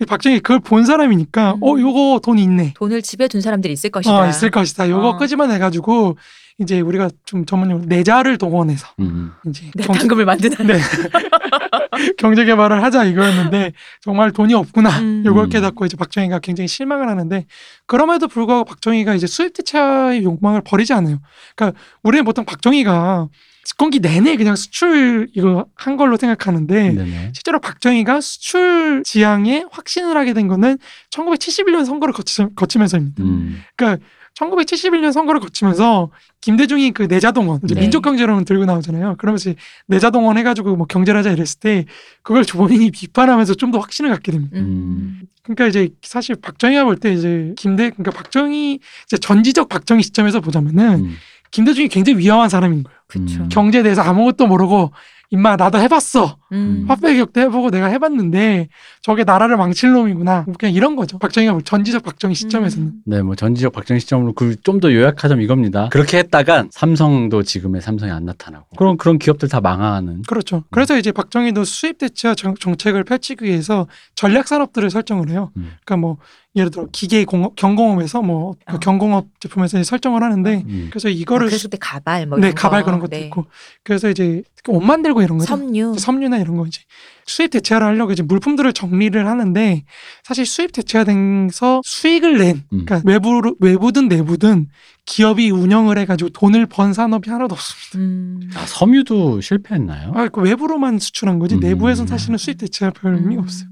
[0.00, 1.62] 이 박정희 그걸 본 사람이니까 음.
[1.62, 2.74] 어 요거 돈 있네.
[2.76, 4.14] 돈을 집에 둔 사람들이 있을 것이다.
[4.14, 4.90] 어, 있을 것이다.
[4.90, 5.16] 요거 어.
[5.16, 6.18] 끄집어내 가지고
[6.58, 9.32] 이제 우리가 좀 전문용어로 내자를 동원해서 음.
[9.48, 10.66] 이제 네, 경제, 당금을 만드는.
[10.66, 10.78] 네.
[12.18, 14.90] 경제 개발을 하자 이거였는데 정말 돈이 없구나.
[15.00, 15.22] 음.
[15.26, 15.48] 음.
[15.48, 17.46] 깨닫고 이제 박정희가 굉장히 실망을 하는데
[17.86, 21.20] 그럼에도 불구하고 박정희가 이제 수입 대체의 욕망을 버리지 않아요.
[21.56, 23.28] 그러니까 우리는 보통 박정희가
[23.64, 27.32] 집권기 내내 그냥 수출 이거 한 걸로 생각하는데 네네.
[27.34, 30.78] 실제로 박정희가 수출 지향에 확신을 하게 된 거는
[31.10, 33.22] 1971년 선거를 거치, 거치면서입니다.
[33.22, 33.62] 음.
[33.74, 36.10] 그러니까 1971년 선거를 거치면서
[36.40, 37.80] 김대중이 그 내자동원, 네.
[37.80, 39.14] 민족경제론을 들고 나오잖아요.
[39.18, 39.52] 그러면서
[39.86, 41.84] 내자동원 해가지고 뭐 경제를 하자 이랬을 때
[42.22, 44.56] 그걸 본인이 비판하면서 좀 더 확신을 갖게 됩니다.
[44.58, 45.22] 음.
[45.42, 51.04] 그러니까 이제 사실 박정희가 볼 때 이제 김대, 그러니까 박정희 이제 전지적 박정희 시점에서 보자면은
[51.06, 51.16] 음.
[51.50, 52.98] 김대중이 굉장히 위험한 사람인 거예요.
[53.16, 53.48] 음.
[53.50, 54.92] 경제에 대해서 아무것도 모르고
[55.34, 56.36] 임마 나도 해봤어.
[56.52, 56.84] 음.
[56.86, 58.68] 화폐 기억도 해보고 내가 해봤는데
[59.02, 60.46] 저게 나라를 망칠 놈이구나.
[60.58, 61.18] 그냥 이런 거죠.
[61.18, 62.86] 박정희가 볼 전지적 박정희 시점에서는.
[62.86, 62.92] 음.
[63.04, 65.88] 네, 뭐 전지적 박정희 시점으로 그 좀 더 요약하자면 이겁니다.
[65.90, 70.22] 그렇게 했다간 삼성도 지금의 삼성이 안 나타나고 그런 그런 기업들 다 망하는.
[70.22, 70.62] 그렇죠.
[70.70, 75.50] 그래서 이제 박정희도 수입 대체화 정, 정책을 펼치기 위해서 전략 산업들을 설정을 해요.
[75.56, 75.72] 음.
[75.84, 76.18] 그러니까 뭐
[76.56, 78.78] 예를 들어 기계 공업, 경공업에서 뭐 어.
[78.78, 80.86] 경공업 제품에서 설정을 하는데 음.
[80.90, 82.86] 그래서 아, 이거를 그랬을 때 가발 뭐네 이런 가발 거.
[82.86, 83.22] 그런 것도 네.
[83.26, 83.46] 있고
[83.82, 85.48] 그래서 이제 옷 만들고 이런 거죠.
[85.48, 85.96] 섬유.
[85.98, 86.80] 섬유나 이런 거 이제
[87.26, 89.84] 수입 대체화를 하려고 이제 물품들을 정리를 하는데
[90.22, 92.84] 사실 수입 대체화돼서 수익을 낸 음.
[92.84, 94.68] 그러니까 외부 외부든 내부든
[95.06, 97.98] 기업이 운영을 해가지고 돈을 번 산업이 하나도 없습니다.
[97.98, 98.50] 음.
[98.56, 100.12] 아, 섬유도 실패했나요?
[100.14, 101.60] 아, 그 외부로만 수출한 거지 음.
[101.60, 103.44] 내부에서는 사실은 수입 대체화 별 의미가 음.
[103.44, 103.68] 없어요.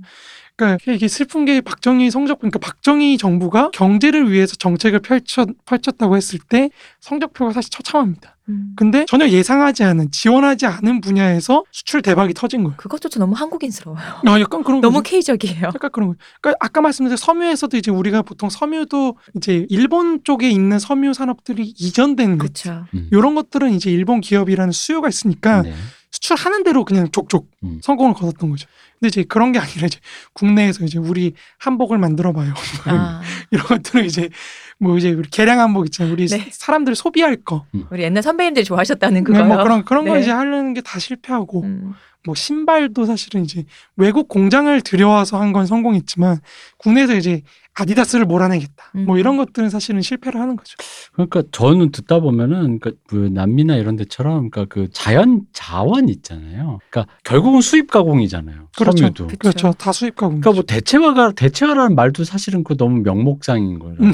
[0.66, 6.38] 그러니까 이게 슬픈 게 박정희 성적 그러니까 박정희 정부가 경제를 위해서 정책을 펼쳤 펼쳤다고 했을
[6.38, 8.36] 때 성적표가 사실 처참합니다.
[8.48, 8.72] 음.
[8.76, 12.76] 근데 전혀 예상하지 않은 지원하지 않은 분야에서 수출 대박이 터진 거예요.
[12.76, 14.02] 그것조차 너무 한국인스러워요.
[14.26, 15.10] 아, 약간 그런 너무 거죠.
[15.10, 15.66] K적이에요.
[15.74, 16.14] 약간 그런 거.
[16.40, 22.38] 그러니까 아까 말씀드린 섬유에서도 이제 우리가 보통 섬유도 이제 일본 쪽에 있는 섬유 산업들이 이전된
[22.38, 22.52] 것.
[22.52, 22.86] 그렇죠.
[22.94, 23.08] 음.
[23.12, 25.72] 이런 것들은 이제 일본 기업이라는 수요가 있으니까 네.
[26.10, 27.80] 수출하는 대로 그냥 족족 음.
[27.82, 28.68] 성공을 거뒀던 거죠.
[29.02, 29.98] 근데 이제 그런 게 아니라 이제
[30.32, 32.54] 국내에서 이제 우리 한복을 만들어 봐요.
[32.86, 34.28] 아, 이런 것들은 이제
[34.78, 36.12] 뭐 이제 우리 개량 한복 있잖아요.
[36.12, 36.48] 우리 네.
[36.52, 37.66] 사람들이 소비할 거.
[37.90, 39.44] 우리 옛날 선배님들이 좋아하셨다는 그거요.
[39.44, 40.20] 뭐 그런 그런 거 네.
[40.20, 41.94] 이제 하려는 게 다 실패하고 음.
[42.24, 43.64] 뭐 신발도 사실은 이제
[43.96, 46.38] 외국 공장을 들여와서 한 건 성공했지만
[46.78, 47.42] 국내에서 이제
[47.74, 48.90] 아디다스를 몰아내겠다.
[49.06, 49.18] 뭐 음.
[49.18, 50.76] 이런 것들은 사실은 실패를 하는 거죠.
[51.12, 56.80] 그러니까 저는 듣다 보면은 그러니까 그 남미나 이런 데처럼 그러니까 그 자연 자원 있잖아요.
[56.90, 58.68] 그러니까 결국은 수입 가공이잖아요.
[58.76, 58.98] 그렇죠.
[58.98, 59.26] 섬유도.
[59.28, 59.38] 그쵸.
[59.38, 59.72] 그렇죠.
[59.78, 60.40] 다 수입 가공.
[60.40, 63.96] 그러니까 뭐 대체화가 대체화라는 말도 사실은 그 너무 명목상인 거예요.
[64.00, 64.12] 음.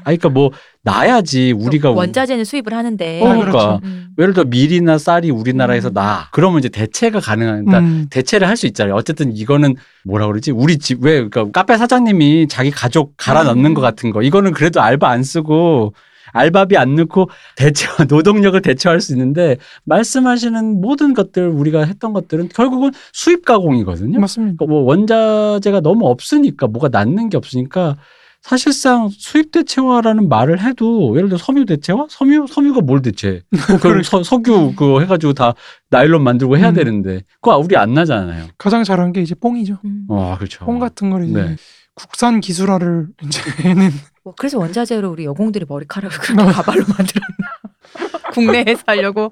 [0.00, 0.50] 아 그러니까 뭐
[0.84, 4.08] 나야지 우리가 원자재는 수입을 하는데 어, 그러니까 음.
[4.18, 5.94] 예를 들어 밀이나 쌀이 우리나라에서 음.
[5.94, 8.06] 나 그러면 이제 대체가 가능한 그러니까 음.
[8.10, 8.94] 대체를 할 수 있잖아요.
[8.94, 9.74] 어쨌든 이거는
[10.04, 10.52] 뭐라 그러지?
[10.52, 13.74] 우리 집 왜 그러니까 카페 사장님이 자기 가족 갈아 넣는 음.
[13.74, 15.94] 것 같은 거 이거는 그래도 알바 안 쓰고
[16.32, 22.92] 알바비 안 넣고 대체화 노동력을 대체할 수 있는데 말씀하시는 모든 것들 우리가 했던 것들은 결국은
[23.12, 24.20] 수입 가공이거든요.
[24.20, 24.56] 맞습니다.
[24.58, 27.96] 그러니까 뭐 원자재가 너무 없으니까 뭐가 남는 게 없으니까
[28.40, 32.06] 사실상 수입 대체화라는 말을 해도 예를 들어 섬유 대체화?
[32.10, 33.42] 섬유 섬유가 뭘 대체?
[33.70, 35.54] 뭐 결국 서, 석유 그거 해가지고 다
[35.90, 36.74] 나일론 만들고 해야 음.
[36.74, 38.46] 되는데 그거 우리 안 나잖아요.
[38.58, 39.78] 가장 잘한 게 이제 뽕이죠.
[39.84, 40.06] 음.
[40.08, 40.64] 어 그렇죠.
[40.64, 41.56] 뽕 같은 걸 이제 네.
[41.94, 43.92] 국산 기술화를 이제 해는
[44.24, 47.52] 뭐 그래서 원자재로 우리 여공들이 머리카락을 그렇게 가발로 만들었나?
[48.32, 49.30] 국내에서 하려고.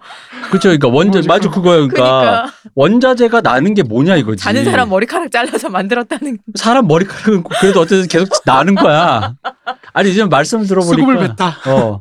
[0.48, 0.68] 그렇죠.
[0.68, 1.62] 그러니까 원자 맞아 그거.
[1.62, 1.88] 그거예요.
[1.88, 4.44] 그러니까 그러니까 원자재가 나는 게 뭐냐 이거지.
[4.44, 6.38] 자는 사람 머리카락 잘라서 만들었다는.
[6.56, 9.34] 사람 머리카락은 그래도 어쨌든 계속 나는 거야.
[9.94, 11.56] 아니 지금 말씀을 들어보니까 수급을 뱉다.
[11.66, 11.98] 어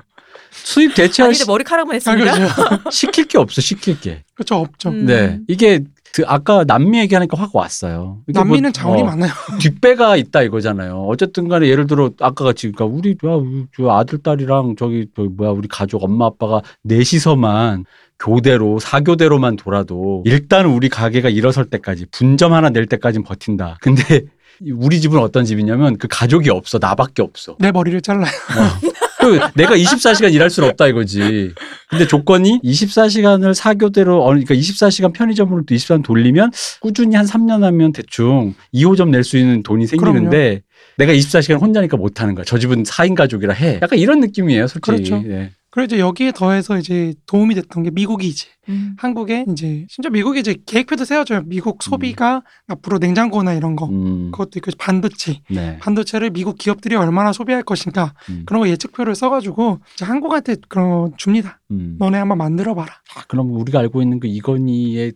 [0.52, 2.34] 수입 대체화 아니 근데 머리카락만 아, 했습니다.
[2.34, 2.90] 그렇죠.
[2.91, 4.23] 시킬 게 없어 시킬 게.
[4.36, 4.56] 그렇죠.
[4.56, 4.90] 없죠.
[4.90, 5.06] 음.
[5.06, 5.40] 네.
[5.48, 5.84] 이게
[6.14, 8.19] 그 아까 남미 얘기하니까 확 왔어요.
[8.27, 9.31] 이게 남미는 뭐, 자원이 어, 많아요.
[9.60, 11.06] 뒷배가 있다 이거잖아요.
[11.07, 15.52] 어쨌든 간에 예를 들어 아까 같이 그러니까 우리 야, 저 아들 딸이랑 저기 저기 뭐야
[15.52, 17.86] 우리 가족 엄마 아빠가 넷이서만
[18.19, 23.77] 교대로 사교대로만 돌아도 일단 우리 가게가 일어설 때까지 분점 하나 낼 때까지는 버틴다.
[23.81, 24.22] 근데
[24.73, 27.56] 우리 집은 어떤 집이냐면 그 가족이 없어 나밖에 없어.
[27.60, 28.26] 내 머리를 잘라요.
[28.26, 28.90] 어.
[29.19, 31.53] 그 내가 24시간 일할 수는 없다 이거지.
[31.89, 37.91] 근데 조건이 24시간을 사교대로 어, 그러니까 24시간 편의점으로 또 24시간 돌리면 꾸준히 한 3년 하면
[37.91, 40.61] 대충 2호점 낼 수 있는 돈이 생기는데
[40.97, 42.45] 내가 24시간 혼자니까 못 하는 거야.
[42.45, 43.79] 저 집은 4인 가족이라 해.
[43.81, 45.09] 약간 이런 느낌이에요, 솔직히.
[45.09, 45.23] 그렇죠.
[45.29, 45.51] 예.
[45.71, 48.95] 그리고 이제 여기에 더해서 이제 도움이 됐던 게 미국이 이제 음.
[48.97, 51.43] 한국에 이제 심지어 미국이 이제 계획표도 세워줘요.
[51.45, 54.31] 미국 소비가 앞으로 냉장고나 이런 거 음.
[54.31, 55.77] 그것도 있고 반도체 네.
[55.79, 58.43] 반도체를 미국 기업들이 얼마나 소비할 것인가 음.
[58.45, 61.59] 그런 거 예측표를 써가지고 이제 한국한테 그런 거 줍니다.
[61.71, 61.97] 음.
[61.99, 62.91] 너네 한번 만들어봐라.
[63.15, 65.13] 아, 그럼 우리가 알고 있는 그 이건희의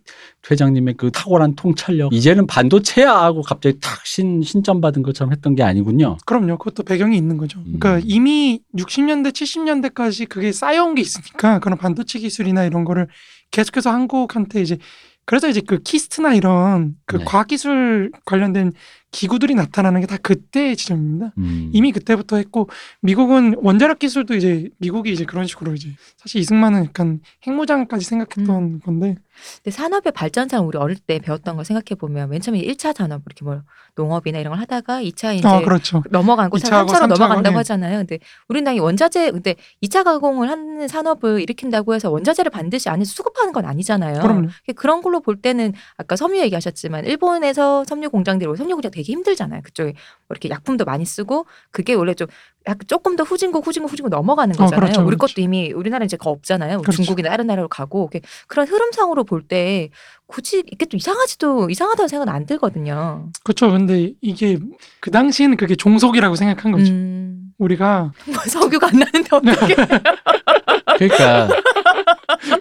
[0.50, 5.62] 회장님의 그 탁월한 통찰력 이제는 반도체야 하고 갑자기 탁 신, 신점 받은 것처럼 했던 게
[5.62, 6.16] 아니군요.
[6.26, 6.58] 그럼요.
[6.58, 7.60] 그것도 배경이 있는 거죠.
[7.62, 8.02] 그러니까 음.
[8.04, 13.08] 이미 60년대, 70년대까지 그게 쌓여온 게 있으니까 그런 반도체 기술이나 이런 거를
[13.54, 14.78] 계속해서 한국한테 이제
[15.26, 17.24] 그래서 이제 그 키스트나 이런 그 네.
[17.24, 18.72] 과학기술 관련된
[19.14, 21.32] 기구들이 나타나는 게 다 그때의 지점입니다.
[21.38, 21.70] 음.
[21.72, 22.68] 이미 그때부터 했고
[23.00, 28.80] 미국은 원자력 기술도 이제 미국이 이제 그런 식으로 이제 사실 이승만은 약간 핵무장까지 생각했던 음.
[28.80, 29.16] 건데
[29.62, 33.44] 근데 산업의 발전상 우리 어릴 때 배웠던 걸 생각해 보면 맨 처음에 1차 산업 이렇게
[33.44, 33.62] 뭐
[33.96, 36.02] 농업이나 이런 걸 하다가 2차 이제 아 그렇죠.
[36.10, 37.58] 넘어간 곳 3차로 삼차가, 넘어간다고 예.
[37.58, 37.98] 하잖아요.
[37.98, 38.18] 근데
[38.48, 43.64] 우리는 당연히 원자재 근데 2차 가공을 하는 산업을 일으킨다고 해서 원자재를 반드시 안에서 수급하는 건
[43.64, 44.20] 아니잖아요.
[44.20, 44.48] 그럼요.
[44.76, 49.60] 그런 걸로 볼 때는 아까 섬유 얘기하셨지만 일본에서 섬유 공장들이 섬유 공장 되게 힘들잖아요.
[49.62, 52.26] 그쪽에 뭐 이렇게 약품도 많이 쓰고 그게 원래 좀
[52.66, 54.80] 약간 조금 더 후진국 후진국 후진국 넘어가는 어, 거잖아요.
[54.80, 55.34] 그렇죠, 우리 그렇죠.
[55.34, 56.80] 것도 이미 우리나라 이제 거 없잖아요.
[56.80, 56.96] 그렇죠.
[57.02, 58.10] 중국이나 다른 나라로 가고
[58.48, 59.90] 그런 흐름상으로 볼 때
[60.26, 63.28] 굳이 이게 또 이상하지도 이상하다는 생각은 안 들거든요.
[63.44, 63.70] 그렇죠.
[63.70, 64.58] 근데 이게
[65.00, 66.90] 그 당시에는 그게 종속이라고 생각한 거죠.
[66.92, 69.74] 음, 우리가 뭐 석유가 안 나는데 어떻게?
[70.96, 71.48] 그러니까,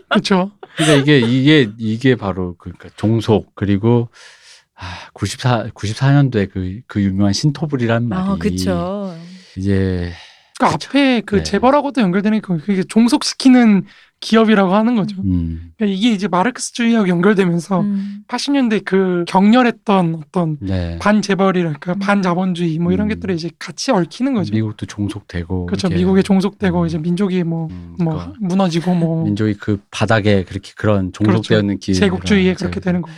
[0.10, 0.52] 그렇죠.
[0.76, 4.10] 그러니까 이게 이게 이게 바로 그러니까 종속 그리고
[4.84, 9.16] 아, 94 94년도에 그 그 유명한 신토불이란 말이 아, 그렇죠.
[9.58, 10.12] 이제
[10.60, 10.90] 그 그쵸.
[10.90, 11.44] 앞에 그 네.
[11.44, 13.86] 재벌하고도 연결되는 거 그게 종속시키는
[14.20, 15.18] 기업이라고 하는 거죠.
[15.22, 18.20] 음, 그러니까 이게 이제 마르크스주의하고 연결되면서 음.
[18.30, 20.98] 80년대 그 격렬했던 어떤 네.
[21.00, 22.00] 반재벌이랄까 음.
[22.00, 23.16] 반자본주의 뭐 이런 음.
[23.16, 24.54] 것들이 이제 같이 얽히는 거죠.
[24.54, 25.88] 미국도 종속되고 그렇죠.
[25.88, 26.00] 이렇게.
[26.00, 26.88] 미국에 종속되고 음.
[26.88, 31.96] 이제 민족이 뭐뭐 음, 그러니까 무너지고 뭐 민족이 그 바닥에 그렇게 그런 종속되어 있는 길
[31.96, 33.10] 제국주의에 그렇게 되는 거.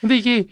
[0.00, 0.46] 근데 이게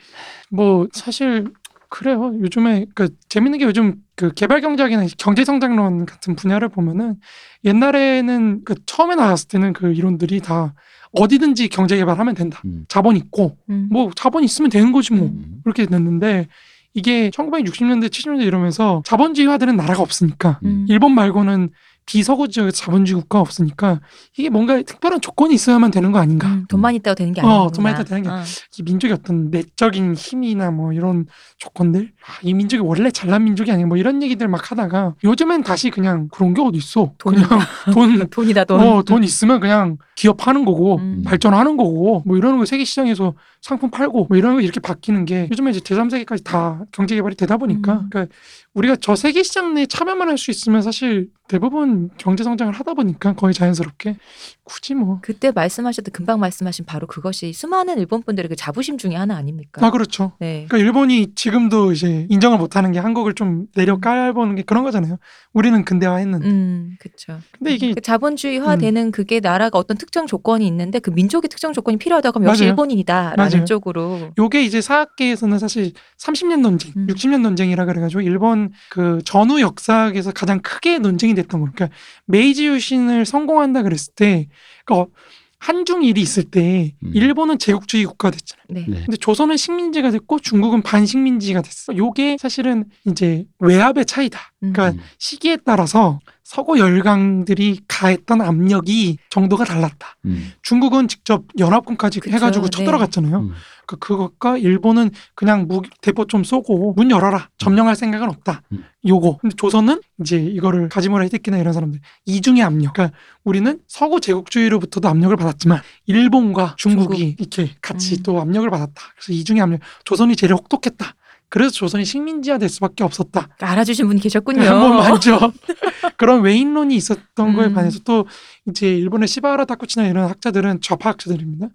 [0.50, 1.46] 뭐 사실
[1.88, 2.34] 그래요.
[2.40, 7.16] 요즘에 그 재밌는 게 요즘 그 개발 경제학이나 경제 성장론 같은 분야를 보면은
[7.64, 10.74] 옛날에는 그 처음에 나왔을 때는 그 이론들이 다
[11.12, 12.60] 어디든지 경제 개발하면 된다.
[12.66, 12.84] 음.
[12.88, 13.88] 자본 있고 음.
[13.90, 15.60] 뭐 자본 있으면 되는 거지 뭐 음.
[15.64, 16.48] 그렇게 됐는데
[16.94, 20.84] 이게 1960년대 70년대 이러면서 자본주의화되는 나라가 없으니까 음.
[20.88, 21.70] 일본 말고는
[22.08, 24.00] 비서구 지역에 자본주의 국가가 없으니까
[24.38, 26.48] 이게 뭔가 특별한 조건이 있어야만 되는 거 아닌가.
[26.48, 27.70] 음, 돈만 있다고 되는 게 어, 아니구나.
[27.70, 28.42] 돈만 있다고 되는 게 어.
[28.78, 31.26] 이 민족의 어떤 내적인 힘이나 뭐 이런
[31.58, 35.90] 조건들 아, 이 민족이 원래 잘난 민족이 아니야 뭐 이런 얘기들 막 하다가 요즘엔 다시
[35.90, 37.60] 그냥 그런 게 어디 있어 돈이 그냥
[37.92, 38.80] 돈 돈이다 돈.
[38.80, 41.22] 어, 돈 있으면 그냥 기업하는 거고 음.
[41.26, 45.46] 발전하는 거고 뭐 이러는 거 세계 시장에서 상품 팔고 뭐 이런 거 이렇게 바뀌는 게
[45.50, 48.08] 요즘에 이제 제3세계까지 다 경제 개발이 되다 보니까 음.
[48.10, 48.34] 그러니까
[48.74, 53.34] 우리가 저 세계 시장 내에 참여만 할 수 있으면 사실 대부분 경제 성장을 하다 보니까
[53.34, 54.16] 거의 자연스럽게
[54.64, 59.36] 굳이 뭐 그때 말씀하셨던 금방 말씀하신 바로 그것이 수많은 일본 분들의 그 자부심 중에 하나
[59.36, 59.86] 아닙니까?
[59.86, 60.32] 아 그렇죠.
[60.40, 60.66] 네.
[60.68, 65.18] 그러니까 일본이 지금도 이제 인정을 못하는 게 한국을 좀 내려 깔보는 게 그런 거잖아요.
[65.52, 66.46] 우리는 근대화했는데.
[66.46, 67.38] 음, 그렇죠.
[67.52, 72.40] 근데 이게 그 자본주의화되는 그게 나라가 어떤 특정 조건이 있는데 그 민족의 특정 조건이 필요하다고
[72.40, 72.70] 하면 역시 맞아요.
[72.72, 73.64] 일본인이다라는 맞아요.
[73.64, 74.30] 쪽으로.
[74.36, 77.06] 요게 이제 사학계에서는 사실 30년 논쟁, 음.
[77.06, 81.68] 60년 논쟁이라 그래가지고 일본 그 전후 역사학에서 가장 크게 논쟁이 됐던 거.
[81.88, 81.96] 그러니까
[82.26, 84.48] 메이지 유신을 성공한다 그랬을 때,
[84.84, 85.10] 그러니까
[85.58, 87.10] 한중일이 있을 때 음.
[87.14, 88.64] 일본은 제국주의 국가 됐잖아요.
[88.68, 88.84] 네.
[88.86, 89.04] 네.
[89.04, 91.96] 근데 조선은 식민지가 됐고 중국은 반식민지가 됐어.
[91.96, 94.38] 요게 사실은 이제 외압의 차이다.
[94.62, 94.72] 음.
[94.72, 95.04] 그러니까 음.
[95.18, 100.16] 시기에 따라서 서구 열강들이 가했던 압력이 정도가 달랐다.
[100.24, 100.50] 음.
[100.62, 102.70] 중국은 직접 연합군까지 그쵸, 해가지고 네.
[102.70, 103.38] 쳐들어갔잖아요.
[103.40, 103.52] 음.
[103.86, 107.50] 그 그것과 일본은 그냥 무 대포 좀 쏘고 문 열어라.
[107.58, 108.62] 점령할 생각은 없다.
[108.72, 108.82] 음.
[109.06, 109.40] 요거.
[109.42, 112.94] 근데 조선은 이제 이거를 가지모라 히데키나 이런 사람들 이중의 압력.
[112.94, 113.14] 그러니까
[113.44, 118.22] 우리는 서구 제국주의로부터도 압력을 받았지만 일본과 중국이 이렇게 같이 음.
[118.22, 119.02] 또 압력을 받았다.
[119.16, 119.80] 그래서 이중의 압력.
[120.04, 121.14] 조선이 제일 혹독했다.
[121.50, 123.48] 그래서 조선이 식민지화 될 수밖에 없었다.
[123.60, 124.62] 알아주신 분이 계셨군요.
[124.62, 125.38] 한번 많죠.
[126.18, 127.74] 그런 외인론이 있었던 거에 음.
[127.74, 128.26] 반해서 또
[128.68, 131.68] 이제 일본의 시바하라 타쿠치나 이런 학자들은 좌파 학자들입니다.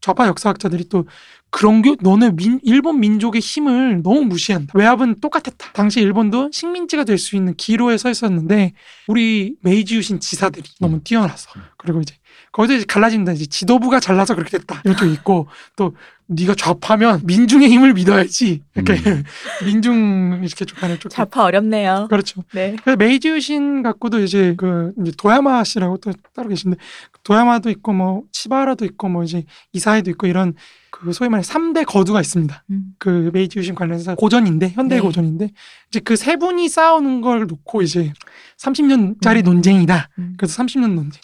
[0.00, 1.06] 좌파 역사학자들이 또
[1.50, 4.72] 그런 게 너네 민, 일본 민족의 힘을 너무 무시한다.
[4.76, 5.72] 외압은 똑같았다.
[5.72, 8.74] 당시 일본도 식민지가 될 수 있는 기로에 서 있었는데
[9.08, 11.48] 우리 메이지 유신 지사들이 너무 뛰어나서
[11.78, 12.14] 그리고 이제
[12.56, 13.32] 거기서 이제 갈라진다.
[13.32, 14.80] 이제 지도부가 잘나서 그렇게 됐다.
[14.84, 15.46] 이런 쪽이 있고
[15.76, 15.94] 또
[16.28, 18.62] 네가 좌파면 민중의 힘을 믿어야지.
[18.74, 19.24] 이렇게 음.
[19.66, 21.10] 민중 이렇게 쪽하는 쪽.
[21.10, 22.06] 좌파 어렵네요.
[22.08, 22.44] 그렇죠.
[22.54, 22.74] 네.
[22.82, 26.78] 그래서 메이지 유신 갖고도 이제 그 이제 도야마 씨라고 또 따로 계신데
[27.24, 30.54] 도야마도 있고 뭐 시바하라도 있고 뭐 이제 이시이도 있고 이런
[30.90, 32.64] 그 소위 말해 삼대 거두가 있습니다.
[32.70, 32.94] 음.
[32.98, 35.06] 그 메이지 유신 관련해서 고전인데 현대 의 네.
[35.06, 35.50] 고전인데
[35.90, 38.14] 이제 그 세 분이 싸우는 걸 놓고 이제
[38.56, 39.42] 30년짜리 음.
[39.44, 40.08] 논쟁이다.
[40.18, 40.34] 음.
[40.38, 41.20] 그래서 30년 논쟁.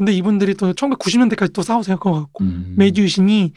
[0.00, 1.98] 근데 이분들이 또 1990년대까지 또 싸우세요.
[1.98, 2.72] 그거 갖고 음.
[2.78, 3.52] 메이지 유신이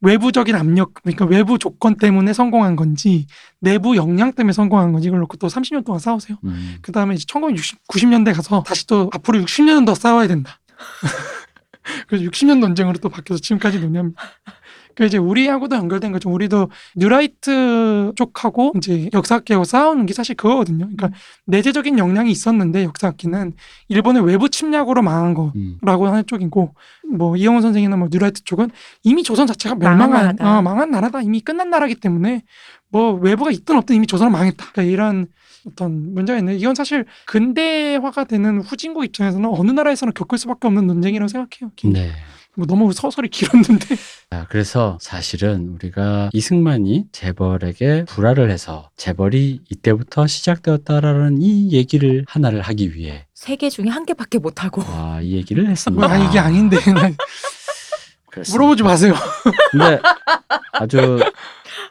[0.00, 3.26] 외부적인 압력, 그러니까 외부 조건 때문에 성공한 건지
[3.58, 6.38] 내부 역량 때문에 성공한 건지 이걸 놓고 또 30년 동안 싸우세요.
[6.44, 6.76] 음.
[6.82, 10.60] 그 다음에 이제 1960, 90년대 가서 다시 또 앞으로 60년은 더 싸워야 된다.
[12.06, 14.22] 그래서 60년 논쟁으로 또 바뀌어서 지금까지 논의합니다.
[14.98, 16.28] 그 이제 우리하고도 연결된 거죠.
[16.28, 20.86] 우리도 뉴라이트 쪽하고 이제 역사학계하고 싸우는 게 사실 그거거든요.
[20.86, 21.10] 그러니까
[21.46, 23.52] 내재적인 역량이 있었는데 역사학계는
[23.86, 25.52] 일본의 외부 침략으로 망한 거.
[25.54, 25.78] 음.
[25.82, 26.74] 라고 하는 쪽이고
[27.16, 28.72] 뭐 이영훈 선생이나 뭐 뉴라이트 쪽은
[29.04, 30.58] 이미 조선 자체가 망한 멸망한 나라다.
[30.58, 32.42] 어, 망한 나라다 이미 끝난 나라기 때문에
[32.90, 35.28] 뭐 외부가 있든 없든 이미 조선은 망했다 그러니까 이런
[35.64, 41.28] 어떤 문제가 있는데 이건 사실 근대화가 되는 후진국 입장에서는 어느 나라에서는 겪을 수밖에 없는 논쟁이라고
[41.28, 41.70] 생각해요.
[41.84, 42.10] 네.
[42.58, 43.96] 뭐 너무 서설이 길었는데
[44.30, 52.94] 자, 그래서 사실은 우리가 이승만이 재벌에게 불화를 해서 재벌이 이때부터 시작되었다라는 이 얘기를 하나를 하기
[52.94, 54.82] 위해 세 개 중에 한 개밖에 못 하고.
[54.86, 56.10] 아, 이 얘기를 뭐 했습니다.
[56.10, 56.76] 아, 이게 아닌데.
[58.52, 59.14] 물어보지 마세요.
[59.70, 59.98] 근데
[60.72, 61.18] 아주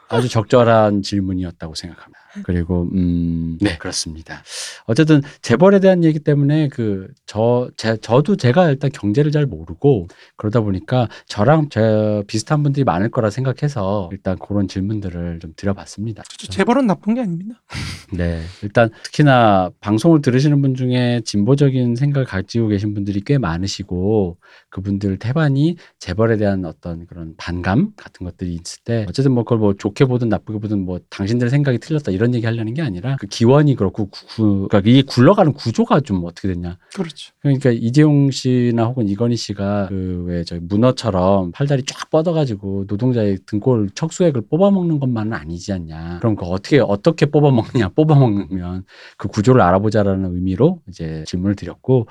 [0.10, 2.17] 아주 적절한 질문이었다고 생각합니다.
[2.44, 4.44] 그리고 음, 네 그렇습니다.
[4.86, 10.08] 어쨌든 재벌에 대한 얘기 때문에 그 저 제 저도 제가 일단 경제를 잘 모르고
[10.38, 16.24] 그러다 보니까 저랑 제 비슷한 분들이 많을 거라 생각해서 일단 그런 질문들을 좀 드려봤습니다.
[16.50, 17.62] 재벌은 나쁜 게 아닙니다.
[18.14, 24.38] 네, 일단 특히나 방송을 들으시는 분 중에 진보적인 생각을 가지고 계신 분들이 꽤 많으시고
[24.70, 29.74] 그분들 태반이 재벌에 대한 어떤 그런 반감 같은 것들이 있을 때 어쨌든 뭐 그걸 뭐
[29.78, 33.76] 좋게 보든 나쁘게 보든 뭐 당신들 생각이 틀렸다 이런 얘기 하려는 게 아니라 그 기원이
[33.76, 37.34] 그렇고 구, 구, 그러니까 이게 굴러가는 구조가 좀 어떻게 됐냐 그렇죠.
[37.42, 43.90] 그러니까 이재용 씨나 혹은 이건희 씨가 그 왜 저기 문어처럼 팔다리 쫙 뻗어가지고 노동자의 등골
[43.96, 46.18] 척수액을 뽑아먹는 것만은 아니지 않냐.
[46.20, 47.90] 그럼 그 어떻게 어떻게 뽑아먹느냐?
[47.96, 48.84] 뽑아먹으면
[49.18, 52.08] 그 구조를 알아보자라는 의미로 이제 질문을 드렸고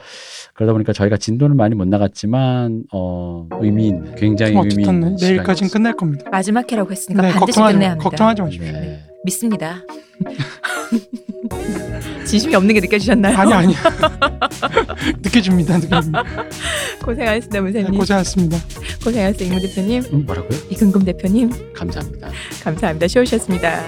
[0.55, 5.71] 그러다 보니까 저희가 진도는 많이 못 나갔지만 어 의미 있는 굉장히 좀 의미 있는 내일까지는.
[5.71, 6.29] 끝날 겁니다.
[6.31, 8.09] 마지막 회라고 했으니까 네, 반드시 걱정하지, 끝내야 합니다.
[8.09, 8.73] 걱정하지 마십시오.
[8.73, 9.06] 네.
[9.27, 9.83] 믿습니다.
[12.25, 13.37] 진심이 없는 게 느껴지셨나요?
[13.37, 13.75] 아니 아니
[15.23, 15.79] 느껴집니다.
[15.79, 16.23] 느껴집니다.
[17.05, 17.91] 고생하셨습니다, 문세님.
[17.93, 18.59] 네, 고생하셨습니다.
[19.05, 20.03] 고생하셨어요, 이문 대표님.
[20.13, 20.59] 음, 뭐라고요?
[20.71, 21.73] 이근금 대표님.
[21.75, 22.31] 감사합니다.
[22.65, 23.07] 감사합니다.
[23.07, 23.83] 쉬우셨습니다.